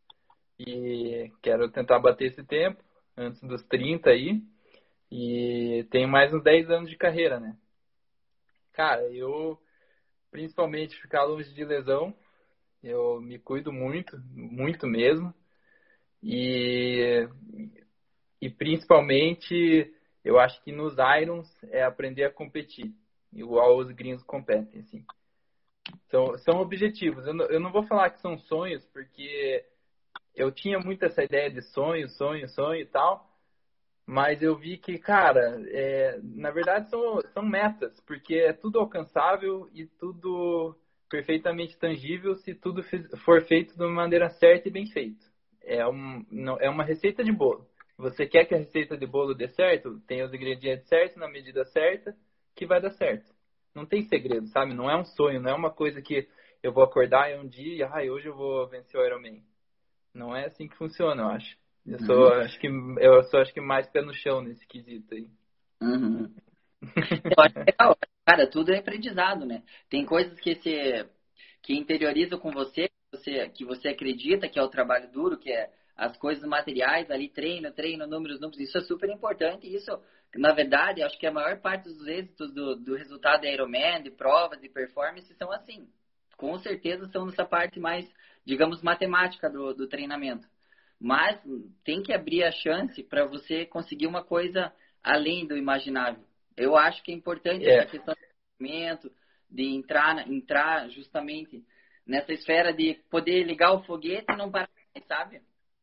E 0.58 1.32
quero 1.40 1.70
tentar 1.70 1.98
bater 1.98 2.26
esse 2.26 2.44
tempo 2.44 2.82
antes 3.16 3.40
dos 3.42 3.62
30 3.64 4.10
aí. 4.10 4.42
E 5.10 5.86
tenho 5.90 6.08
mais 6.08 6.32
uns 6.32 6.42
10 6.42 6.70
anos 6.70 6.90
de 6.90 6.96
carreira, 6.96 7.40
né? 7.40 7.56
Cara, 8.72 9.02
eu 9.10 9.58
principalmente 10.30 11.00
ficar 11.00 11.24
longe 11.24 11.52
de 11.52 11.64
lesão, 11.64 12.14
eu 12.82 13.20
me 13.20 13.38
cuido 13.38 13.70
muito, 13.70 14.18
muito 14.32 14.86
mesmo. 14.86 15.32
E, 16.22 17.28
e 18.40 18.48
principalmente, 18.50 19.92
eu 20.24 20.38
acho 20.38 20.62
que 20.62 20.72
nos 20.72 20.94
Irons 21.20 21.48
é 21.64 21.82
aprender 21.82 22.24
a 22.24 22.32
competir, 22.32 22.92
igual 23.32 23.76
os 23.76 23.90
gringos 23.90 24.22
competem, 24.22 24.80
assim. 24.80 25.04
São, 26.10 26.38
são 26.38 26.60
objetivos. 26.60 27.26
Eu 27.26 27.34
não, 27.34 27.44
eu 27.46 27.60
não 27.60 27.72
vou 27.72 27.84
falar 27.86 28.10
que 28.10 28.20
são 28.20 28.38
sonhos, 28.38 28.84
porque 28.86 29.64
eu 30.34 30.50
tinha 30.50 30.78
muito 30.78 31.04
essa 31.04 31.22
ideia 31.22 31.50
de 31.50 31.62
sonho, 31.62 32.08
sonho, 32.08 32.48
sonho 32.48 32.80
e 32.80 32.86
tal. 32.86 33.30
Mas 34.06 34.42
eu 34.42 34.56
vi 34.56 34.78
que, 34.78 34.98
cara, 34.98 35.62
é, 35.68 36.18
na 36.22 36.50
verdade 36.50 36.90
são, 36.90 37.20
são 37.32 37.42
metas, 37.42 38.00
porque 38.00 38.34
é 38.34 38.52
tudo 38.52 38.78
alcançável 38.78 39.68
e 39.72 39.86
tudo 39.86 40.76
perfeitamente 41.08 41.78
tangível 41.78 42.34
se 42.36 42.54
tudo 42.54 42.82
for 43.24 43.42
feito 43.46 43.76
de 43.76 43.82
uma 43.82 43.90
maneira 43.92 44.30
certa 44.30 44.68
e 44.68 44.72
bem 44.72 44.86
feito. 44.86 45.24
É, 45.62 45.86
um, 45.86 46.24
é 46.58 46.68
uma 46.68 46.84
receita 46.84 47.22
de 47.22 47.30
bolo. 47.30 47.66
Você 47.96 48.26
quer 48.26 48.46
que 48.46 48.54
a 48.54 48.58
receita 48.58 48.96
de 48.96 49.06
bolo 49.06 49.34
dê 49.34 49.48
certo? 49.48 50.00
Tem 50.06 50.22
os 50.22 50.34
ingredientes 50.34 50.88
certos, 50.88 51.16
na 51.16 51.28
medida 51.28 51.64
certa, 51.66 52.16
que 52.56 52.66
vai 52.66 52.80
dar 52.80 52.90
certo. 52.90 53.31
Não 53.74 53.86
tem 53.86 54.02
segredo, 54.08 54.46
sabe? 54.48 54.74
Não 54.74 54.90
é 54.90 54.96
um 54.96 55.04
sonho, 55.04 55.40
não 55.40 55.50
é 55.50 55.54
uma 55.54 55.70
coisa 55.70 56.00
que 56.02 56.28
eu 56.62 56.72
vou 56.72 56.84
acordar 56.84 57.30
e 57.30 57.38
um 57.38 57.46
dia 57.46 57.74
e 57.74 57.82
ah, 57.82 58.12
hoje 58.12 58.28
eu 58.28 58.36
vou 58.36 58.68
vencer 58.68 59.00
o 59.00 59.04
Ironman. 59.04 59.42
Não 60.14 60.36
é 60.36 60.46
assim 60.46 60.68
que 60.68 60.76
funciona, 60.76 61.22
eu 61.22 61.28
acho. 61.28 61.56
Eu 61.86 61.98
sou, 62.00 62.16
uhum. 62.16 62.40
acho 62.42 62.60
que, 62.60 62.66
eu 62.66 63.22
sou, 63.24 63.40
acho 63.40 63.52
que 63.52 63.60
mais 63.60 63.88
pé 63.88 64.02
no 64.02 64.14
chão 64.14 64.40
nesse 64.40 64.66
quesito 64.66 65.14
aí. 65.14 65.26
Uhum. 65.80 66.32
eu 66.82 67.44
acho 67.44 67.58
legal. 67.58 67.96
Cara, 68.24 68.48
tudo 68.48 68.72
é 68.72 68.78
aprendizado, 68.78 69.44
né? 69.44 69.62
Tem 69.88 70.04
coisas 70.04 70.38
que 70.38 70.54
você 70.54 71.08
que 71.62 71.74
interioriza 71.74 72.36
com 72.36 72.50
você, 72.50 72.88
você, 73.12 73.48
que 73.50 73.64
você 73.64 73.88
acredita 73.88 74.48
que 74.48 74.58
é 74.58 74.62
o 74.62 74.68
trabalho 74.68 75.10
duro, 75.10 75.38
que 75.38 75.50
é 75.50 75.70
as 75.96 76.16
coisas 76.16 76.44
materiais 76.44 77.10
ali, 77.10 77.28
treino, 77.28 77.70
treino, 77.72 78.06
números, 78.06 78.40
números, 78.40 78.60
isso 78.60 78.78
é 78.78 78.80
super 78.80 79.08
importante. 79.10 79.72
Isso, 79.72 79.90
na 80.34 80.52
verdade, 80.52 81.02
acho 81.02 81.18
que 81.18 81.26
a 81.26 81.32
maior 81.32 81.60
parte 81.60 81.84
dos 81.84 82.06
êxitos 82.06 82.52
do, 82.52 82.76
do 82.76 82.96
resultado 82.96 83.42
da 83.42 83.50
Ironman, 83.50 84.02
de 84.02 84.10
provas, 84.10 84.60
de 84.60 84.68
performance, 84.68 85.34
são 85.34 85.52
assim. 85.52 85.88
Com 86.36 86.58
certeza 86.58 87.06
são 87.08 87.26
nessa 87.26 87.44
parte 87.44 87.78
mais, 87.78 88.10
digamos, 88.44 88.82
matemática 88.82 89.50
do, 89.50 89.74
do 89.74 89.86
treinamento. 89.86 90.48
Mas 90.98 91.40
tem 91.84 92.02
que 92.02 92.12
abrir 92.12 92.44
a 92.44 92.52
chance 92.52 93.02
para 93.02 93.26
você 93.26 93.66
conseguir 93.66 94.06
uma 94.06 94.24
coisa 94.24 94.72
além 95.02 95.46
do 95.46 95.56
imaginável. 95.56 96.24
Eu 96.56 96.76
acho 96.76 97.02
que 97.02 97.12
é 97.12 97.14
importante 97.14 97.64
yeah. 97.64 97.82
essa 97.82 97.88
é. 97.88 97.98
questão 97.98 98.14
do 98.14 98.20
conhecimento, 98.58 99.12
de 99.50 99.64
entrar, 99.74 100.30
entrar 100.30 100.88
justamente 100.88 101.62
nessa 102.06 102.32
esfera 102.32 102.72
de 102.72 102.94
poder 103.10 103.44
ligar 103.44 103.72
o 103.72 103.82
foguete 103.84 104.26
e 104.30 104.36
não 104.36 104.50
parar, 104.50 104.70
sabe? 105.06 105.42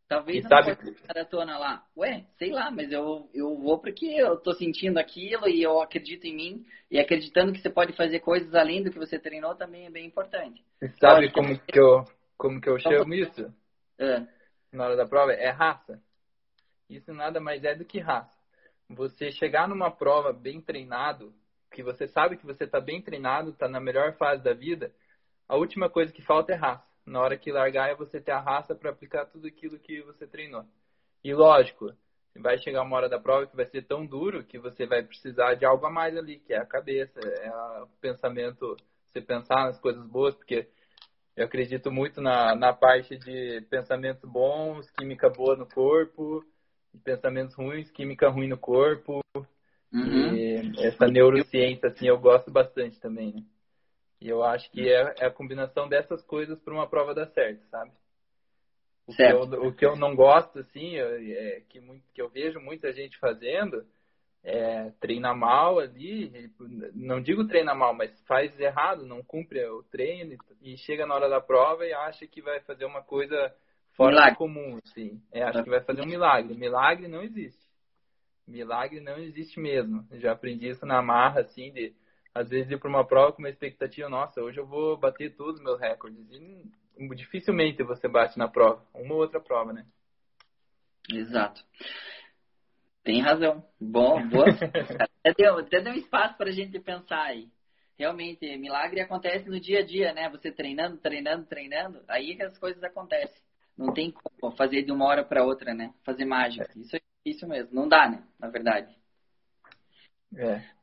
Talvez 0.10 0.43
não 0.43 0.49
sabe... 0.49 0.76
maratona 1.07 1.57
lá. 1.57 1.86
Ué, 1.95 2.26
sei 2.38 2.51
lá, 2.51 2.70
mas 2.72 2.91
eu, 2.91 3.30
eu 3.34 3.55
vou 3.55 3.80
porque 3.80 4.07
eu 4.07 4.38
tô 4.38 4.53
sentindo 4.53 4.97
aquilo 4.97 5.47
e 5.47 5.64
eu 5.64 5.80
acredito 5.80 6.26
em 6.26 6.36
mim. 6.36 6.66
E 6.91 6.99
acreditando 6.99 7.53
que 7.53 7.60
você 7.60 7.70
pode 7.70 7.93
fazer 7.93 8.20
coisas 8.20 8.53
além 8.53 8.84
do 8.84 8.91
que 8.91 8.97
você 8.97 9.18
treinou 9.18 9.55
também 9.55 9.86
é 9.86 9.89
bem 9.89 10.07
importante. 10.07 10.62
Sabe 10.99 11.32
como, 11.32 11.57
que 11.60 11.80
eu, 11.80 12.03
como 12.36 12.60
que 12.60 12.70
eu 12.70 12.80
chamo 12.80 13.14
isso? 13.14 13.53
É 13.99 14.26
na 14.72 14.86
hora 14.86 14.95
da 14.95 15.05
prova 15.05 15.34
é 15.34 15.49
raça. 15.49 16.01
Isso 16.89 17.14
nada 17.14 17.39
mais 17.39 17.64
é 17.64 17.76
do 17.76 17.86
que 17.86 17.99
raça. 17.99 18.32
Você 18.89 19.32
chegar 19.32 19.68
numa 19.68 19.91
prova 19.91 20.34
bem 20.34 20.62
treinado, 20.62 21.34
que 21.72 21.84
você 21.84 22.07
sabe 22.07 22.38
que 22.38 22.45
você 22.45 22.64
está 22.64 22.80
bem 22.80 23.01
treinado, 23.01 23.51
está 23.51 23.68
na 23.68 23.80
melhor 23.80 24.18
fase 24.18 24.43
da 24.43 24.53
vida, 24.53 24.91
a 25.47 25.55
última 25.55 25.89
coisa 25.89 26.12
que 26.12 26.22
falta 26.24 26.53
é 26.53 26.55
raça. 26.55 26.88
Na 27.10 27.22
hora 27.22 27.38
que 27.38 27.51
largar 27.51 27.89
é 27.89 27.95
você 27.95 28.22
ter 28.22 28.32
a 28.32 28.39
raça 28.39 28.76
para 28.76 28.91
aplicar 28.91 29.26
tudo 29.26 29.47
aquilo 29.47 29.80
que 29.80 30.01
você 30.03 30.28
treinou. 30.28 30.64
E 31.24 31.34
lógico, 31.34 31.91
vai 32.38 32.60
chegar 32.60 32.84
uma 32.84 32.95
hora 32.95 33.10
da 33.10 33.20
prova 33.20 33.47
que 33.47 33.55
vai 33.55 33.66
ser 33.66 33.82
tão 33.82 34.05
duro 34.05 34.43
que 34.43 34.60
você 34.60 34.86
vai 34.86 35.03
precisar 35.03 35.55
de 35.55 35.66
algo 35.66 35.86
a 35.88 35.89
mais 35.89 36.16
ali, 36.16 36.38
que 36.39 36.53
é 36.53 36.60
a 36.60 36.66
cabeça, 36.66 37.20
é 37.20 37.51
o 37.82 37.88
pensamento, 37.99 38.78
você 39.12 39.22
pensar 39.22 39.66
nas 39.66 39.80
coisas 39.80 40.05
boas, 40.05 40.36
porque 40.36 40.68
eu 41.36 41.45
acredito 41.45 41.91
muito 41.91 42.22
na, 42.22 42.55
na 42.55 42.74
parte 42.74 43.18
de 43.18 43.62
pensamentos 43.72 44.30
bons, 44.30 44.88
química 44.91 45.30
boa 45.30 45.55
no 45.55 45.66
corpo, 45.66 46.45
pensamentos 47.03 47.55
ruins, 47.55 47.89
química 47.89 48.30
ruim 48.30 48.47
no 48.47 48.57
corpo. 48.57 49.20
Uhum. 49.91 50.36
E 50.36 50.86
essa 50.86 51.07
neurociência, 51.07 51.89
assim, 51.89 52.07
eu 52.07 52.20
gosto 52.20 52.51
bastante 52.51 52.99
também, 52.99 53.34
né? 53.34 53.43
E 54.22 54.28
eu 54.28 54.43
acho 54.43 54.70
que 54.72 54.89
é, 54.89 55.15
é 55.20 55.26
a 55.26 55.32
combinação 55.32 55.88
dessas 55.88 56.24
coisas 56.26 56.59
para 56.61 56.74
uma 56.74 56.88
prova 56.88 57.13
dar 57.13 57.28
certo, 57.28 57.63
sabe? 57.70 57.91
O, 59.07 59.13
certo. 59.13 59.49
Que 59.49 59.55
eu, 59.55 59.63
o 59.63 59.74
que 59.74 59.86
eu 59.86 59.95
não 59.95 60.15
gosto, 60.15 60.59
assim, 60.59 60.97
é, 60.97 61.61
que, 61.70 61.80
muito, 61.80 62.03
que 62.13 62.22
eu 62.22 62.30
vejo 62.30 62.59
muita 62.59 62.91
gente 62.91 63.17
fazendo 63.17 63.86
é, 64.43 64.91
treina 64.99 65.34
mal 65.34 65.80
ali, 65.80 66.51
não 66.93 67.22
digo 67.22 67.47
treina 67.47 67.74
mal, 67.74 67.93
mas 67.93 68.11
faz 68.26 68.57
errado, 68.59 69.05
não 69.05 69.24
cumpre 69.24 69.65
o 69.65 69.84
treino 69.84 70.38
e 70.61 70.78
chega 70.78 71.05
na 71.05 71.15
hora 71.15 71.30
da 71.30 71.41
prova 71.41 71.86
e 71.86 71.93
acha 71.93 72.28
que 72.28 72.41
vai 72.41 72.59
fazer 72.61 72.86
uma 72.86 73.01
coisa 73.01 73.53
fora 73.95 74.11
milagre. 74.11 74.32
do 74.32 74.38
comum, 74.38 74.80
assim. 74.84 75.22
É, 75.32 75.43
acha 75.43 75.63
que 75.63 75.70
vai 75.70 75.82
fazer 75.82 76.01
um 76.01 76.07
milagre. 76.07 76.55
Milagre 76.55 77.07
não 77.07 77.22
existe. 77.22 77.67
Milagre 78.47 78.99
não 78.99 79.17
existe 79.17 79.59
mesmo. 79.59 80.07
Eu 80.09 80.20
já 80.20 80.32
aprendi 80.32 80.70
isso 80.70 80.86
na 80.86 81.01
marra, 81.01 81.41
assim, 81.41 81.72
de 81.72 81.93
às 82.34 82.49
vezes 82.49 82.71
ir 82.71 82.80
para 82.80 82.89
uma 82.89 83.05
prova 83.05 83.34
com 83.34 83.39
uma 83.39 83.49
expectativa, 83.49 84.09
nossa, 84.09 84.41
hoje 84.41 84.59
eu 84.59 84.65
vou 84.65 84.97
bater 84.97 85.36
todos 85.36 85.55
os 85.55 85.63
meus 85.63 85.80
recordes. 85.80 86.19
E 86.32 87.15
dificilmente 87.15 87.84
você 87.84 88.07
bate 88.07 88.38
na 88.38 88.47
prova, 88.47 88.86
uma 88.93 89.13
ou 89.13 89.21
outra 89.21 89.39
prova, 89.39 89.73
né? 89.73 89.86
Exato. 91.11 91.63
Tem 93.03 93.21
razão. 93.21 93.65
Bom, 93.80 94.27
boa. 94.27 94.45
até, 95.25 95.34
deu, 95.36 95.57
até 95.57 95.82
deu 95.82 95.93
espaço 95.93 96.38
para 96.38 96.49
a 96.49 96.53
gente 96.53 96.80
pensar 96.80 97.23
aí. 97.23 97.49
Realmente, 97.97 98.45
milagre 98.57 99.01
acontece 99.01 99.49
no 99.49 99.59
dia 99.59 99.80
a 99.80 99.86
dia, 99.86 100.13
né? 100.13 100.30
Você 100.30 100.51
treinando, 100.51 100.97
treinando, 100.97 101.45
treinando, 101.45 102.01
aí 102.07 102.36
que 102.36 102.43
as 102.43 102.57
coisas 102.57 102.82
acontecem. 102.84 103.41
Não 103.77 103.93
tem 103.93 104.11
como 104.11 104.55
fazer 104.55 104.84
de 104.84 104.91
uma 104.91 105.05
hora 105.05 105.23
para 105.23 105.43
outra, 105.43 105.73
né? 105.73 105.93
Fazer 106.03 106.25
mágica. 106.25 106.69
Isso 106.77 106.95
é 106.95 106.99
difícil 107.23 107.47
mesmo. 107.47 107.73
Não 107.73 107.88
dá, 107.88 108.09
né? 108.09 108.23
Na 108.38 108.49
verdade. 108.49 108.93
É. 110.36 110.78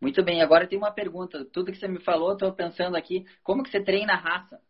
Muito 0.00 0.22
bem, 0.22 0.40
agora 0.40 0.66
tem 0.66 0.78
uma 0.78 0.92
pergunta. 0.92 1.44
Tudo 1.46 1.72
que 1.72 1.78
você 1.78 1.88
me 1.88 2.00
falou, 2.00 2.32
estou 2.32 2.52
pensando 2.52 2.96
aqui, 2.96 3.26
como 3.42 3.62
que 3.62 3.70
você 3.70 3.82
treina 3.82 4.12
a 4.12 4.16
raça? 4.16 4.60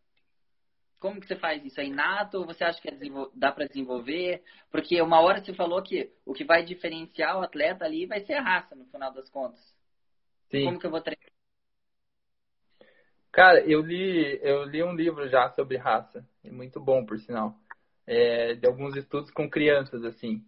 Como 0.99 1.21
que 1.21 1.27
você 1.27 1.37
faz 1.37 1.65
isso? 1.65 1.81
É 1.81 1.85
inato 1.85 2.45
você 2.45 2.65
acha 2.65 2.81
que 2.81 2.89
é 2.89 2.99
dá 3.35 3.53
para 3.53 3.67
desenvolver? 3.67 4.43
Porque 4.71 5.01
uma 5.01 5.21
hora 5.21 5.45
você 5.45 5.55
falou 5.55 5.83
que 5.83 6.11
o 6.27 6.33
que 6.33 6.45
vai 6.45 6.65
diferenciar 6.65 7.39
o 7.39 7.43
atleta 7.43 7.85
ali 7.85 8.07
vai 8.07 8.21
ser 8.25 8.35
a 8.35 8.43
raça, 8.43 8.75
no 8.75 8.85
final 8.87 9.13
das 9.13 9.29
contas. 9.31 9.61
Sim. 10.51 10.65
Como 10.65 10.79
que 10.79 10.87
eu 10.87 10.91
vou 10.91 11.01
treinar? 11.01 11.29
Cara, 13.31 13.61
eu 13.61 13.83
li, 13.83 14.41
eu 14.43 14.65
li 14.65 14.83
um 14.83 14.95
livro 14.95 15.29
já 15.29 15.51
sobre 15.51 15.77
raça, 15.77 16.27
muito 16.43 16.81
bom, 16.81 17.05
por 17.05 17.19
sinal, 17.21 17.55
é, 18.07 18.55
de 18.55 18.67
alguns 18.67 18.97
estudos 18.97 19.31
com 19.31 19.49
crianças, 19.49 20.03
assim, 20.03 20.43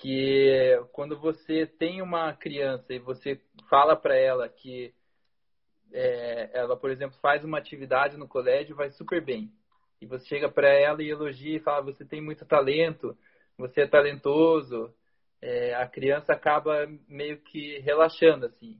que 0.00 0.80
quando 0.92 1.18
você 1.18 1.66
tem 1.66 2.00
uma 2.02 2.34
criança 2.34 2.92
e 2.92 2.98
você 2.98 3.40
fala 3.68 3.96
para 3.96 4.16
ela 4.16 4.48
que 4.48 4.94
é, 5.92 6.50
ela, 6.52 6.76
por 6.76 6.90
exemplo, 6.90 7.18
faz 7.20 7.44
uma 7.44 7.58
atividade 7.58 8.16
no 8.16 8.28
colégio 8.28 8.76
vai 8.76 8.90
super 8.90 9.24
bem. 9.24 9.50
E 10.00 10.06
você 10.06 10.26
chega 10.26 10.48
para 10.48 10.68
ela 10.68 11.02
e 11.02 11.10
elogia 11.10 11.56
e 11.56 11.60
fala: 11.60 11.82
Você 11.82 12.04
tem 12.04 12.20
muito 12.20 12.44
talento, 12.46 13.16
você 13.56 13.82
é 13.82 13.86
talentoso. 13.86 14.94
É, 15.40 15.74
a 15.74 15.86
criança 15.86 16.32
acaba 16.32 16.86
meio 17.08 17.38
que 17.38 17.78
relaxando, 17.78 18.46
assim. 18.46 18.76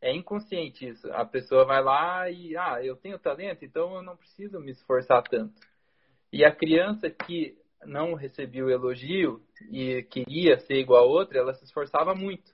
É 0.00 0.12
inconsciente 0.12 0.88
isso. 0.88 1.10
A 1.12 1.24
pessoa 1.24 1.64
vai 1.64 1.82
lá 1.82 2.28
e, 2.30 2.56
ah, 2.56 2.82
eu 2.82 2.96
tenho 2.96 3.18
talento, 3.18 3.64
então 3.64 3.94
eu 3.94 4.02
não 4.02 4.16
preciso 4.16 4.58
me 4.58 4.72
esforçar 4.72 5.22
tanto. 5.22 5.54
E 6.32 6.44
a 6.44 6.54
criança 6.54 7.08
que 7.08 7.56
não 7.84 8.14
recebeu 8.14 8.70
elogio 8.70 9.42
e 9.70 10.02
queria 10.04 10.58
ser 10.60 10.74
igual 10.74 11.04
a 11.04 11.06
outra, 11.06 11.38
ela 11.38 11.54
se 11.54 11.64
esforçava 11.64 12.14
muito. 12.14 12.52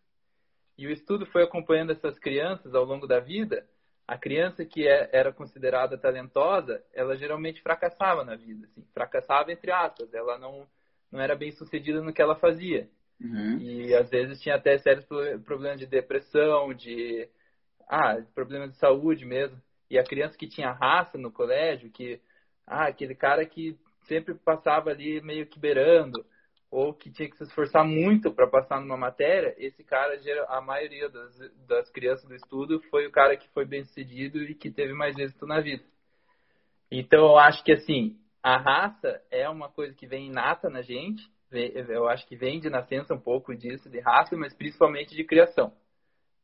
E 0.77 0.87
o 0.87 0.91
estudo 0.91 1.27
foi 1.27 1.43
acompanhando 1.43 1.93
essas 1.93 2.19
crianças 2.19 2.75
ao 2.75 2.85
longo 2.85 3.07
da 3.07 3.19
vida. 3.19 3.67
A 4.07 4.17
criança 4.17 4.65
que 4.65 4.87
é, 4.87 5.11
era 5.13 5.33
considerada 5.33 5.99
talentosa, 5.99 6.83
ela 6.95 7.17
geralmente 7.17 7.61
fracassava 7.61 8.25
na 8.25 8.37
vida, 8.37 8.67
assim, 8.67 8.85
fracassava 8.95 9.53
entre 9.53 9.71
aspas, 9.71 10.13
ela 10.15 10.39
não 10.39 10.67
não 11.11 11.21
era 11.21 11.35
bem 11.35 11.51
sucedida 11.53 12.03
no 12.03 12.13
que 12.13 12.21
ela 12.21 12.37
fazia. 12.37 12.89
Uhum. 13.21 13.59
E 13.59 13.95
às 13.95 14.11
vezes 14.11 14.41
tinha 14.41 14.55
até 14.55 14.77
sérios 14.79 15.07
problemas 15.45 15.81
de 15.81 15.87
depressão, 15.87 16.73
de 16.75 17.29
ah, 17.89 18.23
problemas 18.35 18.73
de 18.73 18.77
saúde 18.77 19.25
mesmo. 19.25 19.61
E 19.91 19.99
a 19.99 20.05
criança 20.05 20.37
que 20.37 20.47
tinha 20.47 20.71
raça 20.71 21.17
no 21.17 21.33
colégio, 21.33 21.91
que 21.91 22.21
ah, 22.67 22.89
aquele 22.89 23.15
cara 23.15 23.45
que 23.47 23.79
sempre 24.09 24.35
passava 24.35 24.91
ali 24.91 25.21
meio 25.21 25.47
que 25.47 25.61
beirando, 25.61 26.25
ou 26.71 26.93
que 26.93 27.11
tinha 27.11 27.31
que 27.31 27.37
se 27.37 27.45
esforçar 27.45 27.85
muito 27.85 28.33
para 28.33 28.47
passar 28.47 28.81
numa 28.81 28.97
matéria, 28.97 29.55
esse 29.57 29.83
cara, 29.85 30.19
a 30.49 30.61
maioria 30.61 31.09
das, 31.09 31.39
das 31.67 31.91
crianças 31.91 32.29
do 32.29 32.35
estudo, 32.35 32.81
foi 32.91 33.07
o 33.07 33.13
cara 33.13 33.37
que 33.37 33.49
foi 33.51 33.65
bem 33.65 33.85
sucedido 33.85 34.43
e 34.43 34.55
que 34.55 34.71
teve 34.71 34.93
mais 34.93 35.17
êxito 35.19 35.47
na 35.47 35.61
vida. 35.61 35.85
Então, 36.91 37.21
eu 37.21 37.39
acho 37.39 37.63
que, 37.65 37.73
assim, 37.73 38.19
a 38.43 38.59
raça 38.59 39.23
é 39.31 39.49
uma 39.49 39.71
coisa 39.71 39.95
que 39.95 40.07
vem 40.07 40.27
inata 40.27 40.69
na 40.69 40.83
gente, 40.83 41.23
eu 41.51 42.07
acho 42.09 42.27
que 42.27 42.37
vem 42.37 42.61
de 42.61 42.69
nascença 42.69 43.15
um 43.15 43.21
pouco 43.21 43.57
disso, 43.57 43.89
de 43.89 44.01
raça, 44.01 44.37
mas 44.37 44.55
principalmente 44.55 45.15
de 45.15 45.25
criação. 45.25 45.73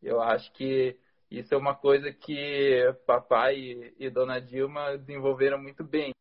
Eu 0.02 0.20
acho 0.22 0.50
que 0.52 0.96
isso 1.30 1.54
é 1.54 1.56
uma 1.56 1.74
coisa 1.74 2.12
que 2.12 2.80
papai 3.06 3.92
e 3.98 4.08
dona 4.08 4.40
Dilma 4.40 4.96
desenvolveram 4.96 5.60
muito 5.60 5.84
bem, 5.84 6.12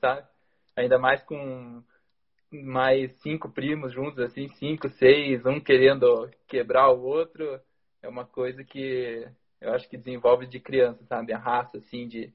sabe? 0.00 0.26
Ainda 0.76 0.98
mais 0.98 1.22
com 1.22 1.82
mais 2.50 3.12
cinco 3.22 3.50
primos 3.50 3.92
juntos, 3.92 4.18
assim, 4.18 4.48
cinco, 4.48 4.88
seis, 4.90 5.44
um 5.46 5.58
querendo 5.58 6.30
quebrar 6.46 6.90
o 6.90 7.02
outro, 7.02 7.60
é 8.02 8.08
uma 8.08 8.26
coisa 8.26 8.62
que 8.62 9.26
eu 9.60 9.72
acho 9.72 9.88
que 9.88 9.96
desenvolve 9.96 10.46
de 10.46 10.60
criança, 10.60 11.04
sabe? 11.04 11.32
A 11.32 11.38
raça, 11.38 11.78
assim, 11.78 12.06
de, 12.08 12.32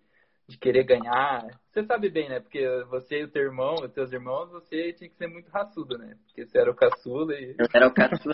de 0.48 0.58
querer 0.58 0.84
ganhar. 0.84 1.46
Você 1.72 1.84
sabe 1.84 2.10
bem, 2.10 2.30
né? 2.30 2.40
Porque 2.40 2.66
você 2.86 3.20
e 3.20 3.24
o 3.26 3.28
teu 3.28 3.44
irmão, 3.44 3.76
os 3.76 3.92
teus 3.92 4.12
irmãos, 4.12 4.50
você 4.50 4.94
tinha 4.94 5.10
que 5.10 5.16
ser 5.18 5.28
muito 5.28 5.50
raçudo, 5.50 5.98
né? 5.98 6.18
Porque 6.26 6.46
você 6.46 6.58
era 6.58 6.72
o 6.72 6.76
caçula 6.76 7.36
e... 7.36 7.56
Eu 7.60 7.68
era 7.74 7.88
o 7.88 7.94
caçula. 7.94 8.34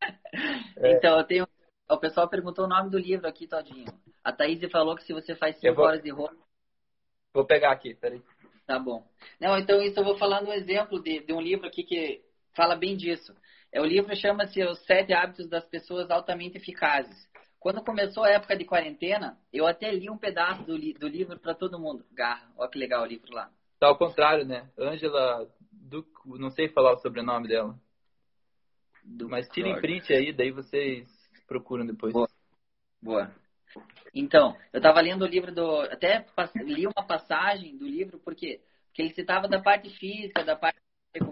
é. 0.76 0.92
Então, 0.92 1.18
eu 1.18 1.24
tenho... 1.24 1.48
O 1.88 1.98
pessoal 1.98 2.28
perguntou 2.28 2.64
o 2.66 2.68
nome 2.68 2.90
do 2.90 2.98
livro 2.98 3.26
aqui, 3.26 3.46
Todinho. 3.46 3.86
A 4.22 4.32
Thaís 4.32 4.60
falou 4.70 4.96
que 4.96 5.04
se 5.04 5.12
você 5.12 5.34
faz 5.34 5.56
cinco 5.56 5.76
vou... 5.76 5.86
horas 5.86 6.02
de 6.02 6.10
roupa... 6.10 6.36
Vou 7.32 7.46
pegar 7.46 7.72
aqui, 7.72 7.94
peraí. 7.94 8.22
Tá 8.66 8.78
bom. 8.78 9.06
Não, 9.40 9.56
então 9.56 9.80
isso 9.80 10.00
eu 10.00 10.04
vou 10.04 10.18
falando 10.18 10.48
um 10.48 10.52
exemplo 10.52 11.00
de, 11.00 11.20
de 11.20 11.32
um 11.32 11.40
livro 11.40 11.66
aqui 11.66 11.84
que 11.84 12.20
fala 12.54 12.74
bem 12.74 12.96
disso. 12.96 13.34
É, 13.72 13.80
o 13.80 13.84
livro 13.84 14.14
chama-se 14.16 14.62
Os 14.64 14.84
Sete 14.84 15.12
Hábitos 15.12 15.48
das 15.48 15.64
Pessoas 15.66 16.10
Altamente 16.10 16.56
Eficazes. 16.56 17.28
Quando 17.60 17.84
começou 17.84 18.24
a 18.24 18.30
época 18.30 18.56
de 18.56 18.64
quarentena, 18.64 19.38
eu 19.52 19.66
até 19.66 19.90
li 19.90 20.10
um 20.10 20.18
pedaço 20.18 20.64
do, 20.64 20.76
li, 20.76 20.92
do 20.94 21.06
livro 21.06 21.38
para 21.38 21.54
todo 21.54 21.78
mundo. 21.78 22.04
Garra, 22.12 22.50
olha 22.56 22.70
que 22.70 22.78
legal 22.78 23.02
o 23.02 23.06
livro 23.06 23.32
lá. 23.32 23.50
Tá 23.78 23.88
ao 23.88 23.98
contrário, 23.98 24.44
né? 24.44 24.68
Ângela, 24.78 25.48
não 26.24 26.50
sei 26.50 26.68
falar 26.68 26.92
o 26.92 26.98
sobrenome 26.98 27.48
dela. 27.48 27.78
Mas 29.28 29.48
tirem 29.48 29.80
print 29.80 30.12
aí, 30.12 30.32
daí 30.32 30.50
vocês 30.50 31.08
procuram 31.46 31.86
depois. 31.86 32.12
Boa. 32.12 32.28
Boa. 33.00 33.32
Então, 34.14 34.56
eu 34.72 34.78
estava 34.78 35.00
lendo 35.00 35.22
o 35.22 35.28
livro 35.28 35.52
do. 35.52 35.80
Até 35.82 36.24
li 36.56 36.86
uma 36.86 37.06
passagem 37.06 37.76
do 37.76 37.86
livro, 37.86 38.18
porque, 38.20 38.60
porque 38.88 39.02
ele 39.02 39.14
citava 39.14 39.46
da 39.46 39.60
parte 39.60 39.90
física, 39.90 40.44
da 40.44 40.56
parte 40.56 40.78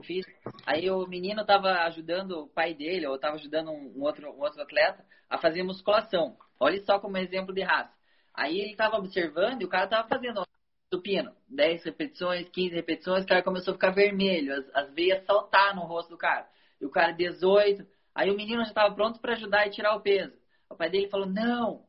física. 0.03 0.33
Aí 0.67 0.91
o 0.91 1.07
menino 1.07 1.43
estava 1.43 1.85
ajudando 1.85 2.33
o 2.33 2.49
pai 2.49 2.75
dele, 2.75 3.07
ou 3.07 3.17
estava 3.17 3.37
ajudando 3.37 3.71
um 3.71 4.03
outro, 4.03 4.31
um 4.31 4.41
outro 4.41 4.61
atleta 4.63 5.05
a 5.29 5.39
fazer 5.39 5.63
musculação. 5.63 6.37
Olha 6.59 6.83
só 6.85 6.99
como 6.99 7.17
exemplo 7.17 7.55
de 7.55 7.63
raça. 7.63 7.93
Aí 8.33 8.59
ele 8.59 8.73
estava 8.73 8.97
observando 8.97 9.63
e 9.63 9.65
o 9.65 9.69
cara 9.69 9.85
estava 9.85 10.09
fazendo 10.09 10.45
supino. 10.93 11.35
10 11.49 11.85
repetições, 11.85 12.49
15 12.49 12.75
repetições, 12.75 13.25
o 13.25 13.27
cara 13.27 13.43
começou 13.43 13.73
a 13.73 13.75
ficar 13.75 13.91
vermelho, 13.91 14.55
as, 14.55 14.75
as 14.75 14.95
veias 14.95 15.25
saltar 15.25 15.75
no 15.75 15.83
rosto 15.83 16.11
do 16.11 16.19
cara. 16.19 16.49
E 16.81 16.87
o 16.87 16.91
cara 16.91 17.13
18. 17.13 17.87
Aí 18.15 18.31
o 18.31 18.37
menino 18.37 18.63
já 18.63 18.69
estava 18.69 18.95
pronto 18.95 19.21
para 19.21 19.33
ajudar 19.33 19.67
e 19.67 19.71
tirar 19.71 19.95
o 19.97 20.01
peso. 20.01 20.37
O 20.69 20.77
pai 20.77 20.91
dele 20.91 21.09
falou: 21.09 21.27
Não, 21.27 21.85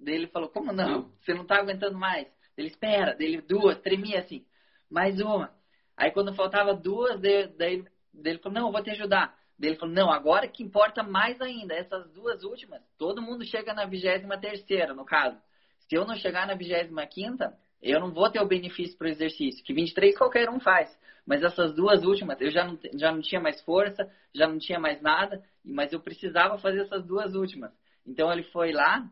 Daí 0.00 0.14
ele 0.14 0.26
falou, 0.28 0.48
como 0.48 0.72
não? 0.72 1.10
Você 1.20 1.34
não 1.34 1.44
tá 1.44 1.56
aguentando 1.56 1.98
mais. 1.98 2.26
Ele, 2.56 2.68
espera. 2.68 3.14
Daí 3.16 3.26
ele, 3.26 3.42
duas, 3.42 3.78
tremia 3.80 4.20
assim. 4.20 4.44
Mais 4.90 5.20
uma. 5.20 5.52
Aí 5.96 6.10
quando 6.10 6.34
faltava 6.34 6.74
duas, 6.74 7.20
daí, 7.20 7.46
daí, 7.48 7.84
daí 8.14 8.32
ele 8.32 8.38
falou, 8.38 8.58
não, 8.58 8.66
eu 8.68 8.72
vou 8.72 8.82
te 8.82 8.90
ajudar. 8.90 9.36
Daí 9.58 9.70
ele 9.70 9.78
falou, 9.78 9.94
não, 9.94 10.10
agora 10.10 10.48
que 10.48 10.62
importa 10.62 11.02
mais 11.02 11.40
ainda, 11.40 11.74
essas 11.74 12.10
duas 12.12 12.42
últimas, 12.42 12.80
todo 12.96 13.20
mundo 13.20 13.44
chega 13.44 13.74
na 13.74 13.84
vigésima 13.84 14.38
terceira, 14.38 14.94
no 14.94 15.04
caso. 15.04 15.38
Se 15.80 15.94
eu 15.94 16.06
não 16.06 16.16
chegar 16.16 16.46
na 16.46 16.54
vigésima 16.54 17.06
quinta, 17.06 17.54
eu 17.82 18.00
não 18.00 18.10
vou 18.10 18.30
ter 18.30 18.40
o 18.40 18.46
benefício 18.46 18.96
para 18.96 19.08
o 19.08 19.10
exercício, 19.10 19.62
que 19.64 19.74
23 19.74 20.16
qualquer 20.16 20.48
um 20.48 20.60
faz. 20.60 20.90
Mas 21.26 21.42
essas 21.42 21.74
duas 21.74 22.04
últimas, 22.04 22.40
eu 22.40 22.50
já 22.50 22.64
não, 22.64 22.78
já 22.94 23.12
não 23.12 23.20
tinha 23.20 23.40
mais 23.40 23.60
força, 23.62 24.10
já 24.34 24.48
não 24.48 24.58
tinha 24.58 24.80
mais 24.80 25.00
nada, 25.02 25.42
mas 25.62 25.92
eu 25.92 26.00
precisava 26.00 26.56
fazer 26.58 26.80
essas 26.80 27.04
duas 27.04 27.34
últimas. 27.34 27.70
Então 28.06 28.32
ele 28.32 28.42
foi 28.44 28.72
lá, 28.72 29.06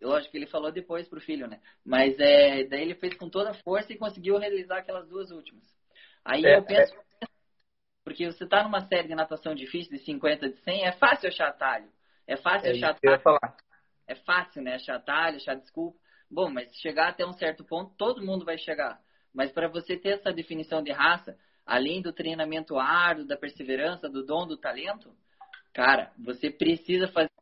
Lógico 0.00 0.32
que 0.32 0.38
ele 0.38 0.46
falou 0.46 0.70
depois 0.70 1.08
pro 1.08 1.20
filho, 1.20 1.46
né? 1.46 1.60
Mas 1.84 2.18
é, 2.18 2.64
daí 2.64 2.82
ele 2.82 2.94
fez 2.94 3.16
com 3.16 3.28
toda 3.28 3.50
a 3.50 3.54
força 3.62 3.92
e 3.92 3.98
conseguiu 3.98 4.36
realizar 4.38 4.78
aquelas 4.78 5.08
duas 5.08 5.30
últimas. 5.30 5.64
Aí 6.24 6.44
é, 6.44 6.56
eu 6.56 6.64
penso, 6.64 6.94
é... 7.22 7.26
porque 8.04 8.26
você 8.26 8.46
tá 8.46 8.62
numa 8.62 8.86
série 8.86 9.08
de 9.08 9.14
natação 9.14 9.54
difícil, 9.54 9.92
de 9.92 10.04
50, 10.04 10.50
de 10.50 10.56
100, 10.58 10.86
é 10.86 10.92
fácil 10.92 11.28
achar 11.28 11.48
atalho. 11.48 11.88
É 12.26 12.36
fácil 12.36 12.68
é 12.68 12.72
achar 12.72 12.90
atalho. 12.90 13.22
Falar. 13.22 13.56
É 14.06 14.14
fácil, 14.14 14.62
né? 14.62 14.74
Achar 14.74 14.96
atalho, 14.96 15.36
achar 15.36 15.54
desculpa. 15.54 15.98
Bom, 16.30 16.50
mas 16.50 16.74
chegar 16.76 17.08
até 17.08 17.24
um 17.24 17.32
certo 17.32 17.64
ponto, 17.64 17.94
todo 17.96 18.24
mundo 18.24 18.44
vai 18.44 18.58
chegar. 18.58 19.00
Mas 19.32 19.52
para 19.52 19.68
você 19.68 19.96
ter 19.96 20.10
essa 20.10 20.32
definição 20.32 20.82
de 20.82 20.92
raça, 20.92 21.36
além 21.66 22.02
do 22.02 22.12
treinamento 22.12 22.78
árduo, 22.78 23.26
da 23.26 23.36
perseverança, 23.36 24.08
do 24.08 24.24
dom, 24.24 24.46
do 24.46 24.56
talento, 24.56 25.14
cara, 25.72 26.12
você 26.18 26.50
precisa 26.50 27.08
fazer 27.08 27.33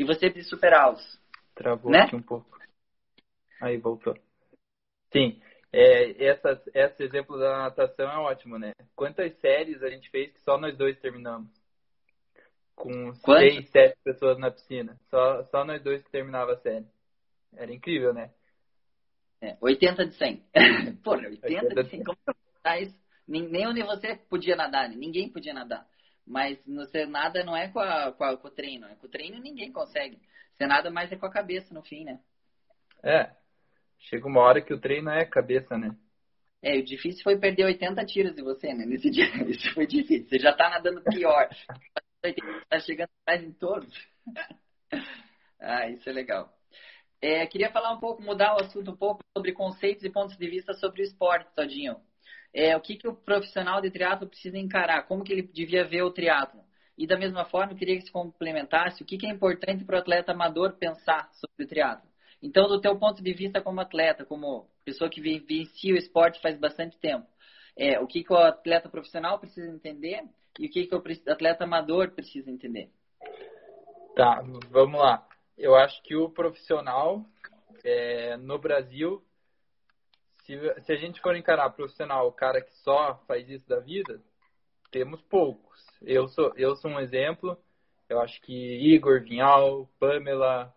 e 0.00 0.04
você 0.04 0.30
precisa 0.30 0.56
superá-los. 0.56 1.20
Travou 1.54 1.92
né? 1.92 2.04
aqui 2.04 2.16
um 2.16 2.22
pouco. 2.22 2.58
Aí 3.60 3.76
voltou. 3.76 4.16
Sim, 5.12 5.38
é, 5.70 6.24
essa, 6.24 6.62
esse 6.72 7.02
exemplo 7.02 7.38
da 7.38 7.58
natação 7.58 8.10
é 8.10 8.16
ótimo, 8.16 8.58
né? 8.58 8.72
Quantas 8.96 9.38
séries 9.40 9.82
a 9.82 9.90
gente 9.90 10.08
fez 10.08 10.32
que 10.32 10.40
só 10.40 10.56
nós 10.56 10.74
dois 10.78 10.98
terminamos? 11.00 11.50
Com 12.74 13.12
Quanto? 13.20 13.40
seis, 13.40 13.68
sete 13.68 13.98
pessoas 14.02 14.38
na 14.38 14.50
piscina. 14.50 14.98
Só, 15.10 15.44
só 15.44 15.66
nós 15.66 15.82
dois 15.82 16.02
que 16.02 16.10
terminava 16.10 16.54
a 16.54 16.60
série. 16.60 16.86
Era 17.54 17.70
incrível, 17.70 18.14
né? 18.14 18.30
É, 19.42 19.58
80 19.60 20.06
de 20.06 20.14
100. 20.14 20.44
Pô, 21.04 21.10
80, 21.10 21.46
80 21.46 21.82
de 21.82 21.90
100. 21.90 22.04
Como 22.04 22.18
você 22.24 22.78
isso? 22.84 22.98
Nem 23.28 23.66
onde 23.66 23.82
você 23.82 24.16
podia 24.16 24.56
nadar, 24.56 24.88
ninguém 24.88 25.28
podia 25.28 25.52
nadar. 25.52 25.86
Mas 26.30 26.64
no 26.64 26.86
ser 26.86 27.08
nada 27.08 27.42
não 27.42 27.56
é 27.56 27.66
com, 27.66 27.80
a, 27.80 28.12
com, 28.12 28.22
a, 28.22 28.36
com, 28.36 28.46
o 28.46 28.50
treino. 28.52 28.86
Com 29.00 29.06
o 29.08 29.10
treino 29.10 29.40
ninguém 29.40 29.72
consegue. 29.72 30.16
Ser 30.56 30.68
nada 30.68 30.88
mais 30.88 31.10
é 31.10 31.16
com 31.16 31.26
a 31.26 31.30
cabeça 31.30 31.74
no 31.74 31.82
fim, 31.82 32.04
né? 32.04 32.20
É. 33.02 33.32
Chega 33.98 34.28
uma 34.28 34.40
hora 34.40 34.62
que 34.62 34.72
o 34.72 34.78
treino 34.78 35.10
é 35.10 35.24
cabeça, 35.24 35.76
né? 35.76 35.90
É, 36.62 36.78
o 36.78 36.84
difícil 36.84 37.24
foi 37.24 37.36
perder 37.36 37.64
80 37.64 38.04
tiros 38.04 38.36
de 38.36 38.42
você, 38.42 38.72
né? 38.72 38.86
Nesse 38.86 39.10
dia. 39.10 39.26
Isso 39.48 39.74
foi 39.74 39.88
difícil. 39.88 40.28
Você 40.28 40.38
já 40.38 40.52
tá 40.54 40.70
nadando 40.70 41.02
pior. 41.02 41.48
tá 42.70 42.78
chegando 42.78 43.10
mais 43.26 43.42
em 43.42 43.52
todos. 43.52 43.92
ah, 45.58 45.88
isso 45.88 46.08
é 46.08 46.12
legal. 46.12 46.56
É, 47.20 47.44
queria 47.48 47.72
falar 47.72 47.92
um 47.92 47.98
pouco, 47.98 48.22
mudar 48.22 48.54
o 48.54 48.60
assunto 48.60 48.92
um 48.92 48.96
pouco 48.96 49.20
sobre 49.36 49.52
conceitos 49.52 50.04
e 50.04 50.10
pontos 50.10 50.36
de 50.36 50.48
vista 50.48 50.74
sobre 50.74 51.02
o 51.02 51.04
esporte, 51.04 51.52
Todinho 51.56 52.00
é, 52.52 52.76
o 52.76 52.80
que, 52.80 52.96
que 52.96 53.08
o 53.08 53.14
profissional 53.14 53.80
de 53.80 53.90
triatlo 53.90 54.28
precisa 54.28 54.58
encarar, 54.58 55.06
como 55.06 55.24
que 55.24 55.32
ele 55.32 55.42
devia 55.42 55.84
ver 55.84 56.02
o 56.02 56.10
triatlo. 56.10 56.60
E 56.98 57.06
da 57.06 57.16
mesma 57.16 57.44
forma, 57.44 57.72
eu 57.72 57.76
queria 57.76 57.96
que 57.96 58.04
se 58.04 58.12
complementasse 58.12 59.02
o 59.02 59.06
que, 59.06 59.16
que 59.16 59.26
é 59.26 59.30
importante 59.30 59.84
para 59.84 59.96
o 59.96 59.98
atleta 60.00 60.32
amador 60.32 60.74
pensar 60.74 61.30
sobre 61.32 61.64
o 61.64 61.68
triatlo. 61.68 62.08
Então, 62.42 62.68
do 62.68 62.80
teu 62.80 62.98
ponto 62.98 63.22
de 63.22 63.32
vista 63.32 63.60
como 63.60 63.80
atleta, 63.80 64.24
como 64.24 64.68
pessoa 64.84 65.08
que 65.08 65.20
vivencia 65.20 65.94
o 65.94 65.96
esporte 65.96 66.40
faz 66.40 66.58
bastante 66.58 66.98
tempo, 66.98 67.26
é, 67.76 67.98
o 68.00 68.06
que, 68.06 68.24
que 68.24 68.32
o 68.32 68.36
atleta 68.36 68.88
profissional 68.88 69.38
precisa 69.38 69.70
entender 69.70 70.22
e 70.58 70.66
o 70.66 70.70
que, 70.70 70.86
que 70.86 70.94
o 70.94 71.02
atleta 71.28 71.64
amador 71.64 72.10
precisa 72.10 72.50
entender? 72.50 72.90
Tá, 74.16 74.42
vamos 74.70 75.00
lá. 75.00 75.26
Eu 75.56 75.74
acho 75.74 76.02
que 76.02 76.16
o 76.16 76.28
profissional 76.28 77.24
é, 77.84 78.36
no 78.36 78.58
Brasil 78.58 79.22
se, 80.50 80.80
se 80.82 80.92
a 80.92 80.96
gente 80.96 81.20
for 81.20 81.36
encarar 81.36 81.70
profissional, 81.70 82.26
o 82.26 82.32
cara 82.32 82.60
que 82.60 82.74
só 82.78 83.22
faz 83.26 83.48
isso 83.48 83.68
da 83.68 83.78
vida, 83.78 84.20
temos 84.90 85.20
poucos. 85.22 85.80
Eu 86.02 86.26
sou, 86.28 86.52
eu 86.56 86.74
sou 86.76 86.90
um 86.90 87.00
exemplo. 87.00 87.56
Eu 88.08 88.20
acho 88.20 88.40
que 88.42 88.52
Igor, 88.52 89.22
Vinhal, 89.22 89.88
Pamela, 90.00 90.74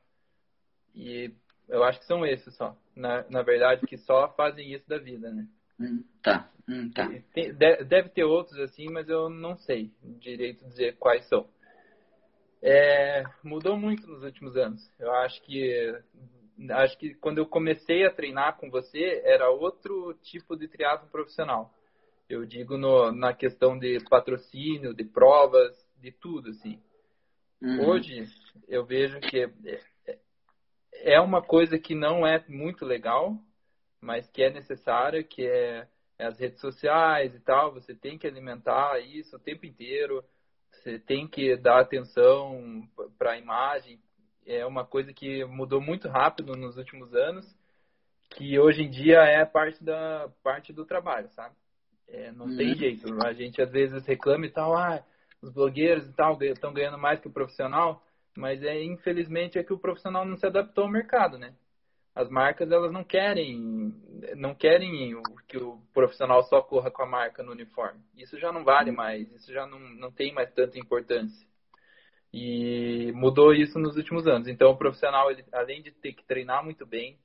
e 0.94 1.34
eu 1.68 1.84
acho 1.84 2.00
que 2.00 2.06
são 2.06 2.26
esses 2.26 2.56
só. 2.56 2.78
Na, 2.96 3.26
na 3.30 3.42
verdade, 3.42 3.88
que 3.88 3.98
só 3.98 4.32
fazem 4.34 4.72
isso 4.72 4.88
da 4.88 5.00
vida, 5.00 5.32
né? 5.32 5.48
Hum, 5.80 6.04
tá. 6.22 6.48
Hum, 6.70 6.92
tá. 6.92 7.10
Tem, 7.34 7.52
deve 7.54 8.10
ter 8.10 8.24
outros 8.24 8.58
assim, 8.60 8.88
mas 8.90 9.10
eu 9.10 9.30
não 9.30 9.58
sei 9.58 9.92
direito 10.04 10.64
dizer 10.66 10.96
quais 10.98 11.28
são. 11.28 11.48
É, 12.62 13.24
mudou 13.44 13.76
muito 13.76 14.08
nos 14.08 14.24
últimos 14.24 14.56
anos. 14.56 14.90
Eu 15.00 15.12
acho 15.12 15.42
que 15.42 16.00
acho 16.72 16.98
que 16.98 17.14
quando 17.16 17.38
eu 17.40 17.46
comecei 17.46 18.06
a 18.06 18.14
treinar 18.14 18.58
com 18.58 18.70
você 18.70 19.22
era 19.26 19.50
outro 19.50 20.14
tipo 20.22 20.56
de 20.56 20.68
triatlo 20.68 21.10
profissional. 21.10 21.74
Eu 22.30 22.46
digo 22.46 22.78
no, 22.78 23.12
na 23.12 23.34
questão 23.34 23.78
de 23.78 24.00
patrocínio, 24.10 24.94
de 24.94 25.04
provas, 25.04 25.72
de 26.00 26.12
tudo 26.12 26.50
assim. 26.50 26.82
Uhum. 27.62 27.90
Hoje 27.90 28.26
eu 28.68 28.86
vejo 28.86 29.20
que 29.20 29.40
é, 29.40 30.20
é 30.96 31.20
uma 31.20 31.42
coisa 31.42 31.78
que 31.78 31.96
não 31.96 32.26
é 32.26 32.44
muito 32.48 32.86
legal, 32.86 33.38
mas 34.02 34.30
que 34.30 34.44
é 34.44 34.50
necessária, 34.50 35.24
que 35.24 35.46
é, 35.46 35.88
é 36.20 36.26
as 36.26 36.38
redes 36.38 36.60
sociais 36.60 37.34
e 37.34 37.40
tal. 37.40 37.74
Você 37.74 37.96
tem 37.96 38.18
que 38.18 38.28
alimentar 38.28 39.00
isso 39.00 39.36
o 39.36 39.40
tempo 39.40 39.66
inteiro. 39.66 40.24
Você 40.72 41.00
tem 41.00 41.28
que 41.28 41.56
dar 41.56 41.80
atenção 41.80 42.88
para 43.18 43.32
a 43.32 43.38
imagem. 43.38 44.02
É 44.46 44.66
uma 44.66 44.86
coisa 44.86 45.14
que 45.14 45.44
mudou 45.46 45.82
muito 45.82 46.08
rápido 46.08 46.56
nos 46.56 46.78
últimos 46.78 47.14
anos, 47.14 47.46
que 48.32 48.60
hoje 48.60 48.84
em 48.84 48.90
dia 48.90 49.20
é 49.20 49.46
parte 49.46 49.84
da 49.84 50.30
parte 50.44 50.74
do 50.74 50.86
trabalho, 50.86 51.30
sabe? 51.30 51.56
É, 52.08 52.32
não 52.32 52.48
uhum. 52.48 52.58
tem 52.58 52.76
jeito. 52.76 53.24
A 53.24 53.34
gente 53.34 53.62
às 53.62 53.72
vezes 53.72 54.06
reclama 54.06 54.46
e 54.46 54.52
tal, 54.52 54.76
ah, 54.76 55.04
os 55.42 55.52
blogueiros 55.52 56.08
e 56.08 56.14
tal 56.14 56.38
estão 56.42 56.74
ganhando 56.74 56.98
mais 56.98 57.20
que 57.20 57.28
o 57.28 57.32
profissional, 57.32 58.04
mas 58.36 58.64
é 58.64 58.84
infelizmente 58.84 59.58
é 59.58 59.64
que 59.64 59.74
o 59.74 59.80
profissional 59.80 60.26
não 60.26 60.38
se 60.38 60.46
adaptou 60.46 60.86
ao 60.86 60.92
mercado, 60.92 61.38
né? 61.38 61.54
As 62.16 62.30
marcas 62.30 62.72
elas 62.72 62.92
não 62.92 63.04
querem 63.04 63.94
não 64.36 64.54
querem 64.54 65.20
que 65.48 65.58
o 65.58 65.80
profissional 65.94 66.44
só 66.44 66.62
corra 66.62 66.92
com 66.92 67.04
a 67.04 67.08
marca 67.08 67.44
no 67.44 67.52
uniforme. 67.52 68.00
Isso 68.16 68.40
já 68.40 68.52
não 68.52 68.64
vale 68.64 68.92
mais, 68.92 69.32
isso 69.34 69.52
já 69.52 69.66
não, 69.66 69.80
não 69.80 70.12
tem 70.12 70.34
mais 70.34 70.52
tanta 70.54 70.78
importância. 70.78 71.48
E 72.34 73.12
mudou 73.14 73.54
isso 73.54 73.78
nos 73.78 73.96
últimos 73.96 74.28
anos. 74.28 74.48
Então 74.48 74.72
o 74.72 74.78
profissional, 74.78 75.30
ele, 75.30 75.46
além 75.52 75.84
de 75.84 75.92
ter 75.92 76.14
que 76.14 76.26
treinar 76.26 76.64
muito 76.64 76.86
bem, 76.86 77.18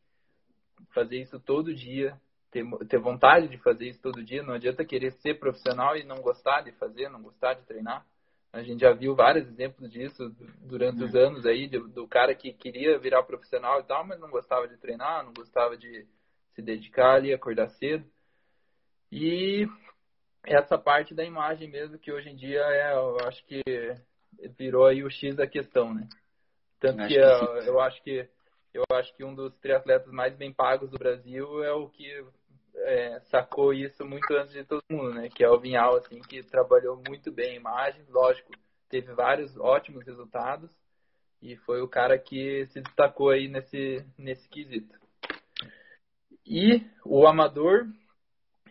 fazer 0.93 1.23
isso 1.23 1.41
todo 1.41 1.75
dia, 1.75 2.15
ter, 2.51 2.65
ter 2.89 2.99
vontade 2.99 3.49
de 3.49 3.57
fazer 3.59 3.89
isso 3.89 4.03
todo 4.03 4.23
dia, 4.23 4.43
não 4.43 4.55
adianta 4.55 4.85
querer 4.85 5.13
ser 5.13 5.39
profissional 5.39 5.97
e 5.97 6.05
não 6.05 6.17
gostar 6.17 6.61
de 6.61 6.73
fazer, 6.73 7.09
não 7.09 7.23
gostar 7.23 7.55
de 7.55 7.65
treinar. 7.65 8.05
A 8.53 8.63
gente 8.63 8.81
já 8.81 8.93
viu 8.93 9.15
vários 9.15 9.47
exemplos 9.47 9.91
disso 9.91 10.35
durante 10.61 11.03
os 11.03 11.15
anos 11.15 11.45
aí, 11.47 11.69
do, 11.69 11.87
do, 11.89 12.09
cara 12.09 12.35
que 12.35 12.53
queria 12.53 12.99
virar 12.99 13.23
profissional 13.23 13.81
e 13.81 13.85
tal, 13.85 14.07
mas 14.07 14.19
não 14.19 14.31
gostava 14.31 14.67
de 14.67 14.77
treinar, 14.79 15.25
não 15.25 15.33
gostava 15.33 15.77
de 15.77 16.07
se 16.55 16.63
dedicar 16.63 17.17
ali, 17.17 17.33
acordar 17.33 17.69
cedo. 17.71 18.05
E 19.13 19.67
essa 20.45 20.79
parte 20.79 21.15
da 21.15 21.25
imagem 21.25 21.71
mesmo, 21.71 21.99
que 21.99 22.11
hoje 22.11 22.31
em 22.31 22.37
dia 22.37 22.61
é, 22.61 22.95
eu 22.95 23.19
acho 23.27 23.45
que 23.45 23.63
virou 24.57 24.87
aí 24.87 25.03
o 25.03 25.11
X 25.11 25.37
da 25.37 25.47
questão, 25.47 25.95
né? 25.95 26.09
Tanto 26.81 27.07
que, 27.07 27.15
que 27.15 27.19
eu, 27.19 27.57
eu 27.63 27.81
acho 27.81 28.03
que 28.03 28.29
eu 28.73 28.85
acho 28.93 29.15
que 29.17 29.25
um 29.25 29.35
dos 29.35 29.57
triatletas 29.59 30.13
mais 30.13 30.37
bem 30.37 30.53
pagos 30.53 30.91
do 30.91 30.99
Brasil 30.99 31.65
é 31.65 31.73
o 31.73 31.89
que 31.89 32.25
é, 32.77 33.21
sacou 33.31 33.73
isso 33.73 34.05
muito 34.05 34.33
antes 34.35 34.53
de 34.53 34.65
todo 34.65 34.83
mundo, 34.91 35.15
né? 35.15 35.29
Que 35.29 35.43
é 35.43 35.51
o 35.51 35.59
Vinhal, 35.59 35.97
assim, 35.97 36.21
que 36.21 36.43
trabalhou 36.43 37.03
muito 37.07 37.33
bem 37.33 37.53
a 37.53 37.57
imagem, 37.57 38.05
lógico, 38.09 38.53
teve 38.89 39.13
vários 39.13 39.57
ótimos 39.57 40.05
resultados 40.07 40.71
e 41.43 41.57
foi 41.57 41.81
o 41.81 41.89
cara 41.89 42.19
que 42.19 42.67
se 42.67 42.81
destacou 42.81 43.31
aí 43.31 43.49
nesse, 43.49 44.05
nesse 44.17 44.49
quesito. 44.49 44.97
E 46.47 46.83
o 47.05 47.27
amador, 47.27 47.87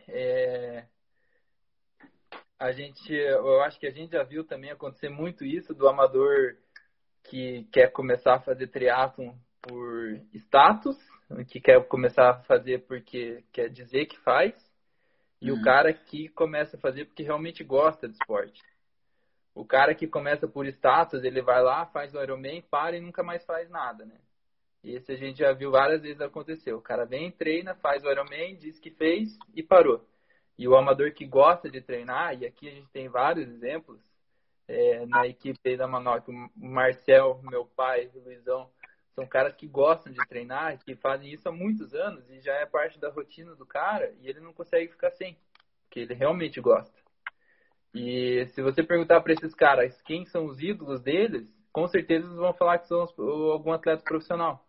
é, 0.07 0.85
a 2.59 2.71
gente, 2.71 3.13
eu 3.13 3.61
acho 3.61 3.79
que 3.79 3.87
a 3.87 3.91
gente 3.91 4.11
já 4.11 4.23
viu 4.23 4.43
também 4.43 4.71
acontecer 4.71 5.09
muito 5.09 5.45
isso 5.45 5.73
do 5.73 5.87
amador 5.87 6.57
que 7.23 7.67
quer 7.71 7.91
começar 7.91 8.35
a 8.35 8.41
fazer 8.41 8.67
triatlon 8.67 9.33
por 9.61 10.21
status 10.33 10.97
que 11.47 11.59
quer 11.59 11.83
começar 11.87 12.29
a 12.29 12.43
fazer 12.43 12.85
porque 12.87 13.43
quer 13.51 13.69
dizer 13.69 14.05
que 14.05 14.17
faz, 14.19 14.53
e 15.41 15.51
uhum. 15.51 15.59
o 15.59 15.63
cara 15.63 15.93
que 15.93 16.29
começa 16.29 16.77
a 16.77 16.79
fazer 16.79 17.05
porque 17.05 17.23
realmente 17.23 17.63
gosta 17.63 18.07
de 18.07 18.13
esporte. 18.13 18.61
O 19.53 19.65
cara 19.65 19.93
que 19.93 20.07
começa 20.07 20.47
por 20.47 20.65
status, 20.67 21.23
ele 21.23 21.41
vai 21.41 21.61
lá, 21.61 21.85
faz 21.87 22.13
o 22.13 22.21
Ironman, 22.21 22.61
para 22.61 22.95
e 22.95 23.01
nunca 23.01 23.23
mais 23.23 23.43
faz 23.45 23.69
nada, 23.69 24.05
né? 24.05 24.15
Esse 24.83 25.11
a 25.11 25.15
gente 25.15 25.39
já 25.39 25.51
viu 25.51 25.71
várias 25.71 26.01
vezes 26.01 26.21
acontecer. 26.21 26.73
O 26.73 26.81
cara 26.81 27.05
vem, 27.05 27.31
treina, 27.31 27.75
faz 27.75 28.03
o 28.03 28.09
Ironman, 28.09 28.55
diz 28.55 28.79
que 28.79 28.91
fez 28.91 29.37
e 29.53 29.63
parou. 29.63 30.05
E 30.57 30.67
o 30.67 30.75
amador 30.75 31.11
que 31.11 31.25
gosta 31.25 31.69
de 31.69 31.81
treinar, 31.81 32.39
e 32.39 32.45
aqui 32.45 32.67
a 32.67 32.71
gente 32.71 32.89
tem 32.89 33.07
vários 33.07 33.47
exemplos, 33.47 33.99
é, 34.67 35.05
na 35.05 35.25
equipe 35.25 35.77
da 35.77 35.87
Manoc, 35.87 36.27
o 36.27 36.49
Marcel, 36.55 37.39
meu 37.43 37.65
pai, 37.65 38.09
o 38.13 38.19
Luizão, 38.19 38.69
são 39.17 39.25
caras 39.25 39.55
que 39.55 39.65
gostam 39.67 40.11
de 40.11 40.19
treinar, 40.27 40.77
que 40.83 40.95
fazem 40.95 41.33
isso 41.33 41.49
há 41.49 41.51
muitos 41.51 41.93
anos 41.95 42.29
e 42.29 42.39
já 42.39 42.53
é 42.53 42.65
parte 42.65 42.99
da 42.99 43.09
rotina 43.09 43.55
do 43.55 43.65
cara 43.65 44.13
e 44.19 44.27
ele 44.27 44.39
não 44.39 44.53
consegue 44.53 44.91
ficar 44.91 45.09
sem, 45.11 45.35
porque 45.83 46.01
ele 46.01 46.13
realmente 46.13 46.61
gosta. 46.61 46.95
E 47.95 48.45
se 48.47 48.61
você 48.61 48.83
perguntar 48.83 49.21
para 49.21 49.33
esses 49.33 49.55
caras 49.55 49.99
quem 50.03 50.25
são 50.25 50.45
os 50.45 50.61
ídolos 50.61 51.01
deles, 51.01 51.47
com 51.71 51.87
certeza 51.87 52.27
eles 52.27 52.37
vão 52.37 52.53
falar 52.53 52.77
que 52.77 52.87
são 52.87 53.07
algum 53.51 53.71
atleta 53.71 54.03
profissional. 54.03 54.66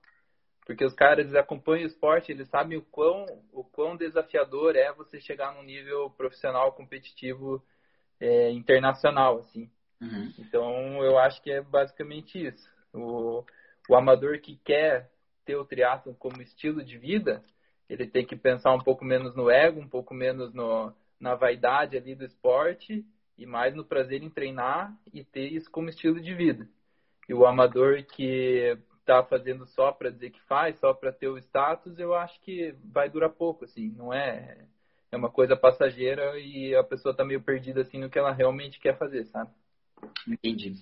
Porque 0.68 0.84
os 0.84 0.92
caras 0.92 1.34
acompanham 1.34 1.84
o 1.84 1.86
esporte, 1.86 2.30
eles 2.30 2.46
sabem 2.50 2.76
o 2.76 2.82
quão, 2.82 3.24
o 3.54 3.64
quão 3.64 3.96
desafiador 3.96 4.76
é 4.76 4.92
você 4.92 5.18
chegar 5.18 5.54
num 5.54 5.62
nível 5.62 6.10
profissional 6.10 6.72
competitivo 6.72 7.64
é, 8.20 8.50
internacional, 8.50 9.38
assim. 9.38 9.70
Uhum. 9.98 10.30
Então, 10.38 11.02
eu 11.02 11.16
acho 11.18 11.40
que 11.42 11.50
é 11.50 11.62
basicamente 11.62 12.46
isso. 12.46 12.70
O, 12.92 13.42
o 13.88 13.96
amador 13.96 14.40
que 14.40 14.56
quer 14.62 15.10
ter 15.42 15.56
o 15.56 15.64
triatlo 15.64 16.14
como 16.16 16.42
estilo 16.42 16.84
de 16.84 16.98
vida, 16.98 17.42
ele 17.88 18.06
tem 18.06 18.26
que 18.26 18.36
pensar 18.36 18.74
um 18.74 18.80
pouco 18.80 19.06
menos 19.06 19.34
no 19.34 19.50
ego, 19.50 19.80
um 19.80 19.88
pouco 19.88 20.12
menos 20.12 20.52
no, 20.52 20.92
na 21.18 21.34
vaidade 21.34 21.96
ali 21.96 22.14
do 22.14 22.26
esporte 22.26 23.06
e 23.38 23.46
mais 23.46 23.74
no 23.74 23.86
prazer 23.86 24.22
em 24.22 24.28
treinar 24.28 24.94
e 25.14 25.24
ter 25.24 25.50
isso 25.50 25.70
como 25.70 25.88
estilo 25.88 26.20
de 26.20 26.34
vida. 26.34 26.68
E 27.26 27.32
o 27.32 27.46
amador 27.46 28.04
que 28.04 28.76
está 29.12 29.22
fazendo 29.24 29.66
só 29.66 29.90
para 29.90 30.11
dizer 30.11 30.30
que 30.30 30.40
faz, 30.42 30.78
só 30.78 30.92
para 30.92 31.12
ter 31.12 31.28
o 31.28 31.38
status, 31.38 31.98
eu 31.98 32.14
acho 32.14 32.38
que 32.40 32.74
vai 32.84 33.09
durar 33.09 33.30
pouco, 33.30 33.64
assim, 33.64 33.90
não 33.96 34.12
é 34.12 34.66
é 35.11 35.16
uma 35.16 35.30
coisa 35.30 35.56
passageira 35.56 36.38
e 36.38 36.74
a 36.74 36.84
pessoa 36.84 37.12
está 37.12 37.24
meio 37.24 37.42
perdida 37.42 37.80
assim 37.80 37.98
no 37.98 38.11
que 38.11 38.18
ela 38.18 38.32
realmente 38.32 38.78
quer 38.78 38.98
fazer, 38.98 39.24
sabe? 39.26 39.50
Entendi. 40.26 40.74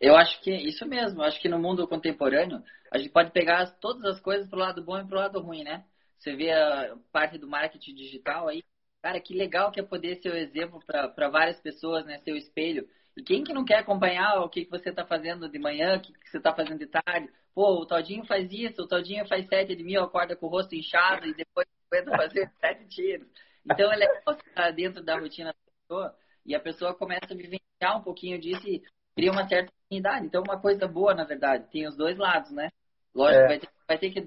Eu 0.00 0.16
acho 0.16 0.40
que 0.40 0.50
isso 0.50 0.86
mesmo. 0.86 1.20
Eu 1.20 1.26
acho 1.26 1.40
que 1.40 1.48
no 1.48 1.58
mundo 1.58 1.86
contemporâneo 1.86 2.62
a 2.90 2.98
gente 2.98 3.10
pode 3.10 3.30
pegar 3.30 3.66
todas 3.78 4.04
as 4.04 4.20
coisas 4.20 4.48
pro 4.48 4.58
lado 4.58 4.82
bom 4.82 4.98
e 4.98 5.06
pro 5.06 5.18
lado 5.18 5.40
ruim, 5.40 5.64
né? 5.64 5.84
Você 6.18 6.34
vê 6.34 6.50
a 6.50 6.96
parte 7.12 7.38
do 7.38 7.46
marketing 7.46 7.94
digital 7.94 8.48
aí, 8.48 8.64
cara, 9.02 9.20
que 9.20 9.34
legal 9.34 9.70
que 9.70 9.78
é 9.78 9.82
poder 9.82 10.16
ser 10.16 10.30
o 10.30 10.36
exemplo 10.36 10.80
para 10.86 11.28
várias 11.28 11.60
pessoas, 11.60 12.04
né? 12.04 12.18
Ser 12.20 12.32
o 12.32 12.36
espelho. 12.36 12.88
E 13.16 13.22
quem 13.22 13.44
que 13.44 13.52
não 13.52 13.64
quer 13.64 13.80
acompanhar 13.80 14.40
o 14.40 14.48
que, 14.48 14.64
que 14.64 14.70
você 14.70 14.90
está 14.90 15.04
fazendo 15.04 15.48
de 15.48 15.58
manhã, 15.58 15.96
o 15.96 16.00
que, 16.00 16.12
que 16.12 16.30
você 16.30 16.38
está 16.38 16.54
fazendo 16.54 16.78
de 16.78 16.86
tarde? 16.86 17.28
Pô, 17.58 17.80
o 17.80 17.86
Todinho 17.86 18.24
faz 18.24 18.52
isso, 18.52 18.82
o 18.82 18.86
Todinho 18.86 19.26
faz 19.26 19.44
sete 19.48 19.74
de 19.74 19.82
mil, 19.82 20.00
acorda 20.00 20.36
com 20.36 20.46
o 20.46 20.48
rosto 20.48 20.76
inchado 20.76 21.26
e 21.26 21.34
depois 21.34 21.66
aguenta 21.90 22.16
fazer 22.16 22.48
sete 22.60 22.86
tiros. 22.86 23.26
Então 23.64 23.92
é 23.92 23.96
legal 23.96 24.22
estar 24.28 24.70
dentro 24.70 25.02
da 25.02 25.18
rotina 25.18 25.52
da 25.52 25.72
pessoa 25.72 26.16
e 26.46 26.54
a 26.54 26.60
pessoa 26.60 26.94
começa 26.94 27.26
a 27.28 27.36
vivenciar 27.36 27.98
um 27.98 28.02
pouquinho 28.04 28.38
disso 28.38 28.64
e 28.64 28.80
cria 29.16 29.32
uma 29.32 29.48
certa 29.48 29.72
afinidade. 29.84 30.26
Então, 30.26 30.44
uma 30.46 30.60
coisa 30.60 30.86
boa, 30.86 31.12
na 31.16 31.24
verdade, 31.24 31.68
tem 31.72 31.88
os 31.88 31.96
dois 31.96 32.16
lados, 32.16 32.52
né? 32.52 32.70
Lógico, 33.12 33.42
é. 33.42 33.48
vai, 33.48 33.58
ter, 33.58 33.68
vai 33.88 33.98
ter 33.98 34.10
que 34.12 34.24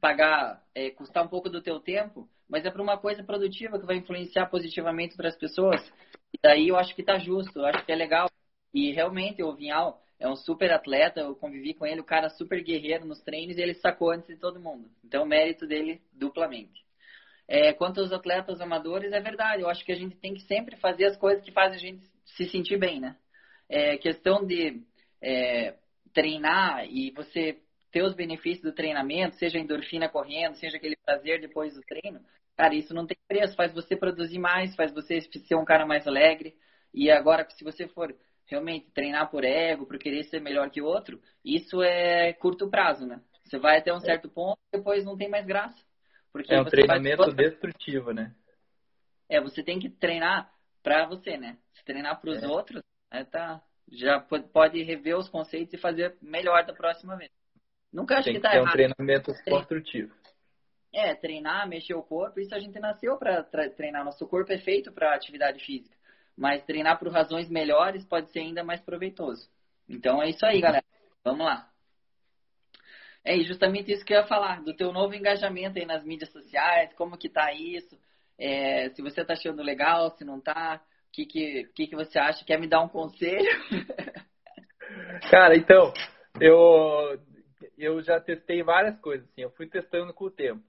pagar, 0.00 0.64
é, 0.72 0.90
custar 0.90 1.24
um 1.24 1.28
pouco 1.28 1.50
do 1.50 1.60
teu 1.60 1.80
tempo, 1.80 2.30
mas 2.48 2.64
é 2.64 2.70
para 2.70 2.80
uma 2.80 2.96
coisa 2.96 3.24
produtiva 3.24 3.80
que 3.80 3.86
vai 3.86 3.96
influenciar 3.96 4.46
positivamente 4.46 5.16
para 5.16 5.26
as 5.26 5.36
pessoas. 5.36 5.84
E 6.32 6.38
daí 6.40 6.68
eu 6.68 6.76
acho 6.76 6.94
que 6.94 7.02
tá 7.02 7.18
justo, 7.18 7.58
eu 7.58 7.66
acho 7.66 7.84
que 7.84 7.90
é 7.90 7.96
legal. 7.96 8.30
E 8.72 8.92
realmente 8.92 9.42
o 9.42 9.52
Vinhal 9.52 10.00
é 10.18 10.28
um 10.28 10.36
super 10.36 10.72
atleta, 10.72 11.20
eu 11.20 11.34
convivi 11.36 11.74
com 11.74 11.86
ele, 11.86 12.00
o 12.00 12.04
cara 12.04 12.28
super 12.28 12.62
guerreiro 12.62 13.06
nos 13.06 13.22
treinos 13.22 13.56
e 13.56 13.60
ele 13.60 13.74
sacou 13.74 14.10
antes 14.10 14.26
de 14.26 14.36
todo 14.36 14.60
mundo. 14.60 14.90
Então, 15.04 15.24
mérito 15.24 15.66
dele 15.66 16.00
duplamente. 16.12 16.84
É, 17.46 17.72
quanto 17.72 18.00
aos 18.00 18.12
atletas 18.12 18.60
amadores, 18.60 19.12
é 19.12 19.20
verdade. 19.20 19.62
Eu 19.62 19.70
acho 19.70 19.84
que 19.84 19.92
a 19.92 19.96
gente 19.96 20.16
tem 20.16 20.34
que 20.34 20.42
sempre 20.42 20.76
fazer 20.76 21.06
as 21.06 21.16
coisas 21.16 21.42
que 21.42 21.52
fazem 21.52 21.76
a 21.76 21.80
gente 21.80 22.04
se 22.24 22.46
sentir 22.46 22.78
bem, 22.78 23.00
né? 23.00 23.16
É 23.68 23.96
questão 23.96 24.44
de 24.44 24.82
é, 25.22 25.74
treinar 26.12 26.84
e 26.90 27.10
você 27.12 27.58
ter 27.90 28.02
os 28.02 28.14
benefícios 28.14 28.62
do 28.62 28.74
treinamento, 28.74 29.36
seja 29.36 29.58
endorfina 29.58 30.08
correndo, 30.08 30.56
seja 30.56 30.76
aquele 30.76 30.96
prazer 30.96 31.40
depois 31.40 31.74
do 31.74 31.80
treino. 31.82 32.20
Cara, 32.56 32.74
isso 32.74 32.92
não 32.92 33.06
tem 33.06 33.16
preço. 33.26 33.54
Faz 33.54 33.72
você 33.72 33.96
produzir 33.96 34.38
mais, 34.38 34.74
faz 34.74 34.92
você 34.92 35.20
ser 35.20 35.54
um 35.54 35.64
cara 35.64 35.86
mais 35.86 36.06
alegre. 36.06 36.54
E 36.92 37.10
agora, 37.10 37.48
se 37.50 37.64
você 37.64 37.86
for 37.88 38.14
realmente 38.48 38.90
treinar 38.92 39.30
por 39.30 39.44
ego, 39.44 39.86
por 39.86 39.98
querer 39.98 40.24
ser 40.24 40.40
melhor 40.40 40.70
que 40.70 40.80
o 40.80 40.86
outro, 40.86 41.20
isso 41.44 41.82
é 41.82 42.32
curto 42.32 42.68
prazo, 42.68 43.06
né? 43.06 43.20
Você 43.44 43.58
vai 43.58 43.78
até 43.78 43.92
um 43.92 44.00
certo 44.00 44.28
ponto, 44.28 44.58
depois 44.72 45.04
não 45.04 45.16
tem 45.16 45.28
mais 45.28 45.46
graça. 45.46 45.80
Porque 46.32 46.52
é 46.52 46.60
um 46.60 46.64
treinamento 46.64 47.32
destrutivo, 47.32 48.12
né? 48.12 48.34
É, 49.28 49.40
você 49.40 49.62
tem 49.62 49.78
que 49.78 49.88
treinar 49.88 50.50
para 50.82 51.06
você, 51.06 51.36
né? 51.36 51.58
Se 51.74 51.84
treinar 51.84 52.20
para 52.20 52.30
os 52.30 52.42
é. 52.42 52.46
outros, 52.46 52.82
é, 53.10 53.24
tá, 53.24 53.62
já 53.90 54.20
pode 54.20 54.82
rever 54.82 55.16
os 55.16 55.28
conceitos 55.28 55.74
e 55.74 55.78
fazer 55.78 56.16
melhor 56.20 56.64
da 56.64 56.72
próxima 56.72 57.16
vez. 57.16 57.30
Nunca 57.92 58.16
acho 58.16 58.24
tem 58.24 58.34
que 58.34 58.40
tá 58.40 58.50
que 58.50 58.56
errado. 58.56 58.68
um 58.68 58.72
treinamento 58.72 59.32
construtivo. 59.44 60.14
É, 60.92 61.14
treinar, 61.14 61.68
mexer 61.68 61.94
o 61.94 62.02
corpo, 62.02 62.40
isso 62.40 62.54
a 62.54 62.58
gente 62.58 62.78
nasceu 62.78 63.16
para 63.18 63.42
treinar. 63.70 64.04
Nosso 64.04 64.26
corpo 64.26 64.52
é 64.52 64.58
feito 64.58 64.90
para 64.92 65.14
atividade 65.14 65.62
física. 65.64 65.97
Mas 66.38 66.64
treinar 66.64 66.98
por 67.00 67.12
razões 67.12 67.50
melhores 67.50 68.06
pode 68.06 68.30
ser 68.30 68.38
ainda 68.38 68.62
mais 68.62 68.80
proveitoso. 68.80 69.50
Então 69.88 70.22
é 70.22 70.28
isso 70.28 70.46
aí, 70.46 70.60
galera. 70.60 70.84
Vamos 71.24 71.44
lá. 71.44 71.68
É 73.24 73.36
justamente 73.40 73.92
isso 73.92 74.04
que 74.04 74.14
eu 74.14 74.20
ia 74.20 74.26
falar, 74.26 74.62
do 74.62 74.74
teu 74.74 74.92
novo 74.92 75.14
engajamento 75.14 75.78
aí 75.78 75.84
nas 75.84 76.04
mídias 76.04 76.30
sociais, 76.30 76.94
como 76.94 77.18
que 77.18 77.28
tá 77.28 77.52
isso, 77.52 77.98
é, 78.38 78.88
se 78.90 79.02
você 79.02 79.24
tá 79.24 79.32
achando 79.32 79.62
legal, 79.62 80.10
se 80.12 80.24
não 80.24 80.40
tá, 80.40 80.80
o 81.08 81.12
que, 81.12 81.26
que, 81.26 81.64
que, 81.74 81.86
que 81.88 81.96
você 81.96 82.18
acha? 82.18 82.44
Quer 82.44 82.60
me 82.60 82.68
dar 82.68 82.80
um 82.80 82.88
conselho? 82.88 83.50
Cara, 85.30 85.56
então, 85.56 85.92
eu, 86.40 87.20
eu 87.76 88.00
já 88.02 88.20
testei 88.20 88.62
várias 88.62 88.98
coisas, 89.00 89.28
assim, 89.28 89.42
eu 89.42 89.50
fui 89.50 89.68
testando 89.68 90.14
com 90.14 90.26
o 90.26 90.30
tempo. 90.30 90.62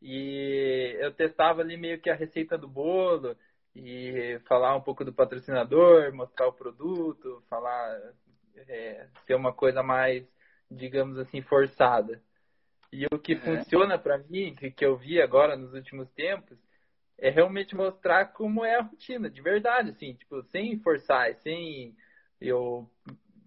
E 0.00 0.96
eu 1.00 1.12
testava 1.12 1.62
ali 1.62 1.76
meio 1.76 2.00
que 2.00 2.10
a 2.10 2.14
receita 2.14 2.56
do 2.56 2.68
bolo 2.68 3.34
e 3.78 4.38
falar 4.40 4.76
um 4.76 4.80
pouco 4.80 5.04
do 5.04 5.12
patrocinador, 5.12 6.12
mostrar 6.12 6.48
o 6.48 6.52
produto, 6.52 7.42
falar 7.48 7.98
é, 8.56 9.06
ser 9.26 9.34
uma 9.34 9.52
coisa 9.52 9.82
mais 9.82 10.26
digamos 10.70 11.18
assim, 11.18 11.40
forçada. 11.40 12.22
E 12.92 13.06
o 13.12 13.18
que 13.18 13.36
funciona 13.36 13.98
para 13.98 14.18
mim, 14.18 14.54
que, 14.54 14.70
que 14.70 14.84
eu 14.84 14.96
vi 14.96 15.20
agora 15.20 15.56
nos 15.56 15.72
últimos 15.74 16.10
tempos, 16.10 16.58
é 17.18 17.30
realmente 17.30 17.74
mostrar 17.74 18.26
como 18.26 18.64
é 18.64 18.76
a 18.76 18.82
rotina, 18.82 19.28
de 19.28 19.42
verdade, 19.42 19.90
assim, 19.90 20.14
tipo, 20.14 20.42
sem 20.44 20.78
forçar, 20.78 21.34
sem 21.36 21.96
eu, 22.40 22.88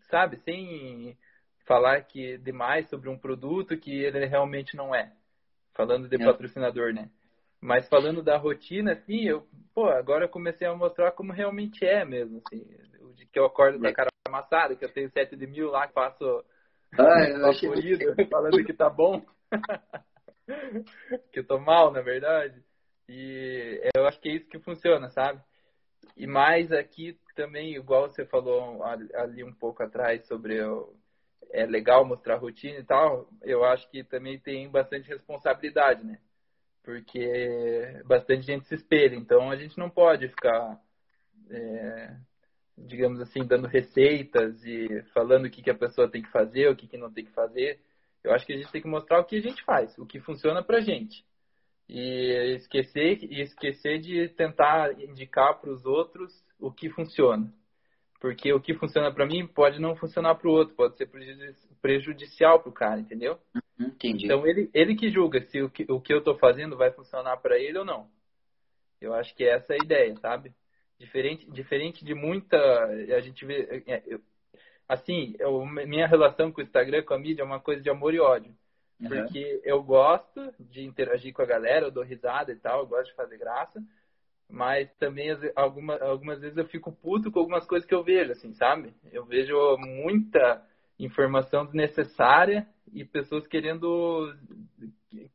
sabe, 0.09 0.37
sem 0.37 1.17
falar 1.65 2.01
que 2.01 2.37
demais 2.39 2.89
sobre 2.89 3.09
um 3.09 3.17
produto 3.17 3.77
que 3.77 4.03
ele 4.03 4.25
realmente 4.25 4.75
não 4.75 4.93
é. 4.93 5.13
Falando 5.73 6.09
de 6.09 6.21
é. 6.21 6.25
patrocinador, 6.25 6.93
né? 6.93 7.09
Mas 7.61 7.87
falando 7.87 8.23
da 8.23 8.37
rotina, 8.37 8.93
assim, 8.93 9.25
eu, 9.27 9.47
pô, 9.73 9.87
agora 9.87 10.25
eu 10.25 10.29
comecei 10.29 10.67
a 10.67 10.75
mostrar 10.75 11.11
como 11.11 11.31
realmente 11.31 11.85
é 11.85 12.03
mesmo, 12.03 12.41
assim, 12.45 12.65
de 13.15 13.25
que 13.27 13.37
eu 13.37 13.45
acordo 13.45 13.79
com 13.79 13.87
a 13.87 13.93
cara 13.93 14.09
amassada, 14.27 14.75
que 14.75 14.83
eu 14.83 14.91
tenho 14.91 15.11
7 15.11 15.35
de 15.35 15.45
mil 15.45 15.69
lá, 15.69 15.87
que 15.87 15.93
faço 15.93 16.43
ah, 16.97 17.23
eu 17.29 17.45
achei 17.49 17.69
falando 18.29 18.63
que 18.63 18.73
tá 18.73 18.89
bom. 18.89 19.23
que 21.31 21.39
eu 21.39 21.47
tô 21.47 21.59
mal, 21.59 21.91
na 21.91 22.01
verdade. 22.01 22.61
E 23.07 23.81
eu 23.95 24.05
acho 24.05 24.19
que 24.19 24.29
é 24.29 24.33
isso 24.33 24.49
que 24.49 24.59
funciona, 24.59 25.09
sabe? 25.09 25.41
E 26.15 26.27
mais 26.27 26.71
aqui 26.71 27.17
também, 27.35 27.75
igual 27.75 28.09
você 28.09 28.25
falou 28.25 28.83
ali 28.83 29.43
um 29.43 29.53
pouco 29.53 29.83
atrás 29.83 30.25
sobre 30.27 30.59
é 31.51 31.65
legal 31.65 32.05
mostrar 32.05 32.37
rotina 32.37 32.79
e 32.79 32.83
tal, 32.83 33.27
eu 33.41 33.63
acho 33.65 33.89
que 33.89 34.03
também 34.03 34.39
tem 34.39 34.69
bastante 34.69 35.09
responsabilidade, 35.09 36.03
né? 36.03 36.17
Porque 36.83 38.01
bastante 38.05 38.43
gente 38.43 38.65
se 38.67 38.75
espelha, 38.75 39.15
então 39.15 39.51
a 39.51 39.55
gente 39.55 39.77
não 39.77 39.89
pode 39.89 40.27
ficar 40.29 40.79
é, 41.49 42.15
digamos 42.77 43.19
assim, 43.21 43.45
dando 43.45 43.67
receitas 43.67 44.63
e 44.63 45.03
falando 45.13 45.45
o 45.45 45.49
que, 45.49 45.61
que 45.61 45.69
a 45.69 45.77
pessoa 45.77 46.09
tem 46.09 46.21
que 46.21 46.31
fazer, 46.31 46.69
o 46.69 46.75
que, 46.75 46.87
que 46.87 46.97
não 46.97 47.11
tem 47.11 47.25
que 47.25 47.31
fazer. 47.31 47.79
Eu 48.23 48.33
acho 48.33 48.45
que 48.45 48.53
a 48.53 48.57
gente 48.57 48.71
tem 48.71 48.81
que 48.81 48.87
mostrar 48.87 49.19
o 49.19 49.25
que 49.25 49.37
a 49.37 49.41
gente 49.41 49.63
faz, 49.63 49.97
o 49.97 50.05
que 50.05 50.19
funciona 50.19 50.63
pra 50.63 50.81
gente. 50.81 51.25
E 51.89 52.55
esquecer, 52.55 53.23
e 53.23 53.41
esquecer 53.41 53.99
de 53.99 54.29
tentar 54.29 54.99
indicar 55.01 55.59
para 55.59 55.71
os 55.71 55.85
outros 55.85 56.31
o 56.59 56.71
que 56.71 56.89
funciona. 56.89 57.51
Porque 58.21 58.53
o 58.53 58.61
que 58.61 58.75
funciona 58.75 59.11
para 59.11 59.25
mim 59.25 59.47
pode 59.47 59.81
não 59.81 59.95
funcionar 59.95 60.35
para 60.35 60.47
o 60.47 60.51
outro, 60.51 60.75
pode 60.75 60.95
ser 60.95 61.09
prejudicial 61.81 62.59
para 62.59 62.69
o 62.69 62.73
cara, 62.73 62.99
entendeu? 62.99 63.39
Uhum, 63.55 63.87
entendi. 63.87 64.25
Então 64.25 64.45
ele, 64.45 64.69
ele 64.75 64.95
que 64.95 65.09
julga 65.09 65.41
se 65.47 65.59
o 65.59 65.71
que, 65.71 65.91
o 65.91 65.99
que 65.99 66.13
eu 66.13 66.19
estou 66.19 66.37
fazendo 66.37 66.77
vai 66.77 66.91
funcionar 66.91 67.37
para 67.37 67.57
ele 67.57 67.79
ou 67.79 67.83
não. 67.83 68.07
Eu 69.01 69.15
acho 69.15 69.35
que 69.35 69.43
essa 69.43 69.73
é 69.73 69.77
a 69.81 69.83
ideia, 69.83 70.15
sabe? 70.17 70.53
Diferente, 70.99 71.49
diferente 71.49 72.05
de 72.05 72.13
muita. 72.13 72.57
A 72.59 73.21
gente 73.21 73.43
vê. 73.43 73.83
É, 73.87 74.03
eu, 74.05 74.21
assim, 74.87 75.33
eu, 75.39 75.65
minha 75.65 76.05
relação 76.05 76.51
com 76.51 76.61
o 76.61 76.63
Instagram, 76.63 77.01
com 77.01 77.15
a 77.15 77.19
mídia, 77.19 77.41
é 77.41 77.45
uma 77.45 77.59
coisa 77.59 77.81
de 77.81 77.89
amor 77.89 78.13
e 78.13 78.19
ódio. 78.19 78.53
Uhum. 78.99 79.09
Porque 79.09 79.61
eu 79.63 79.81
gosto 79.81 80.53
de 80.59 80.83
interagir 80.83 81.33
com 81.33 81.41
a 81.41 81.47
galera, 81.47 81.87
eu 81.87 81.91
dou 81.91 82.03
risada 82.03 82.51
e 82.51 82.55
tal, 82.55 82.81
eu 82.81 82.87
gosto 82.87 83.09
de 83.09 83.15
fazer 83.15 83.39
graça. 83.39 83.83
Mas 84.51 84.93
também, 84.97 85.29
algumas, 85.55 86.01
algumas 86.01 86.41
vezes, 86.41 86.57
eu 86.57 86.67
fico 86.67 86.91
puto 86.91 87.31
com 87.31 87.39
algumas 87.39 87.65
coisas 87.65 87.87
que 87.87 87.95
eu 87.95 88.03
vejo, 88.03 88.33
assim, 88.33 88.53
sabe? 88.53 88.93
Eu 89.11 89.25
vejo 89.25 89.55
muita 89.77 90.61
informação 90.99 91.65
desnecessária 91.65 92.67
e 92.93 93.05
pessoas 93.05 93.47
querendo, 93.47 94.35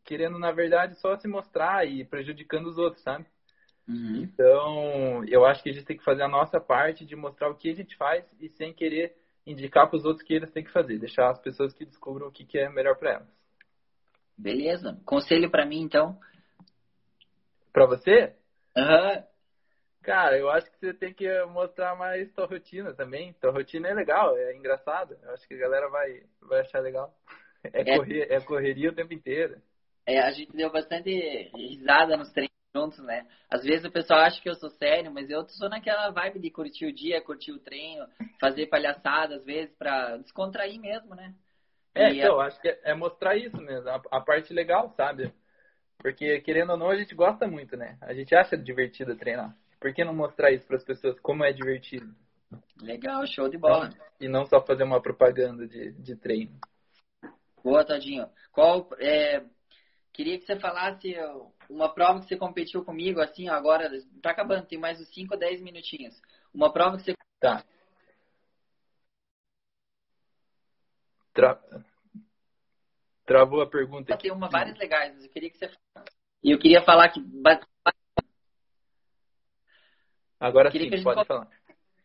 querendo 0.05 0.39
na 0.39 0.53
verdade, 0.53 1.01
só 1.01 1.17
se 1.17 1.27
mostrar 1.27 1.89
e 1.89 2.05
prejudicando 2.05 2.67
os 2.67 2.77
outros, 2.77 3.03
sabe? 3.03 3.25
Uhum. 3.89 4.23
Então, 4.23 5.25
eu 5.25 5.47
acho 5.47 5.63
que 5.63 5.71
a 5.71 5.73
gente 5.73 5.87
tem 5.87 5.97
que 5.97 6.05
fazer 6.05 6.23
a 6.23 6.29
nossa 6.29 6.61
parte 6.61 7.07
de 7.07 7.17
mostrar 7.17 7.49
o 7.49 7.57
que 7.57 7.71
a 7.71 7.75
gente 7.75 7.97
faz 7.97 8.25
e 8.39 8.51
sem 8.51 8.75
querer 8.75 9.17
indicar 9.47 9.89
para 9.89 9.97
os 9.97 10.05
outros 10.05 10.27
que 10.27 10.35
eles 10.35 10.51
têm 10.51 10.65
que 10.65 10.73
fazer, 10.73 10.99
deixar 10.99 11.31
as 11.31 11.41
pessoas 11.41 11.73
que 11.73 11.87
descubram 11.87 12.29
o 12.29 12.33
que, 12.33 12.45
que 12.45 12.59
é 12.59 12.69
melhor 12.69 12.97
para 12.97 13.15
elas. 13.15 13.37
Beleza. 14.37 15.01
Conselho 15.07 15.51
para 15.51 15.65
mim, 15.65 15.81
então? 15.81 16.19
Para 17.73 17.87
você? 17.87 18.35
Uhum. 18.77 19.25
Cara, 20.03 20.39
eu 20.39 20.49
acho 20.51 20.71
que 20.71 20.79
você 20.79 20.95
tem 20.95 21.13
que 21.13 21.27
mostrar 21.47 21.97
mais 21.97 22.31
tua 22.33 22.47
rotina 22.47 22.95
também. 22.95 23.33
Tua 23.41 23.51
rotina 23.51 23.89
é 23.89 23.95
legal, 23.95 24.37
é 24.37 24.55
engraçado. 24.55 25.17
Eu 25.23 25.33
acho 25.33 25.47
que 25.49 25.55
a 25.55 25.59
galera 25.59 25.89
vai, 25.89 26.23
vai 26.43 26.61
achar 26.61 26.81
legal. 26.81 27.13
É, 27.73 27.81
é. 27.81 27.97
Correr, 27.97 28.27
é 28.31 28.41
correria 28.41 28.91
o 28.91 28.95
tempo 28.95 29.13
inteiro. 29.13 29.61
É, 30.07 30.21
a 30.21 30.31
gente 30.31 30.57
deu 30.57 30.71
bastante 30.71 31.11
risada 31.55 32.17
nos 32.17 32.31
treinos 32.31 32.55
juntos, 32.77 32.99
né? 32.99 33.27
Às 33.51 33.65
vezes 33.65 33.85
o 33.85 33.91
pessoal 33.91 34.21
acha 34.21 34.41
que 34.41 34.49
eu 34.49 34.55
sou 34.55 34.71
sério, 34.71 35.11
mas 35.11 35.29
eu 35.31 35.45
sou 35.49 35.69
naquela 35.69 36.11
vibe 36.11 36.39
de 36.39 36.51
curtir 36.51 36.87
o 36.87 36.93
dia, 36.93 37.21
curtir 37.21 37.51
o 37.51 37.59
treino, 37.59 38.07
fazer 38.39 38.67
palhaçada 38.67 39.37
às 39.37 39.45
vezes 39.45 39.75
para 39.77 40.19
descontrair 40.19 40.79
mesmo, 40.79 41.15
né? 41.15 41.35
É, 41.95 42.13
e 42.13 42.19
então, 42.19 42.39
a... 42.39 42.47
acho 42.47 42.61
que 42.61 42.69
é 42.69 42.95
mostrar 42.95 43.37
isso 43.37 43.57
mesmo, 43.57 43.89
a, 43.89 44.01
a, 44.13 44.21
parte 44.21 44.53
legal, 44.53 44.91
sabe? 44.91 45.33
Porque 45.99 46.41
querendo 46.41 46.71
ou 46.71 46.77
não, 46.77 46.91
a 46.91 46.97
gente 46.97 47.15
gosta 47.15 47.47
muito, 47.47 47.77
né? 47.77 47.97
A 48.01 48.15
gente 48.15 48.35
acha 48.35 48.57
divertido 48.57 49.17
treinar. 49.17 49.57
Por 49.81 49.93
que 49.93 50.05
não 50.05 50.15
mostrar 50.15 50.53
isso 50.53 50.67
para 50.67 50.77
as 50.77 50.85
pessoas 50.85 51.19
como 51.21 51.45
é 51.45 51.53
divertido? 51.53 52.15
Legal, 52.81 53.27
show 53.27 53.49
de 53.49 53.59
bola. 53.59 53.91
E 54.21 54.29
não 54.29 54.47
só 54.47 54.61
fazer 54.65 54.85
uma 54.85 55.01
propaganda 55.01 55.67
de, 55.67 55.93
de 55.93 56.17
treino. 56.17 56.59
Boa, 57.63 57.85
Tadinho. 57.85 58.29
Qual 58.53 58.89
é, 58.99 59.43
Queria 60.17 60.39
que 60.39 60.47
você 60.47 60.59
falasse 60.59 61.15
uma 61.69 61.93
prova 61.93 62.21
que 62.21 62.27
você 62.27 62.39
competiu 62.39 62.83
comigo, 62.83 63.21
assim, 63.21 63.51
agora, 63.51 63.91
tá 64.23 64.31
acabando, 64.31 64.65
tem 64.67 64.79
mais 64.79 64.99
uns 64.99 65.13
5 65.13 65.35
ou 65.35 65.39
10 65.39 65.61
minutinhos. 65.61 66.19
Uma 66.55 66.73
prova 66.73 66.97
que 66.97 67.03
você. 67.03 67.15
Tá. 67.39 67.63
Tra... 71.35 71.61
Travou 73.27 73.61
a 73.61 73.69
pergunta. 73.69 74.17
Tem 74.17 74.31
uma 74.31 74.49
várias 74.49 74.79
legais, 74.79 75.13
mas 75.13 75.25
eu 75.25 75.31
queria 75.31 75.51
que 75.51 75.59
você 75.59 75.69
E 76.45 76.53
eu 76.53 76.59
queria 76.59 76.81
falar 76.83 77.09
que. 77.09 77.21
Agora 80.39 80.71
sim, 80.71 81.03
pode 81.03 81.27
falar. 81.27 81.49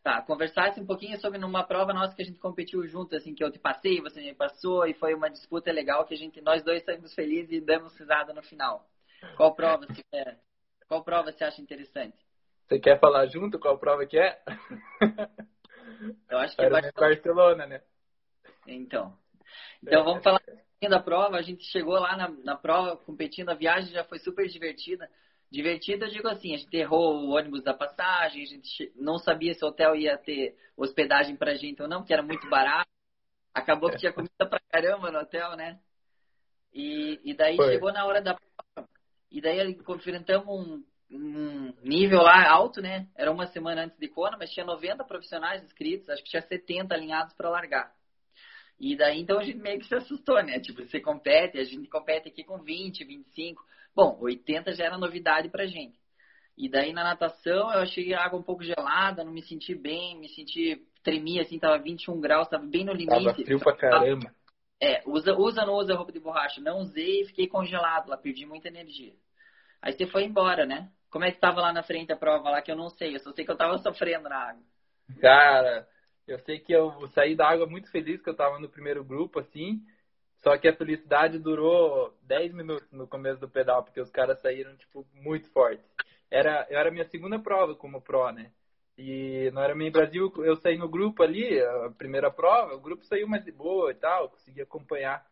Tá, 0.03 0.19
conversasse 0.23 0.79
um 0.79 0.85
pouquinho 0.85 1.19
sobre 1.19 1.37
numa 1.37 1.63
prova 1.63 1.93
nossa 1.93 2.15
que 2.15 2.23
a 2.23 2.25
gente 2.25 2.39
competiu 2.39 2.87
junto, 2.87 3.15
assim, 3.15 3.35
que 3.35 3.43
eu 3.43 3.51
te 3.51 3.59
passei, 3.59 4.01
você 4.01 4.19
me 4.19 4.33
passou, 4.33 4.87
e 4.87 4.95
foi 4.95 5.13
uma 5.13 5.29
disputa 5.29 5.71
legal 5.71 6.05
que 6.05 6.15
a 6.15 6.17
gente, 6.17 6.41
nós 6.41 6.63
dois 6.63 6.83
saímos 6.83 7.13
felizes 7.13 7.51
e 7.51 7.61
damos 7.61 7.95
risada 7.99 8.33
no 8.33 8.41
final. 8.41 8.89
Qual 9.37 9.53
prova 9.53 9.85
você 9.85 10.03
quer? 10.09 10.39
Qual 10.87 11.03
prova 11.03 11.31
você 11.31 11.43
acha 11.43 11.61
interessante? 11.61 12.17
Você 12.67 12.79
quer 12.79 12.99
falar 12.99 13.27
junto 13.27 13.59
qual 13.59 13.77
prova 13.77 14.07
que 14.07 14.17
é? 14.17 14.41
Eu 16.27 16.39
acho 16.39 16.55
que 16.55 16.63
é 16.63 16.69
Barcelona. 16.69 16.93
Barcelona, 16.95 17.67
né? 17.67 17.81
Então. 18.65 19.15
Então 19.83 20.03
vamos 20.03 20.23
falar 20.23 20.37
um 20.37 20.45
pouquinho 20.45 20.70
da 20.89 20.99
prova. 20.99 21.37
A 21.37 21.41
gente 21.41 21.63
chegou 21.65 21.93
lá 21.93 22.15
na, 22.15 22.29
na 22.43 22.55
prova, 22.55 22.97
competindo, 22.97 23.49
a 23.49 23.55
viagem 23.55 23.93
já 23.93 24.03
foi 24.03 24.19
super 24.19 24.47
divertida. 24.47 25.09
Divertido, 25.49 26.05
eu 26.05 26.09
digo 26.09 26.27
assim, 26.29 26.53
a 26.53 26.57
gente 26.57 26.75
errou 26.75 27.15
o 27.15 27.35
ônibus 27.35 27.61
da 27.61 27.73
passagem, 27.73 28.43
a 28.43 28.45
gente 28.45 28.91
não 28.95 29.17
sabia 29.17 29.53
se 29.53 29.63
o 29.65 29.67
hotel 29.67 29.95
ia 29.95 30.17
ter 30.17 30.55
hospedagem 30.77 31.35
pra 31.35 31.55
gente 31.55 31.81
ou 31.81 31.89
não, 31.89 32.05
que 32.05 32.13
era 32.13 32.23
muito 32.23 32.49
barato. 32.49 32.89
Acabou 33.53 33.89
que 33.89 33.97
tinha 33.97 34.13
comida 34.13 34.45
pra 34.49 34.61
caramba 34.69 35.11
no 35.11 35.19
hotel, 35.19 35.57
né? 35.57 35.77
E, 36.73 37.19
e 37.23 37.33
daí 37.33 37.57
Foi. 37.57 37.69
chegou 37.69 37.91
na 37.91 38.05
hora 38.05 38.21
da 38.21 38.33
prova, 38.33 38.89
e 39.29 39.41
daí 39.41 39.77
enfrentamos 39.89 40.47
um, 40.47 40.83
um, 41.11 41.73
nível 41.83 42.21
lá 42.21 42.49
alto, 42.49 42.81
né? 42.81 43.09
Era 43.13 43.29
uma 43.29 43.47
semana 43.47 43.83
antes 43.83 43.99
de 43.99 44.07
Kona, 44.07 44.37
mas 44.37 44.51
tinha 44.51 44.65
90 44.65 45.03
profissionais 45.03 45.61
inscritos, 45.63 46.09
acho 46.09 46.23
que 46.23 46.29
tinha 46.29 46.41
70 46.41 46.95
alinhados 46.95 47.33
para 47.33 47.49
largar. 47.49 47.93
E 48.81 48.95
daí, 48.95 49.21
então, 49.21 49.37
a 49.37 49.43
gente 49.43 49.59
meio 49.59 49.79
que 49.79 49.85
se 49.85 49.93
assustou, 49.93 50.41
né? 50.43 50.59
Tipo, 50.59 50.83
você 50.83 50.99
compete, 50.99 51.59
a 51.59 51.63
gente 51.63 51.87
compete 51.87 52.29
aqui 52.29 52.43
com 52.43 52.57
20, 52.57 53.03
25. 53.05 53.63
Bom, 53.95 54.17
80 54.19 54.71
já 54.71 54.85
era 54.85 54.97
novidade 54.97 55.49
pra 55.49 55.67
gente. 55.67 56.01
E 56.57 56.67
daí 56.67 56.91
na 56.91 57.03
natação 57.03 57.71
eu 57.71 57.79
achei 57.79 58.11
a 58.11 58.23
água 58.23 58.39
um 58.39 58.43
pouco 58.43 58.63
gelada, 58.63 59.23
não 59.23 59.31
me 59.31 59.43
senti 59.43 59.75
bem, 59.75 60.19
me 60.19 60.27
senti 60.29 60.81
tremia 61.03 61.43
assim, 61.43 61.59
tava 61.59 61.77
21 61.77 62.19
graus, 62.19 62.47
tava 62.47 62.65
bem 62.65 62.83
no 62.83 62.91
limite. 62.93 63.23
Tava 63.23 63.33
frio 63.35 63.59
pra 63.59 63.77
caramba. 63.77 64.33
É, 64.81 65.03
usa, 65.05 65.35
usa 65.35 65.63
não 65.63 65.75
usa 65.75 65.93
roupa 65.93 66.11
de 66.11 66.19
borracha? 66.19 66.59
Não 66.59 66.79
usei 66.79 67.21
e 67.21 67.27
fiquei 67.27 67.47
congelado 67.47 68.09
lá, 68.09 68.17
perdi 68.17 68.47
muita 68.47 68.67
energia. 68.67 69.13
Aí 69.79 69.93
você 69.93 70.07
foi 70.07 70.23
embora, 70.23 70.65
né? 70.65 70.89
Como 71.11 71.23
é 71.23 71.31
que 71.31 71.39
tava 71.39 71.61
lá 71.61 71.71
na 71.71 71.83
frente 71.83 72.11
a 72.11 72.17
prova 72.17 72.49
lá 72.49 72.61
que 72.63 72.71
eu 72.71 72.75
não 72.75 72.89
sei, 72.89 73.15
eu 73.15 73.19
só 73.19 73.31
sei 73.31 73.45
que 73.45 73.51
eu 73.51 73.57
tava 73.57 73.77
sofrendo 73.77 74.27
na 74.27 74.49
água. 74.49 74.63
Cara, 75.19 75.87
eu 76.31 76.39
sei 76.39 76.59
que 76.59 76.73
eu 76.73 77.07
saí 77.09 77.35
da 77.35 77.47
água 77.47 77.65
muito 77.65 77.89
feliz 77.91 78.21
que 78.21 78.29
eu 78.29 78.35
tava 78.35 78.59
no 78.59 78.69
primeiro 78.69 79.03
grupo, 79.03 79.39
assim. 79.39 79.81
Só 80.37 80.57
que 80.57 80.67
a 80.67 80.75
felicidade 80.75 81.37
durou 81.37 82.17
10 82.23 82.53
minutos 82.53 82.91
no 82.91 83.07
começo 83.07 83.39
do 83.39 83.49
pedal, 83.49 83.83
porque 83.83 84.01
os 84.01 84.09
caras 84.09 84.39
saíram, 84.41 84.75
tipo, 84.75 85.05
muito 85.13 85.49
fortes. 85.51 85.85
Era, 86.29 86.65
era 86.69 86.89
a 86.89 86.91
minha 86.91 87.05
segunda 87.05 87.37
prova 87.37 87.75
como 87.75 88.01
pro, 88.01 88.31
né? 88.31 88.51
E 88.97 89.51
no 89.53 89.63
Ironman 89.63 89.91
Brasil, 89.91 90.31
eu 90.37 90.55
saí 90.55 90.77
no 90.77 90.89
grupo 90.89 91.23
ali, 91.23 91.59
a 91.59 91.91
primeira 91.91 92.31
prova, 92.31 92.75
o 92.75 92.79
grupo 92.79 93.05
saiu 93.05 93.27
mais 93.27 93.43
de 93.43 93.51
boa 93.51 93.91
e 93.91 93.95
tal, 93.95 94.29
consegui 94.29 94.61
acompanhar. 94.61 95.25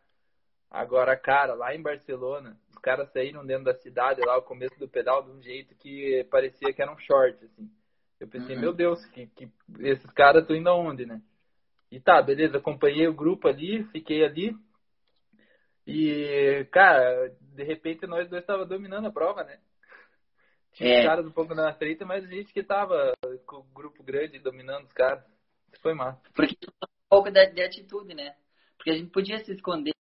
Agora, 0.70 1.16
cara, 1.16 1.54
lá 1.54 1.74
em 1.74 1.82
Barcelona, 1.82 2.56
os 2.68 2.78
caras 2.78 3.10
saíram 3.10 3.44
dentro 3.44 3.64
da 3.64 3.74
cidade, 3.74 4.20
lá, 4.24 4.38
o 4.38 4.42
começo 4.42 4.78
do 4.78 4.88
pedal, 4.88 5.22
de 5.22 5.30
um 5.30 5.42
jeito 5.42 5.74
que 5.74 6.24
parecia 6.30 6.72
que 6.72 6.80
era 6.80 6.92
um 6.92 6.98
short, 6.98 7.44
assim. 7.44 7.70
Eu 8.20 8.28
pensei, 8.28 8.54
uhum. 8.54 8.60
meu 8.60 8.72
Deus, 8.74 9.04
que, 9.06 9.26
que 9.28 9.50
esses 9.78 10.10
caras 10.10 10.42
estão 10.42 10.54
indo 10.54 10.68
aonde, 10.68 11.06
né? 11.06 11.22
E 11.90 11.98
tá, 11.98 12.20
beleza, 12.20 12.58
acompanhei 12.58 13.08
o 13.08 13.14
grupo 13.14 13.48
ali, 13.48 13.82
fiquei 13.84 14.22
ali. 14.22 14.54
E, 15.86 16.66
cara, 16.70 17.34
de 17.40 17.64
repente 17.64 18.06
nós 18.06 18.28
dois 18.28 18.44
tava 18.44 18.66
dominando 18.66 19.06
a 19.06 19.12
prova, 19.12 19.42
né? 19.42 19.58
Tinha 20.72 21.00
é. 21.00 21.04
caras 21.04 21.26
um 21.26 21.32
pouco 21.32 21.54
na 21.54 21.72
frente, 21.72 22.04
mas 22.04 22.24
a 22.24 22.28
gente 22.28 22.52
que 22.52 22.62
tava 22.62 23.12
com 23.46 23.56
o 23.56 23.74
grupo 23.74 24.04
grande 24.04 24.38
dominando 24.38 24.84
os 24.84 24.92
caras. 24.92 25.24
Isso 25.72 25.82
foi 25.82 25.94
massa. 25.94 26.20
Porque 26.34 26.56
um 26.64 26.86
pouco 27.08 27.30
de, 27.30 27.46
de 27.46 27.62
atitude, 27.62 28.14
né? 28.14 28.36
Porque 28.76 28.90
a 28.90 28.94
gente 28.94 29.10
podia 29.10 29.38
se 29.44 29.52
esconder, 29.52 29.94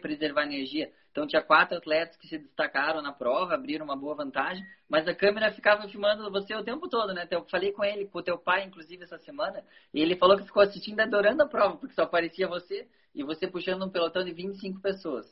preservar 0.00 0.44
energia. 0.44 0.90
Então 1.10 1.26
tinha 1.26 1.42
quatro 1.42 1.76
atletas 1.76 2.16
que 2.16 2.26
se 2.26 2.38
destacaram 2.38 3.00
na 3.02 3.12
prova, 3.12 3.54
abriram 3.54 3.84
uma 3.84 3.96
boa 3.96 4.14
vantagem, 4.14 4.64
mas 4.88 5.06
a 5.06 5.14
câmera 5.14 5.52
ficava 5.52 5.88
filmando 5.88 6.30
você 6.30 6.54
o 6.54 6.64
tempo 6.64 6.88
todo, 6.88 7.12
né? 7.12 7.26
Eu 7.30 7.44
falei 7.44 7.72
com 7.72 7.84
ele, 7.84 8.06
com 8.06 8.18
o 8.18 8.22
teu 8.22 8.38
pai, 8.38 8.64
inclusive, 8.64 9.04
essa 9.04 9.18
semana, 9.18 9.62
e 9.92 10.00
ele 10.00 10.16
falou 10.16 10.36
que 10.36 10.44
ficou 10.44 10.62
assistindo 10.62 11.00
adorando 11.00 11.42
a 11.42 11.48
prova, 11.48 11.76
porque 11.76 11.94
só 11.94 12.02
aparecia 12.02 12.48
você 12.48 12.88
e 13.14 13.22
você 13.22 13.46
puxando 13.46 13.84
um 13.84 13.90
pelotão 13.90 14.24
de 14.24 14.32
25 14.32 14.80
pessoas. 14.80 15.26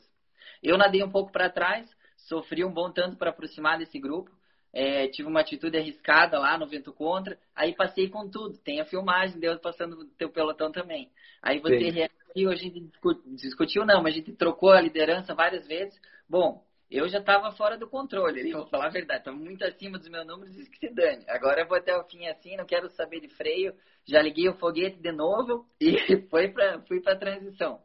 Eu 0.61 0.77
nadei 0.77 1.03
um 1.03 1.11
pouco 1.11 1.31
para 1.31 1.49
trás, 1.49 1.89
sofri 2.15 2.63
um 2.63 2.71
bom 2.71 2.91
tanto 2.91 3.17
para 3.17 3.31
aproximar 3.31 3.77
desse 3.77 3.99
grupo, 3.99 4.31
é, 4.71 5.07
tive 5.09 5.27
uma 5.27 5.41
atitude 5.41 5.77
arriscada 5.77 6.39
lá 6.39 6.57
no 6.57 6.65
vento 6.65 6.91
contra, 6.93 7.37
aí 7.55 7.75
passei 7.75 8.09
com 8.09 8.29
tudo, 8.29 8.57
tem 8.57 8.79
a 8.79 8.85
filmagem, 8.85 9.39
Deus 9.39 9.59
passando 9.59 9.99
o 9.99 10.05
teu 10.05 10.29
pelotão 10.29 10.71
também. 10.71 11.11
Aí 11.41 11.59
você 11.59 11.91
Sim. 11.91 12.07
Reagiu, 12.35 12.49
a 12.49 12.55
gente 12.55 12.91
discutiu, 13.35 13.85
não, 13.85 14.01
mas 14.01 14.13
a 14.13 14.17
gente 14.17 14.33
trocou 14.33 14.71
a 14.71 14.81
liderança 14.81 15.33
várias 15.33 15.67
vezes. 15.67 15.99
Bom, 16.27 16.63
eu 16.89 17.07
já 17.07 17.19
estava 17.19 17.51
fora 17.51 17.77
do 17.77 17.89
controle, 17.89 18.51
vou 18.51 18.67
falar 18.67 18.87
a 18.87 18.91
verdade, 18.91 19.19
estava 19.19 19.37
muito 19.37 19.63
acima 19.63 19.97
dos 19.97 20.09
meus 20.09 20.25
números 20.25 20.55
e 20.57 20.69
que 20.69 20.77
se 20.77 20.93
dane. 20.93 21.23
Agora 21.27 21.61
eu 21.61 21.67
vou 21.67 21.77
até 21.77 21.95
o 21.97 22.03
fim 22.05 22.27
assim, 22.27 22.55
não 22.55 22.65
quero 22.65 22.89
saber 22.91 23.19
de 23.19 23.29
freio, 23.29 23.73
já 24.07 24.21
liguei 24.21 24.49
o 24.49 24.57
foguete 24.57 24.99
de 24.99 25.11
novo 25.11 25.65
e 25.79 26.21
foi 26.29 26.49
pra, 26.49 26.81
fui 26.81 27.01
para 27.01 27.13
a 27.13 27.19
transição. 27.19 27.81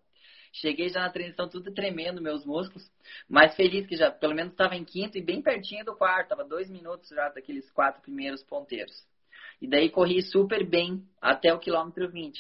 Cheguei 0.52 0.88
já 0.88 1.00
na 1.00 1.10
transição 1.10 1.48
tudo 1.48 1.72
tremendo, 1.72 2.22
meus 2.22 2.44
músculos, 2.44 2.90
mas 3.28 3.54
feliz 3.54 3.86
que 3.86 3.96
já 3.96 4.10
pelo 4.10 4.34
menos 4.34 4.52
estava 4.52 4.74
em 4.74 4.84
quinto 4.84 5.18
e 5.18 5.22
bem 5.22 5.42
pertinho 5.42 5.84
do 5.84 5.94
quarto, 5.94 6.24
estava 6.24 6.44
dois 6.44 6.70
minutos 6.70 7.08
já 7.10 7.28
daqueles 7.28 7.70
quatro 7.70 8.00
primeiros 8.02 8.42
ponteiros. 8.42 9.06
E 9.60 9.68
daí 9.68 9.90
corri 9.90 10.22
super 10.22 10.64
bem 10.66 11.02
até 11.20 11.52
o 11.52 11.58
quilômetro 11.58 12.10
20. 12.10 12.38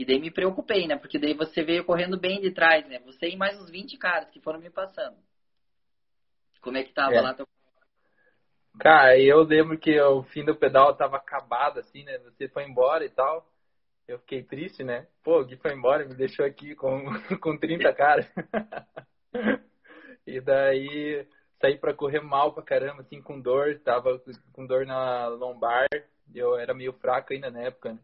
E 0.00 0.04
daí 0.06 0.18
me 0.18 0.30
preocupei, 0.30 0.86
né? 0.86 0.96
Porque 0.96 1.18
daí 1.18 1.34
você 1.34 1.62
veio 1.62 1.84
correndo 1.84 2.18
bem 2.18 2.40
de 2.40 2.50
trás, 2.50 2.88
né? 2.88 3.00
Você 3.00 3.28
e 3.28 3.36
mais 3.36 3.60
uns 3.60 3.68
20 3.68 3.98
caras 3.98 4.30
que 4.30 4.40
foram 4.40 4.58
me 4.58 4.70
passando. 4.70 5.14
Como 6.62 6.78
é 6.78 6.82
que 6.82 6.94
tava 6.94 7.16
é. 7.16 7.20
lá? 7.20 7.34
Teu... 7.34 7.46
Cara, 8.78 9.18
eu 9.18 9.42
lembro 9.42 9.78
que 9.78 10.00
o 10.00 10.22
fim 10.22 10.42
do 10.42 10.56
pedal 10.56 10.96
tava 10.96 11.18
acabado, 11.18 11.80
assim, 11.80 12.02
né? 12.02 12.16
Você 12.20 12.48
foi 12.48 12.64
embora 12.64 13.04
e 13.04 13.10
tal. 13.10 13.46
Eu 14.08 14.18
fiquei 14.20 14.42
triste, 14.42 14.82
né? 14.82 15.06
Pô, 15.22 15.38
o 15.38 15.44
Gui 15.44 15.58
foi 15.58 15.74
embora, 15.74 16.08
me 16.08 16.14
deixou 16.14 16.46
aqui 16.46 16.74
com, 16.74 17.04
com 17.38 17.58
30 17.58 17.92
caras. 17.92 18.26
e 20.26 20.40
daí 20.40 21.28
saí 21.60 21.76
pra 21.76 21.92
correr 21.92 22.22
mal 22.22 22.54
pra 22.54 22.62
caramba, 22.62 23.02
assim, 23.02 23.20
com 23.20 23.38
dor. 23.38 23.78
Tava 23.80 24.18
com 24.54 24.66
dor 24.66 24.86
na 24.86 25.28
lombar. 25.28 25.86
Eu 26.34 26.56
era 26.56 26.72
meio 26.72 26.94
fraco 26.94 27.34
ainda 27.34 27.50
na 27.50 27.60
época, 27.60 27.92
né? 27.92 27.98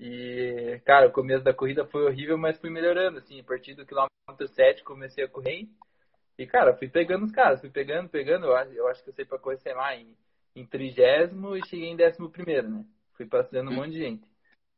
E, 0.00 0.80
cara, 0.86 1.08
o 1.08 1.12
começo 1.12 1.44
da 1.44 1.52
corrida 1.52 1.84
foi 1.84 2.06
horrível, 2.06 2.38
mas 2.38 2.58
fui 2.58 2.70
melhorando, 2.70 3.18
assim, 3.18 3.38
a 3.38 3.44
partir 3.44 3.74
do 3.74 3.84
quilômetro 3.84 4.48
7 4.48 4.82
comecei 4.82 5.24
a 5.24 5.28
correr. 5.28 5.68
E, 6.38 6.46
cara, 6.46 6.74
fui 6.74 6.88
pegando 6.88 7.26
os 7.26 7.32
caras, 7.32 7.60
fui 7.60 7.68
pegando, 7.68 8.08
pegando. 8.08 8.46
Eu 8.46 8.56
acho, 8.56 8.72
eu 8.72 8.88
acho 8.88 9.04
que 9.04 9.10
eu 9.10 9.14
sei 9.14 9.26
pra 9.26 9.38
correr, 9.38 9.58
sei 9.58 9.74
lá, 9.74 9.94
em, 9.94 10.16
em 10.56 10.64
trigésimo 10.66 11.54
e 11.54 11.66
cheguei 11.66 11.88
em 11.90 11.96
décimo 11.96 12.30
primeiro, 12.30 12.66
né? 12.70 12.84
Fui 13.14 13.26
passando 13.26 13.70
um 13.70 13.74
monte 13.74 13.90
de 13.90 13.98
gente. 13.98 14.30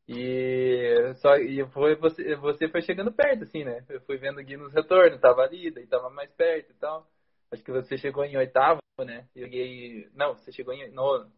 E 0.08 1.14
só 1.16 1.36
e 1.36 1.64
foi 1.70 1.94
você, 1.94 2.34
você 2.34 2.68
foi 2.68 2.82
chegando 2.82 3.12
perto, 3.12 3.44
assim, 3.44 3.62
né? 3.62 3.84
Eu 3.88 4.00
fui 4.00 4.16
vendo 4.18 4.40
aqui 4.40 4.56
nos 4.56 4.72
retornos, 4.72 5.20
tava 5.20 5.42
ali, 5.42 5.70
daí 5.70 5.86
tava 5.86 6.10
mais 6.10 6.32
perto 6.32 6.72
e 6.72 6.74
tal. 6.74 7.08
Acho 7.52 7.62
que 7.62 7.70
você 7.70 7.96
chegou 7.96 8.24
em 8.24 8.36
oitavo, 8.36 8.80
né? 8.98 9.28
Eu 9.36 9.44
cheguei. 9.44 10.08
Não, 10.14 10.34
você 10.34 10.50
chegou 10.50 10.74
em 10.74 10.90
nono. 10.90 11.30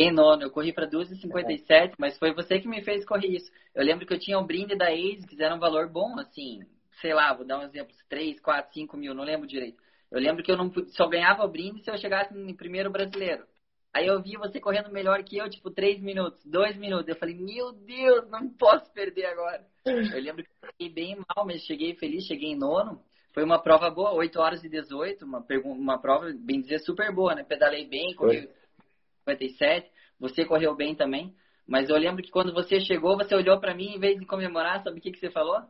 Em 0.00 0.12
nono, 0.12 0.44
eu 0.44 0.50
corri 0.50 0.72
para 0.72 0.88
2,57, 0.88 1.70
é. 1.70 1.92
mas 1.98 2.16
foi 2.16 2.32
você 2.32 2.60
que 2.60 2.68
me 2.68 2.80
fez 2.82 3.04
correr 3.04 3.34
isso. 3.34 3.50
Eu 3.74 3.84
lembro 3.84 4.06
que 4.06 4.14
eu 4.14 4.18
tinha 4.18 4.38
um 4.38 4.46
brinde 4.46 4.76
da 4.76 4.92
Ace, 4.92 5.26
que 5.26 5.42
era 5.42 5.52
um 5.52 5.58
valor 5.58 5.88
bom, 5.88 6.16
assim, 6.20 6.60
sei 7.00 7.12
lá, 7.12 7.34
vou 7.34 7.44
dar 7.44 7.58
um 7.58 7.64
exemplo, 7.64 7.92
3, 8.08 8.38
4, 8.38 8.72
5 8.72 8.96
mil, 8.96 9.12
não 9.12 9.24
lembro 9.24 9.48
direito. 9.48 9.82
Eu 10.08 10.20
lembro 10.20 10.44
que 10.44 10.52
eu 10.52 10.56
não 10.56 10.72
só 10.90 11.08
ganhava 11.08 11.44
o 11.44 11.48
brinde 11.48 11.82
se 11.82 11.90
eu 11.90 11.98
chegasse 11.98 12.32
em 12.32 12.54
primeiro 12.54 12.90
brasileiro. 12.90 13.44
Aí 13.92 14.06
eu 14.06 14.22
vi 14.22 14.36
você 14.36 14.60
correndo 14.60 14.92
melhor 14.92 15.20
que 15.24 15.36
eu, 15.36 15.50
tipo, 15.50 15.68
3 15.68 16.00
minutos, 16.00 16.44
2 16.44 16.76
minutos. 16.76 17.08
Eu 17.08 17.16
falei, 17.16 17.34
meu 17.34 17.72
Deus, 17.72 18.30
não 18.30 18.48
posso 18.50 18.92
perder 18.92 19.26
agora. 19.26 19.66
Eu 20.14 20.20
lembro 20.20 20.44
que 20.44 20.50
eu 20.50 20.68
fiquei 20.68 20.90
bem 20.90 21.16
mal, 21.16 21.46
mas 21.46 21.62
cheguei 21.62 21.94
feliz, 21.94 22.26
cheguei 22.26 22.50
em 22.50 22.58
nono. 22.58 23.02
Foi 23.32 23.42
uma 23.42 23.58
prova 23.58 23.90
boa, 23.90 24.12
8 24.12 24.38
horas 24.38 24.62
e 24.62 24.68
18, 24.68 25.24
uma, 25.24 25.44
uma 25.64 25.98
prova, 25.98 26.30
bem 26.38 26.60
dizer, 26.60 26.80
super 26.80 27.10
boa, 27.10 27.34
né? 27.34 27.42
Pedalei 27.42 27.86
bem, 27.86 28.14
corri 28.14 28.48
57, 29.36 29.90
você 30.18 30.44
correu 30.44 30.74
bem 30.74 30.94
também. 30.94 31.34
Mas 31.66 31.90
eu 31.90 31.96
lembro 31.96 32.22
que 32.22 32.30
quando 32.30 32.52
você 32.52 32.80
chegou, 32.80 33.16
você 33.16 33.34
olhou 33.34 33.60
para 33.60 33.74
mim, 33.74 33.94
em 33.94 33.98
vez 33.98 34.18
de 34.18 34.26
comemorar, 34.26 34.82
sabe 34.82 34.98
o 34.98 35.02
que, 35.02 35.12
que 35.12 35.18
você 35.18 35.30
falou? 35.30 35.60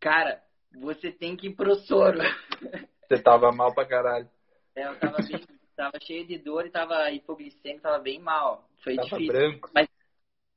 Cara, 0.00 0.42
você 0.74 1.12
tem 1.12 1.36
que 1.36 1.48
ir 1.48 1.54
pro 1.54 1.74
soro. 1.76 2.18
Você 3.08 3.22
tava 3.22 3.52
mal 3.52 3.72
pra 3.72 3.86
caralho. 3.86 4.28
É, 4.74 4.84
eu 4.84 4.98
tava 4.98 5.18
bem, 5.18 5.40
tava 5.76 5.92
cheio 6.02 6.26
de 6.26 6.38
dor 6.38 6.66
e 6.66 6.70
tava 6.70 7.08
hipoglicêmico, 7.12 7.82
tava 7.82 8.00
bem 8.00 8.18
mal. 8.18 8.68
Foi 8.82 8.96
tava 8.96 9.08
difícil. 9.08 9.32
Branco. 9.32 9.70
Mas, 9.72 9.88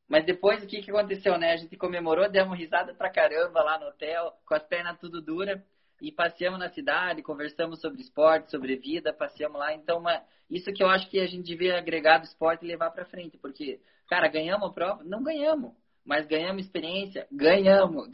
mas 0.07 0.25
depois 0.25 0.63
o 0.63 0.65
que, 0.65 0.81
que 0.81 0.89
aconteceu, 0.89 1.37
né? 1.37 1.51
A 1.51 1.57
gente 1.57 1.77
comemorou, 1.77 2.27
demos 2.27 2.57
risada 2.57 2.91
pra 2.95 3.11
caramba 3.11 3.61
lá 3.61 3.77
no 3.77 3.85
hotel, 3.89 4.33
com 4.47 4.55
as 4.55 4.63
pernas 4.63 4.97
tudo 4.97 5.21
dura 5.21 5.63
e 6.01 6.11
passeamos 6.11 6.59
na 6.59 6.69
cidade, 6.69 7.21
conversamos 7.21 7.81
sobre 7.81 8.01
esporte, 8.01 8.51
sobre 8.51 8.75
vida, 8.77 9.13
passeamos 9.13 9.59
lá. 9.59 9.73
Então, 9.73 9.99
uma, 9.99 10.21
isso 10.49 10.71
que 10.71 10.83
eu 10.83 10.89
acho 10.89 11.09
que 11.09 11.19
a 11.19 11.27
gente 11.27 11.45
devia 11.45 11.77
agregar 11.77 12.19
do 12.19 12.25
esporte 12.25 12.63
e 12.63 12.67
levar 12.67 12.91
para 12.91 13.05
frente, 13.05 13.37
porque, 13.37 13.79
cara, 14.07 14.27
ganhamos 14.27 14.69
a 14.69 14.73
prova? 14.73 15.03
Não 15.03 15.21
ganhamos, 15.23 15.73
mas 16.05 16.25
ganhamos 16.27 16.65
experiência? 16.65 17.27
Ganhamos. 17.31 18.07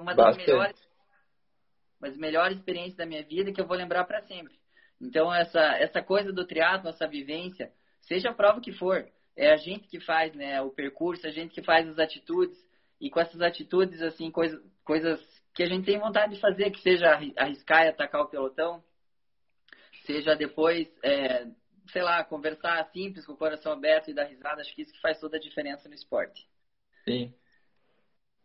Uma 0.00 0.14
das 0.14 0.36
Bastante. 0.36 0.46
melhores 0.46 0.88
mas 2.00 2.16
melhor 2.16 2.50
experiência 2.52 2.96
da 2.96 3.06
minha 3.06 3.22
vida 3.22 3.52
que 3.52 3.60
eu 3.60 3.66
vou 3.66 3.76
lembrar 3.76 4.04
para 4.04 4.22
sempre. 4.22 4.54
Então, 5.00 5.32
essa, 5.34 5.60
essa 5.78 6.02
coisa 6.02 6.32
do 6.32 6.46
triatlo, 6.46 6.88
essa 6.88 7.06
vivência, 7.06 7.72
seja 8.00 8.30
a 8.30 8.34
prova 8.34 8.60
que 8.60 8.72
for, 8.72 9.08
é 9.36 9.52
a 9.52 9.56
gente 9.56 9.88
que 9.88 10.00
faz 10.00 10.34
né, 10.34 10.60
o 10.60 10.70
percurso, 10.70 11.26
a 11.26 11.30
gente 11.30 11.54
que 11.54 11.62
faz 11.62 11.88
as 11.88 11.98
atitudes, 11.98 12.56
e 13.00 13.10
com 13.10 13.20
essas 13.20 13.40
atitudes, 13.40 14.02
assim, 14.02 14.30
coisa, 14.30 14.60
coisas 14.84 15.20
que 15.58 15.64
a 15.64 15.66
gente 15.66 15.86
tem 15.86 15.98
vontade 15.98 16.36
de 16.36 16.40
fazer, 16.40 16.70
que 16.70 16.80
seja 16.82 17.18
arriscar 17.36 17.84
e 17.84 17.88
atacar 17.88 18.20
o 18.20 18.28
pelotão, 18.28 18.80
seja 20.06 20.36
depois, 20.36 20.88
é, 21.02 21.48
sei 21.88 22.00
lá, 22.00 22.22
conversar 22.22 22.88
simples, 22.92 23.26
com 23.26 23.32
o 23.32 23.36
coração 23.36 23.72
aberto 23.72 24.08
e 24.08 24.14
dar 24.14 24.26
risada, 24.26 24.60
acho 24.60 24.72
que 24.72 24.82
isso 24.82 24.92
que 24.92 25.00
faz 25.00 25.18
toda 25.18 25.36
a 25.36 25.40
diferença 25.40 25.88
no 25.88 25.96
esporte. 25.96 26.48
Sim. 27.04 27.34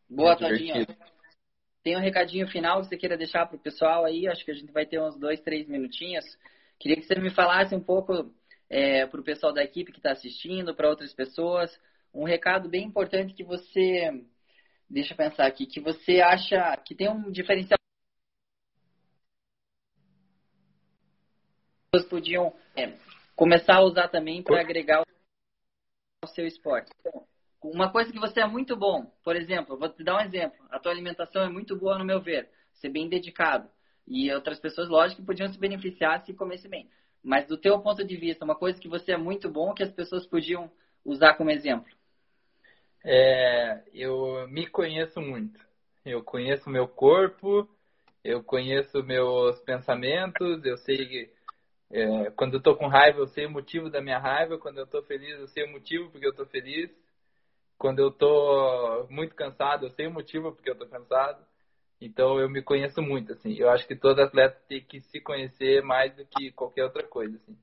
Boa, 0.09 0.33
é 0.33 0.35
Todinho. 0.37 0.87
Tem 1.83 1.95
um 1.95 1.99
recadinho 1.99 2.47
final 2.47 2.81
que 2.81 2.87
você 2.87 2.97
queira 2.97 3.15
deixar 3.15 3.45
para 3.45 3.57
o 3.57 3.61
pessoal 3.61 4.05
aí? 4.05 4.27
Acho 4.27 4.43
que 4.43 4.49
a 4.49 4.55
gente 4.55 4.71
vai 4.71 4.87
ter 4.87 4.99
uns 4.99 5.15
dois, 5.15 5.39
três 5.39 5.67
minutinhos. 5.67 6.25
Queria 6.79 6.97
que 6.97 7.03
você 7.03 7.13
me 7.19 7.29
falasse 7.29 7.75
um 7.75 7.83
pouco 7.83 8.33
é, 8.67 9.05
para 9.05 9.21
o 9.21 9.23
pessoal 9.23 9.53
da 9.53 9.63
equipe 9.63 9.91
que 9.91 9.99
está 9.99 10.13
assistindo, 10.13 10.73
para 10.73 10.89
outras 10.89 11.13
pessoas, 11.13 11.79
um 12.11 12.23
recado 12.23 12.67
bem 12.67 12.85
importante 12.85 13.35
que 13.35 13.43
você, 13.43 14.25
deixa 14.93 15.13
eu 15.13 15.17
pensar 15.17 15.47
aqui, 15.47 15.65
que 15.65 15.79
você 15.79 16.21
acha 16.21 16.77
que 16.77 16.93
tem 16.93 17.09
um 17.09 17.31
diferencial. 17.31 17.77
Podiam 22.09 22.53
é, 22.75 22.95
começar 23.35 23.77
a 23.77 23.83
usar 23.83 24.07
também 24.07 24.43
para 24.43 24.61
agregar 24.61 25.03
ao 26.21 26.27
seu 26.29 26.45
esporte. 26.45 26.91
Então, 26.99 27.25
uma 27.63 27.91
coisa 27.91 28.11
que 28.11 28.19
você 28.19 28.41
é 28.41 28.45
muito 28.45 28.75
bom, 28.75 29.05
por 29.23 29.35
exemplo, 29.35 29.77
vou 29.77 29.89
te 29.89 30.03
dar 30.03 30.17
um 30.17 30.21
exemplo. 30.21 30.63
A 30.69 30.79
tua 30.79 30.91
alimentação 30.91 31.43
é 31.43 31.49
muito 31.49 31.75
boa, 31.75 31.97
no 31.97 32.05
meu 32.05 32.21
ver. 32.21 32.49
Ser 32.73 32.89
bem 32.89 33.09
dedicado. 33.09 33.69
E 34.07 34.31
outras 34.31 34.59
pessoas, 34.59 34.89
lógico, 34.89 35.23
podiam 35.23 35.51
se 35.51 35.57
beneficiar 35.57 36.23
se 36.23 36.33
comesse 36.33 36.67
bem. 36.67 36.89
Mas 37.23 37.47
do 37.47 37.57
teu 37.57 37.79
ponto 37.79 38.03
de 38.03 38.17
vista, 38.17 38.45
uma 38.45 38.55
coisa 38.55 38.79
que 38.79 38.87
você 38.87 39.13
é 39.13 39.17
muito 39.17 39.49
bom, 39.49 39.73
que 39.73 39.83
as 39.83 39.91
pessoas 39.91 40.27
podiam 40.27 40.69
usar 41.05 41.35
como 41.35 41.49
exemplo. 41.49 41.91
É, 43.03 43.83
eu 43.93 44.47
me 44.47 44.67
conheço 44.67 45.19
muito. 45.21 45.59
Eu 46.05 46.23
conheço 46.23 46.69
meu 46.69 46.87
corpo, 46.87 47.67
eu 48.23 48.43
conheço 48.43 49.03
meus 49.03 49.59
pensamentos, 49.61 50.63
eu 50.65 50.77
sei 50.77 51.31
é, 51.91 52.31
quando 52.31 52.55
eu 52.55 52.61
tô 52.61 52.75
com 52.75 52.87
raiva, 52.87 53.19
eu 53.19 53.27
sei 53.27 53.45
o 53.45 53.51
motivo 53.51 53.89
da 53.89 54.01
minha 54.01 54.17
raiva, 54.17 54.57
quando 54.57 54.79
eu 54.79 54.87
tô 54.87 55.03
feliz, 55.03 55.39
eu 55.39 55.47
sei 55.47 55.65
o 55.65 55.71
motivo 55.71 56.09
porque 56.09 56.25
eu 56.27 56.33
tô 56.33 56.45
feliz. 56.45 56.89
Quando 57.77 57.99
eu 57.99 58.11
tô 58.11 59.05
muito 59.09 59.35
cansado, 59.35 59.85
eu 59.85 59.91
sei 59.91 60.07
o 60.07 60.11
motivo 60.11 60.53
porque 60.53 60.69
eu 60.69 60.77
tô 60.77 60.87
cansado. 60.87 61.45
Então 62.01 62.39
eu 62.39 62.49
me 62.49 62.61
conheço 62.63 63.01
muito, 63.01 63.33
assim. 63.33 63.53
Eu 63.55 63.69
acho 63.69 63.87
que 63.87 63.95
todo 63.95 64.21
atleta 64.21 64.59
tem 64.67 64.81
que 64.83 65.01
se 65.01 65.21
conhecer 65.21 65.83
mais 65.83 66.15
do 66.15 66.25
que 66.25 66.51
qualquer 66.51 66.85
outra 66.85 67.03
coisa, 67.03 67.35
assim. 67.37 67.57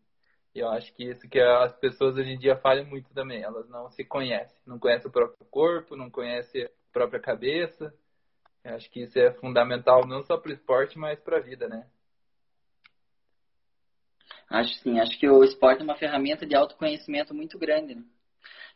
Eu 0.54 0.68
acho 0.68 0.92
que 0.94 1.04
isso 1.04 1.28
que 1.28 1.40
as 1.40 1.76
pessoas 1.78 2.16
hoje 2.16 2.30
em 2.30 2.38
dia 2.38 2.56
falham 2.56 2.84
muito 2.84 3.12
também. 3.14 3.42
Elas 3.42 3.68
não 3.68 3.88
se 3.90 4.04
conhecem, 4.04 4.56
não 4.66 4.78
conhecem 4.78 5.08
o 5.08 5.12
próprio 5.12 5.46
corpo, 5.46 5.96
não 5.96 6.10
conhecem 6.10 6.64
a 6.64 6.70
própria 6.92 7.20
cabeça. 7.20 7.94
Eu 8.64 8.74
acho 8.74 8.90
que 8.90 9.02
isso 9.02 9.18
é 9.18 9.32
fundamental 9.34 10.06
não 10.06 10.22
só 10.22 10.36
para 10.36 10.50
o 10.50 10.54
esporte, 10.54 10.98
mas 10.98 11.20
para 11.20 11.38
a 11.38 11.40
vida, 11.40 11.68
né? 11.68 11.86
Acho 14.50 14.74
sim, 14.80 14.98
acho 14.98 15.16
que 15.18 15.28
o 15.28 15.44
esporte 15.44 15.80
é 15.80 15.84
uma 15.84 15.96
ferramenta 15.96 16.44
de 16.44 16.56
autoconhecimento 16.56 17.32
muito 17.32 17.56
grande. 17.56 17.94
Né? 17.94 18.02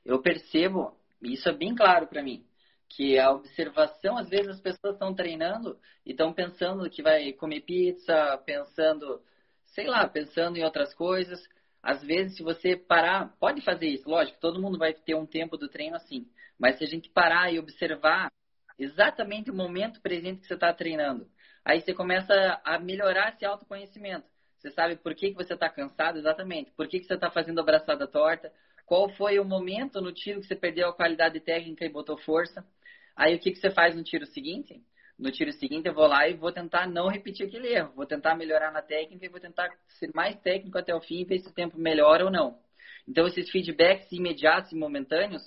Eu 0.05 0.23
percebo, 0.23 0.97
e 1.21 1.35
isso 1.35 1.49
é 1.49 1.53
bem 1.53 1.75
claro 1.75 2.07
para 2.07 2.23
mim, 2.23 2.47
que 2.89 3.19
a 3.19 3.33
observação, 3.33 4.17
às 4.17 4.29
vezes 4.29 4.49
as 4.49 4.61
pessoas 4.61 4.95
estão 4.95 5.13
treinando 5.13 5.77
e 6.07 6.13
estão 6.13 6.33
pensando 6.33 6.89
que 6.89 7.03
vai 7.03 7.33
comer 7.33 7.63
pizza, 7.63 8.39
pensando, 8.47 9.21
sei 9.67 9.87
lá, 9.89 10.07
pensando 10.09 10.57
em 10.57 10.65
outras 10.65 10.95
coisas. 10.95 11.43
Às 11.85 12.03
vezes, 12.03 12.39
se 12.39 12.43
você 12.43 12.77
parar, 12.77 13.37
pode 13.39 13.61
fazer 13.61 13.87
isso, 13.87 14.09
lógico, 14.09 14.41
todo 14.41 14.61
mundo 14.61 14.79
vai 14.79 14.95
ter 14.95 15.15
um 15.15 15.27
tempo 15.27 15.59
do 15.59 15.69
treino 15.69 15.95
assim. 15.95 16.27
Mas 16.59 16.79
se 16.79 16.85
a 16.85 16.87
gente 16.87 17.11
parar 17.11 17.53
e 17.53 17.59
observar 17.59 18.33
exatamente 18.79 19.51
o 19.51 19.55
momento 19.55 20.01
presente 20.01 20.41
que 20.41 20.47
você 20.47 20.55
está 20.55 20.73
treinando, 20.73 21.29
aí 21.63 21.83
você 21.83 21.93
começa 21.93 22.59
a 22.65 22.79
melhorar 22.79 23.35
esse 23.35 23.45
autoconhecimento. 23.45 24.27
Você 24.59 24.71
sabe 24.71 24.97
por 24.97 25.15
que, 25.15 25.31
que 25.31 25.37
você 25.37 25.53
está 25.53 25.69
cansado 25.69 26.19
exatamente, 26.19 26.71
por 26.71 26.89
que, 26.89 27.01
que 27.01 27.05
você 27.05 27.15
está 27.15 27.31
fazendo 27.31 27.61
a 27.61 27.63
braçada 27.65 28.07
torta, 28.09 28.51
qual 28.87 29.11
foi 29.11 29.39
o 29.39 29.45
momento 29.45 30.01
no 30.01 30.11
tiro 30.11 30.41
que 30.41 30.47
você 30.47 30.57
perdeu 30.57 30.89
a 30.89 30.95
qualidade 30.95 31.39
técnica 31.39 31.85
e 31.85 31.91
botou 31.91 32.17
força. 32.17 32.67
Aí 33.15 33.35
o 33.35 33.39
que, 33.39 33.53
que 33.53 33.59
você 33.59 33.71
faz 33.71 33.95
no 33.95 34.03
tiro 34.03 34.25
seguinte? 34.25 34.83
No 35.19 35.31
tiro 35.31 35.53
seguinte 35.53 35.87
eu 35.87 35.95
vou 35.95 36.07
lá 36.07 36.29
e 36.29 36.35
vou 36.35 36.51
tentar 36.51 36.89
não 36.89 37.09
repetir 37.09 37.47
aquele 37.47 37.69
erro, 37.69 37.93
vou 37.95 38.07
tentar 38.07 38.35
melhorar 38.35 38.73
na 38.73 38.83
técnica 38.83 39.25
e 39.25 39.29
vou 39.29 39.41
tentar 39.41 39.71
ser 39.99 40.11
mais 40.15 40.37
técnico 40.41 40.77
até 40.77 40.95
o 40.95 41.01
fim 41.01 41.21
e 41.21 41.25
ver 41.25 41.39
se 41.39 41.49
o 41.49 41.53
tempo 41.53 41.79
melhora 41.79 42.25
ou 42.25 42.31
não. 42.31 42.59
Então 43.07 43.27
esses 43.27 43.51
feedbacks 43.51 44.11
imediatos 44.11 44.73
e 44.73 44.77
momentâneos, 44.77 45.43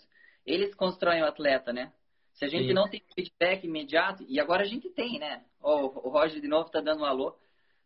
eles 0.45 0.73
constroem 0.75 1.21
o 1.21 1.25
atleta, 1.25 1.73
né? 1.73 1.91
Se 2.33 2.45
a 2.45 2.47
gente 2.47 2.67
Sim. 2.67 2.73
não 2.73 2.87
tem 2.87 3.01
feedback 3.15 3.65
imediato, 3.65 4.23
e 4.29 4.39
agora 4.39 4.61
a 4.61 4.67
gente 4.67 4.89
tem, 4.91 5.19
né? 5.19 5.43
Oh, 5.61 5.85
o 6.07 6.09
Roger 6.09 6.39
de 6.39 6.47
novo 6.47 6.67
está 6.67 6.79
dando 6.79 7.01
um 7.01 7.05
alô. 7.05 7.35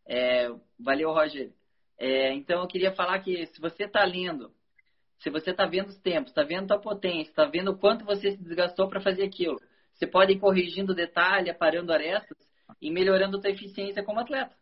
É, 0.05 0.49
valeu, 0.77 1.11
Roger. 1.11 1.51
É, 1.97 2.33
então 2.33 2.61
eu 2.61 2.67
queria 2.67 2.91
falar 2.91 3.19
que 3.19 3.45
se 3.45 3.61
você 3.61 3.85
está 3.85 4.03
lendo 4.03 4.51
se 5.21 5.29
você 5.29 5.51
está 5.51 5.65
vendo 5.65 5.89
os 5.89 5.99
tempos, 5.99 6.31
está 6.31 6.43
vendo 6.43 6.71
a 6.71 6.79
potência, 6.79 7.29
está 7.29 7.45
vendo 7.45 7.71
o 7.71 7.77
quanto 7.77 8.03
você 8.03 8.31
se 8.31 8.43
desgastou 8.43 8.89
para 8.89 8.99
fazer 8.99 9.23
aquilo, 9.23 9.59
você 10.01 10.07
pode 10.07 10.33
ir 10.33 10.39
corrigindo 10.39 10.95
detalhe, 10.95 11.51
aparando 11.51 11.93
arestas 11.93 12.35
e 12.81 12.89
melhorando 12.89 13.37
a 13.37 13.39
sua 13.39 13.51
eficiência 13.51 14.03
como 14.03 14.19
atleta. 14.19 14.55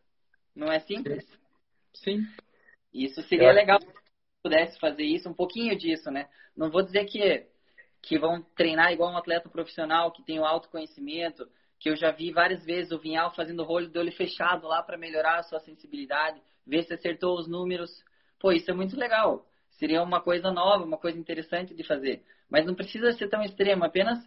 Não 0.53 0.69
é 0.69 0.79
simples? 0.79 1.25
Sim. 1.93 2.25
Isso 2.93 3.21
seria 3.21 3.53
legal 3.53 3.79
se 3.79 3.87
pudesse 4.43 4.77
fazer 4.77 5.03
isso, 5.03 5.29
um 5.29 5.33
pouquinho 5.33 5.77
disso, 5.77 6.11
né? 6.11 6.27
Não 6.57 6.69
vou 6.69 6.83
dizer 6.83 7.05
que, 7.05 7.47
que 8.01 8.19
vão 8.19 8.41
treinar 8.53 8.91
igual 8.91 9.13
um 9.13 9.17
atleta 9.17 9.47
profissional, 9.47 10.11
que 10.11 10.25
tem 10.25 10.37
o 10.41 10.45
autoconhecimento, 10.45 11.49
que 11.79 11.89
eu 11.89 11.95
já 11.95 12.11
vi 12.11 12.33
várias 12.33 12.65
vezes 12.65 12.91
o 12.91 12.99
Vinhal 12.99 13.33
fazendo 13.33 13.63
rolho 13.63 13.87
de 13.87 13.97
olho 13.97 14.11
fechado 14.11 14.67
lá 14.67 14.83
para 14.83 14.97
melhorar 14.97 15.39
a 15.39 15.43
sua 15.43 15.61
sensibilidade, 15.61 16.41
ver 16.67 16.83
se 16.83 16.93
acertou 16.93 17.39
os 17.39 17.47
números. 17.47 17.89
Pô, 18.41 18.51
isso 18.51 18.69
é 18.69 18.73
muito 18.73 18.97
legal. 18.97 19.45
Seria 19.77 20.03
uma 20.03 20.19
coisa 20.19 20.51
nova, 20.51 20.83
uma 20.83 20.97
coisa 20.97 21.17
interessante 21.17 21.73
de 21.73 21.83
fazer. 21.85 22.25
Mas 22.49 22.65
não 22.65 22.75
precisa 22.75 23.13
ser 23.13 23.29
tão 23.29 23.41
extremo, 23.41 23.85
apenas 23.85 24.19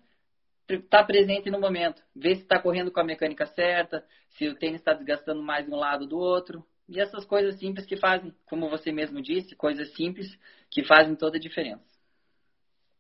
estar 0.69 0.99
tá 0.99 1.05
presente 1.05 1.51
no 1.51 1.61
momento. 1.61 2.03
Ver 2.15 2.37
se 2.37 2.43
está 2.43 2.61
correndo 2.61 2.91
com 2.91 3.01
a 3.01 3.05
mecânica 3.05 3.47
certa, 3.47 4.05
se 4.31 4.49
o 4.49 4.57
tênis 4.57 4.81
está 4.81 4.93
desgastando 4.93 5.43
mais 5.43 5.67
de 5.67 5.73
um 5.73 5.77
lado 5.77 6.07
do 6.07 6.19
outro. 6.19 6.65
E 6.89 7.01
essas 7.01 7.25
coisas 7.25 7.59
simples 7.59 7.87
que 7.87 7.97
fazem, 7.97 8.35
como 8.47 8.69
você 8.69 8.93
mesmo 8.93 9.23
disse, 9.23 9.57
coisas 9.57 9.93
simples 9.95 10.27
que 10.71 10.85
fazem 10.85 11.15
toda 11.15 11.37
a 11.37 11.41
diferença. 11.41 11.85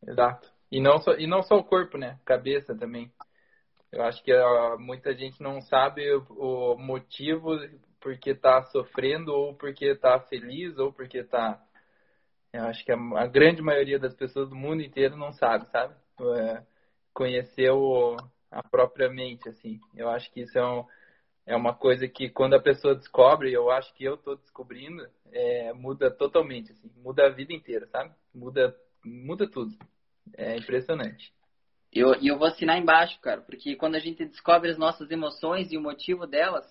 Exato. 0.06 0.50
E 0.70 0.80
não 0.80 0.98
só, 0.98 1.12
e 1.14 1.26
não 1.26 1.42
só 1.42 1.56
o 1.56 1.64
corpo, 1.64 1.98
né? 1.98 2.18
Cabeça 2.24 2.74
também. 2.74 3.12
Eu 3.90 4.02
acho 4.02 4.22
que 4.22 4.32
muita 4.78 5.14
gente 5.14 5.42
não 5.42 5.60
sabe 5.60 6.10
o, 6.14 6.74
o 6.74 6.78
motivo 6.78 7.50
porque 8.00 8.30
está 8.30 8.62
sofrendo 8.64 9.32
ou 9.32 9.54
porque 9.54 9.86
está 9.86 10.18
feliz 10.20 10.78
ou 10.78 10.92
porque 10.92 11.18
está 11.18 11.62
eu 12.52 12.64
acho 12.64 12.84
que 12.84 12.92
a, 12.92 12.96
a, 12.96 13.26
grande 13.26 13.62
maioria 13.62 13.98
das 13.98 14.14
pessoas 14.14 14.50
do 14.50 14.54
mundo 14.54 14.82
inteiro 14.82 15.16
não 15.16 15.32
sabe, 15.32 15.66
sabe? 15.70 15.94
É, 16.20 16.62
conhecer 17.12 17.70
o, 17.70 18.16
a 18.50 18.62
própria 18.62 19.08
mente, 19.08 19.48
assim. 19.48 19.80
Eu 19.94 20.08
acho 20.08 20.30
que 20.32 20.40
isso 20.40 20.58
é, 20.58 20.64
um, 20.64 20.84
é 21.46 21.56
uma 21.56 21.74
coisa 21.74 22.06
que 22.08 22.28
quando 22.28 22.54
a 22.54 22.62
pessoa 22.62 22.94
descobre, 22.94 23.52
eu 23.52 23.70
acho 23.70 23.92
que 23.94 24.04
eu 24.04 24.14
estou 24.14 24.36
descobrindo, 24.36 25.06
é, 25.32 25.72
muda 25.72 26.10
totalmente, 26.10 26.72
assim. 26.72 26.90
Muda 26.96 27.26
a 27.26 27.30
vida 27.30 27.52
inteira, 27.52 27.86
sabe? 27.86 28.12
Muda, 28.34 28.76
muda 29.04 29.48
tudo. 29.48 29.74
É 30.36 30.56
impressionante. 30.56 31.32
E 31.92 31.98
eu, 31.98 32.14
eu 32.14 32.38
vou 32.38 32.48
assinar 32.48 32.78
embaixo, 32.78 33.20
cara, 33.20 33.42
porque 33.42 33.76
quando 33.76 33.96
a 33.96 34.00
gente 34.00 34.24
descobre 34.24 34.70
as 34.70 34.78
nossas 34.78 35.10
emoções 35.10 35.70
e 35.72 35.76
o 35.76 35.82
motivo 35.82 36.26
delas, 36.26 36.64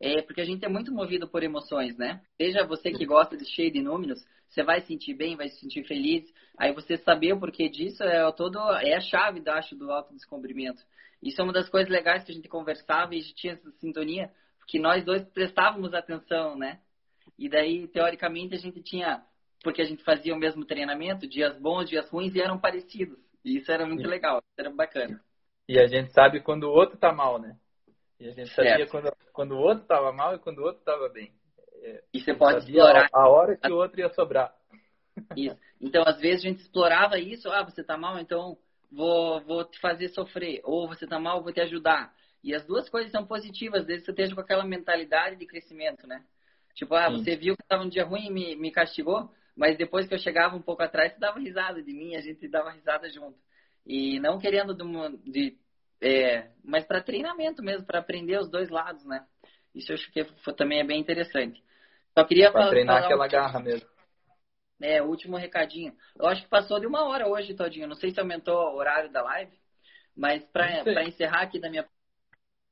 é 0.00 0.22
porque 0.22 0.40
a 0.40 0.44
gente 0.44 0.64
é 0.64 0.68
muito 0.68 0.92
movido 0.92 1.28
por 1.28 1.42
emoções, 1.42 1.96
né? 1.98 2.22
Seja 2.36 2.64
você 2.64 2.90
que 2.90 3.04
gosta 3.04 3.36
de 3.36 3.44
cheio 3.44 3.70
de 3.70 3.82
números, 3.82 4.24
você 4.48 4.62
vai 4.62 4.80
se 4.80 4.86
sentir 4.86 5.14
bem, 5.14 5.36
vai 5.36 5.48
se 5.48 5.60
sentir 5.60 5.84
feliz. 5.84 6.24
Aí 6.58 6.72
você 6.72 6.96
saber 6.96 7.34
o 7.34 7.38
porquê 7.38 7.68
disso 7.68 8.02
é 8.02 8.32
todo 8.32 8.58
é 8.80 8.96
a 8.96 9.00
chave, 9.00 9.42
acho, 9.46 9.76
do 9.76 9.92
autodescobrimento. 9.92 10.82
Isso 11.22 11.40
é 11.40 11.44
uma 11.44 11.52
das 11.52 11.68
coisas 11.68 11.90
legais 11.90 12.24
que 12.24 12.32
a 12.32 12.34
gente 12.34 12.48
conversava 12.48 13.14
e 13.14 13.18
a 13.18 13.20
gente 13.20 13.34
tinha 13.34 13.52
essa 13.52 13.70
sintonia, 13.72 14.30
porque 14.58 14.78
nós 14.78 15.04
dois 15.04 15.22
prestávamos 15.22 15.92
atenção, 15.92 16.56
né? 16.56 16.80
E 17.38 17.48
daí, 17.48 17.86
teoricamente, 17.88 18.54
a 18.54 18.58
gente 18.58 18.82
tinha, 18.82 19.22
porque 19.62 19.82
a 19.82 19.84
gente 19.84 20.02
fazia 20.02 20.34
o 20.34 20.38
mesmo 20.38 20.64
treinamento, 20.64 21.28
dias 21.28 21.58
bons, 21.58 21.88
dias 21.88 22.08
ruins, 22.08 22.34
e 22.34 22.40
eram 22.40 22.58
parecidos. 22.58 23.18
E 23.44 23.58
isso 23.58 23.70
era 23.70 23.86
muito 23.86 24.08
legal, 24.08 24.42
era 24.58 24.70
bacana. 24.70 25.20
E 25.68 25.78
a 25.78 25.86
gente 25.86 26.12
sabe 26.12 26.40
quando 26.40 26.64
o 26.64 26.72
outro 26.72 26.98
tá 26.98 27.12
mal, 27.12 27.38
né? 27.38 27.56
E 28.20 28.28
a 28.28 28.32
gente 28.32 28.50
sabia 28.50 28.86
quando, 28.86 29.10
quando 29.32 29.52
o 29.52 29.58
outro 29.58 29.86
tava 29.86 30.12
mal 30.12 30.34
e 30.34 30.38
quando 30.38 30.58
o 30.58 30.64
outro 30.64 30.82
tava 30.84 31.08
bem. 31.08 31.32
É, 31.82 32.04
e 32.12 32.20
você 32.20 32.34
pode 32.34 32.58
explorar. 32.58 33.08
A 33.12 33.28
hora 33.28 33.56
que 33.56 33.72
o 33.72 33.76
outro 33.76 33.98
ia 33.98 34.10
sobrar. 34.10 34.54
Isso. 35.34 35.58
Então, 35.80 36.02
às 36.06 36.20
vezes, 36.20 36.44
a 36.44 36.48
gente 36.48 36.60
explorava 36.60 37.18
isso. 37.18 37.50
Ah, 37.50 37.64
você 37.64 37.82
tá 37.82 37.96
mal, 37.96 38.18
então 38.18 38.58
vou, 38.92 39.40
vou 39.40 39.64
te 39.64 39.80
fazer 39.80 40.08
sofrer. 40.08 40.60
Ou 40.64 40.86
você 40.86 41.06
tá 41.06 41.18
mal, 41.18 41.42
vou 41.42 41.52
te 41.52 41.62
ajudar. 41.62 42.12
E 42.44 42.54
as 42.54 42.64
duas 42.66 42.88
coisas 42.90 43.10
são 43.10 43.26
positivas, 43.26 43.86
desde 43.86 44.04
que 44.04 44.06
você 44.06 44.12
esteja 44.12 44.34
com 44.34 44.40
aquela 44.42 44.64
mentalidade 44.64 45.36
de 45.36 45.46
crescimento, 45.46 46.06
né? 46.06 46.22
Tipo, 46.74 46.94
ah, 46.94 47.10
você 47.10 47.36
viu 47.36 47.56
que 47.56 47.62
estava 47.62 47.82
um 47.82 47.88
dia 47.88 48.04
ruim 48.04 48.26
e 48.26 48.30
me, 48.30 48.56
me 48.56 48.70
castigou, 48.70 49.30
mas 49.56 49.76
depois 49.76 50.06
que 50.06 50.14
eu 50.14 50.18
chegava 50.18 50.56
um 50.56 50.62
pouco 50.62 50.82
atrás, 50.82 51.12
você 51.12 51.18
dava 51.18 51.38
risada 51.38 51.82
de 51.82 51.92
mim, 51.92 52.14
a 52.16 52.20
gente 52.20 52.46
dava 52.48 52.70
risada 52.70 53.10
junto. 53.10 53.38
E 53.86 54.20
não 54.20 54.38
querendo 54.38 54.74
de, 54.74 55.30
de 55.30 55.58
é, 56.00 56.50
mas 56.64 56.84
para 56.84 57.02
treinamento 57.02 57.62
mesmo, 57.62 57.86
para 57.86 57.98
aprender 57.98 58.38
os 58.38 58.48
dois 58.48 58.70
lados, 58.70 59.04
né? 59.04 59.26
Isso 59.74 59.92
eu 59.92 59.96
acho 59.96 60.10
que 60.10 60.24
foi, 60.42 60.54
também 60.54 60.80
é 60.80 60.84
bem 60.84 61.00
interessante. 61.00 61.62
Só 62.16 62.24
queria 62.24 62.50
pra 62.50 62.62
falar. 62.62 62.70
treinar 62.70 63.04
aquela 63.04 63.26
um... 63.26 63.28
garra 63.28 63.60
mesmo. 63.60 63.88
É, 64.80 65.02
último 65.02 65.36
recadinho. 65.36 65.94
Eu 66.18 66.26
acho 66.26 66.42
que 66.42 66.48
passou 66.48 66.80
de 66.80 66.86
uma 66.86 67.04
hora 67.04 67.28
hoje, 67.28 67.54
Todinho. 67.54 67.86
Não 67.86 67.96
sei 67.96 68.10
se 68.10 68.18
aumentou 68.18 68.56
o 68.56 68.76
horário 68.76 69.12
da 69.12 69.22
live, 69.22 69.52
mas 70.16 70.42
para 70.46 71.04
encerrar 71.04 71.42
aqui 71.42 71.60
da 71.60 71.68
minha. 71.68 71.86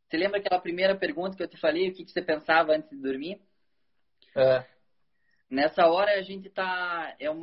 Você 0.08 0.16
lembra 0.16 0.38
aquela 0.38 0.58
primeira 0.58 0.96
pergunta 0.96 1.36
que 1.36 1.42
eu 1.42 1.48
te 1.48 1.58
falei? 1.58 1.90
O 1.90 1.94
que, 1.94 2.04
que 2.04 2.10
você 2.10 2.22
pensava 2.22 2.72
antes 2.72 2.88
de 2.88 2.96
dormir? 2.96 3.42
É. 4.34 4.64
Nessa 5.50 5.86
hora 5.86 6.18
a 6.18 6.22
gente 6.22 6.50
tá. 6.50 7.14
É 7.18 7.30
um 7.30 7.42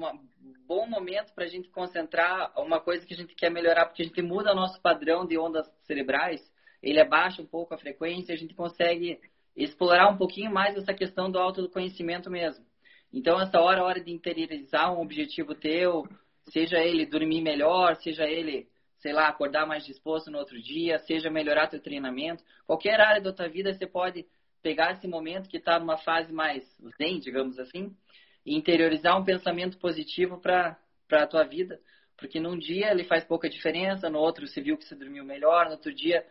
bom 0.68 0.88
momento 0.88 1.34
para 1.34 1.46
a 1.46 1.48
gente 1.48 1.70
concentrar 1.70 2.54
uma 2.58 2.80
coisa 2.80 3.06
que 3.06 3.14
a 3.14 3.18
gente 3.18 3.34
quer 3.34 3.50
melhorar, 3.50 3.86
porque 3.86 4.04
a 4.04 4.06
gente 4.06 4.22
muda 4.22 4.54
nosso 4.54 4.80
padrão 4.82 5.26
de 5.26 5.38
ondas 5.38 5.68
cerebrais, 5.84 6.42
ele 6.82 7.00
abaixa 7.00 7.42
um 7.42 7.48
pouco 7.48 7.74
a 7.74 7.78
frequência, 7.78 8.34
a 8.34 8.38
gente 8.38 8.54
consegue 8.54 9.20
explorar 9.56 10.10
um 10.10 10.18
pouquinho 10.18 10.52
mais 10.52 10.76
essa 10.76 10.94
questão 10.94 11.32
do 11.32 11.40
autoconhecimento 11.40 12.30
mesmo. 12.30 12.64
Então, 13.12 13.40
essa 13.40 13.60
hora 13.60 13.80
é 13.80 13.84
hora 13.84 14.04
de 14.04 14.12
interiorizar 14.12 14.94
um 14.94 15.02
objetivo 15.02 15.56
teu, 15.56 16.08
seja 16.50 16.78
ele 16.80 17.06
dormir 17.06 17.42
melhor, 17.42 17.96
seja 17.96 18.26
ele, 18.26 18.68
sei 18.98 19.14
lá, 19.14 19.28
acordar 19.30 19.66
mais 19.66 19.86
disposto 19.86 20.30
no 20.30 20.38
outro 20.38 20.62
dia, 20.62 21.00
seja 21.00 21.30
melhorar 21.30 21.68
teu 21.68 21.82
treinamento. 21.82 22.44
Qualquer 22.68 23.00
área 23.00 23.22
da 23.22 23.34
tua 23.34 23.48
vida, 23.48 23.74
você 23.74 23.88
pode 23.88 24.26
pegar 24.66 24.94
esse 24.94 25.08
momento 25.08 25.48
que 25.48 25.58
está 25.58 25.80
numa 25.80 26.00
fase 26.00 26.34
mais 26.34 26.64
zen, 26.98 27.20
digamos 27.20 27.60
assim, 27.60 27.96
e 28.44 28.56
interiorizar 28.56 29.16
um 29.16 29.24
pensamento 29.24 29.78
positivo 29.78 30.40
para 30.42 30.76
a 31.12 31.28
tua 31.28 31.44
vida. 31.44 31.80
Porque 32.18 32.40
num 32.40 32.58
dia 32.58 32.90
ele 32.90 33.04
faz 33.04 33.24
pouca 33.24 33.48
diferença, 33.48 34.10
no 34.10 34.18
outro 34.18 34.48
você 34.48 34.60
viu 34.60 34.76
que 34.76 34.84
você 34.84 34.96
dormiu 34.96 35.24
melhor, 35.24 35.66
no 35.66 35.74
outro 35.74 35.94
dia 35.94 36.26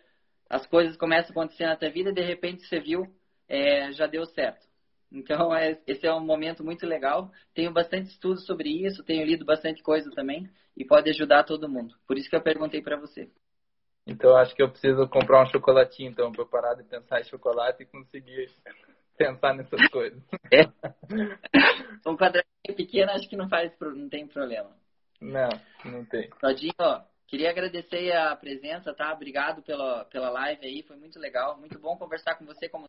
as 0.51 0.67
coisas 0.67 0.97
começam 0.97 1.29
a 1.29 1.31
acontecer 1.31 1.65
na 1.65 1.77
tua 1.77 1.89
vida 1.91 2.11
e 2.11 2.15
de 2.15 2.23
repente 2.23 2.67
você 2.67 2.81
viu, 2.81 3.07
é, 3.49 3.93
já 3.93 4.09
deu 4.09 4.27
certo. 4.27 4.67
Então, 5.13 5.55
é, 5.55 5.81
esse 5.87 6.05
é 6.05 6.13
um 6.13 6.19
momento 6.19 6.65
muito 6.65 6.85
legal. 6.85 7.31
Tenho 7.55 7.73
bastante 7.73 8.11
estudo 8.11 8.41
sobre 8.41 8.69
isso, 8.69 9.05
tenho 9.05 9.25
lido 9.25 9.45
bastante 9.45 9.81
coisa 9.81 10.11
também 10.11 10.51
e 10.77 10.85
pode 10.85 11.09
ajudar 11.09 11.45
todo 11.45 11.69
mundo. 11.69 11.95
Por 12.05 12.19
isso 12.19 12.29
que 12.29 12.35
eu 12.35 12.43
perguntei 12.43 12.83
para 12.83 12.99
você. 12.99 13.31
Então, 14.07 14.37
acho 14.37 14.55
que 14.55 14.63
eu 14.63 14.71
preciso 14.71 15.09
comprar 15.09 15.43
um 15.43 15.47
chocolatinho, 15.47 16.11
então, 16.11 16.31
para 16.31 16.45
parar 16.45 16.75
de 16.75 16.85
pensar 16.85 17.21
em 17.21 17.25
chocolate 17.25 17.83
e 17.83 17.87
conseguir 17.87 18.51
pensar 19.17 19.55
nessas 19.55 19.89
coisas. 19.89 20.23
É. 20.53 20.65
Um 22.07 22.19
quadradinho 22.19 22.77
pequeno, 22.77 23.13
acho 23.13 23.27
que 23.27 23.37
não 23.37 23.49
faz, 23.49 23.73
não 23.81 24.11
tem 24.11 24.27
problema. 24.27 24.71
Não, 25.19 25.49
não 25.87 26.05
tem. 26.05 26.29
Todinho, 26.39 26.75
ó, 26.79 27.01
queria 27.27 27.49
agradecer 27.49 28.13
a 28.13 28.37
presença, 28.37 28.93
tá? 28.93 29.11
Obrigado 29.15 29.63
pela, 29.63 30.05
pela 30.05 30.29
live 30.29 30.67
aí, 30.67 30.83
foi 30.83 30.97
muito 30.97 31.19
legal, 31.19 31.59
muito 31.59 31.79
bom 31.79 31.97
conversar 31.97 32.35
com 32.35 32.45
você 32.45 32.69
como 32.69 32.87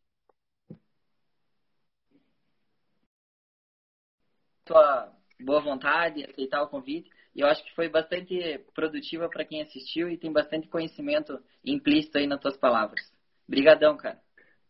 tua 4.65 5.13
boa 5.39 5.61
vontade, 5.61 6.25
aceitar 6.25 6.61
o 6.63 6.67
convite. 6.67 7.09
E 7.35 7.41
eu 7.41 7.47
acho 7.47 7.63
que 7.65 7.75
foi 7.75 7.89
bastante 7.89 8.59
produtiva 8.73 9.27
para 9.27 9.43
quem 9.43 9.61
assistiu 9.61 10.09
e 10.09 10.17
tem 10.17 10.31
bastante 10.31 10.69
conhecimento 10.69 11.37
implícito 11.65 12.17
aí 12.17 12.25
nas 12.25 12.39
tuas 12.39 12.57
palavras. 12.57 13.01
Obrigadão, 13.47 13.97
cara. 13.97 14.19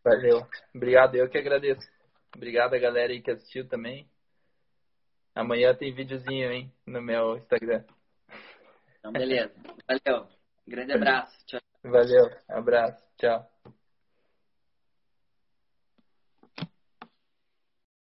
Valeu. 0.03 0.47
Obrigado, 0.73 1.15
eu 1.15 1.29
que 1.29 1.37
agradeço. 1.37 1.87
Obrigado 2.35 2.73
a 2.73 2.79
galera 2.79 3.13
aí 3.13 3.21
que 3.21 3.31
assistiu 3.31 3.67
também. 3.67 4.09
Amanhã 5.33 5.75
tem 5.75 5.93
videozinho, 5.93 6.51
hein, 6.51 6.71
no 6.85 7.01
meu 7.01 7.37
Instagram. 7.37 7.83
Então, 8.99 9.11
beleza. 9.11 9.53
Valeu. 9.87 10.27
Grande 10.67 10.93
abraço. 10.95 11.45
Tchau. 11.45 11.59
Valeu. 11.83 12.29
Abraço. 12.49 13.03
Tchau. 13.17 13.54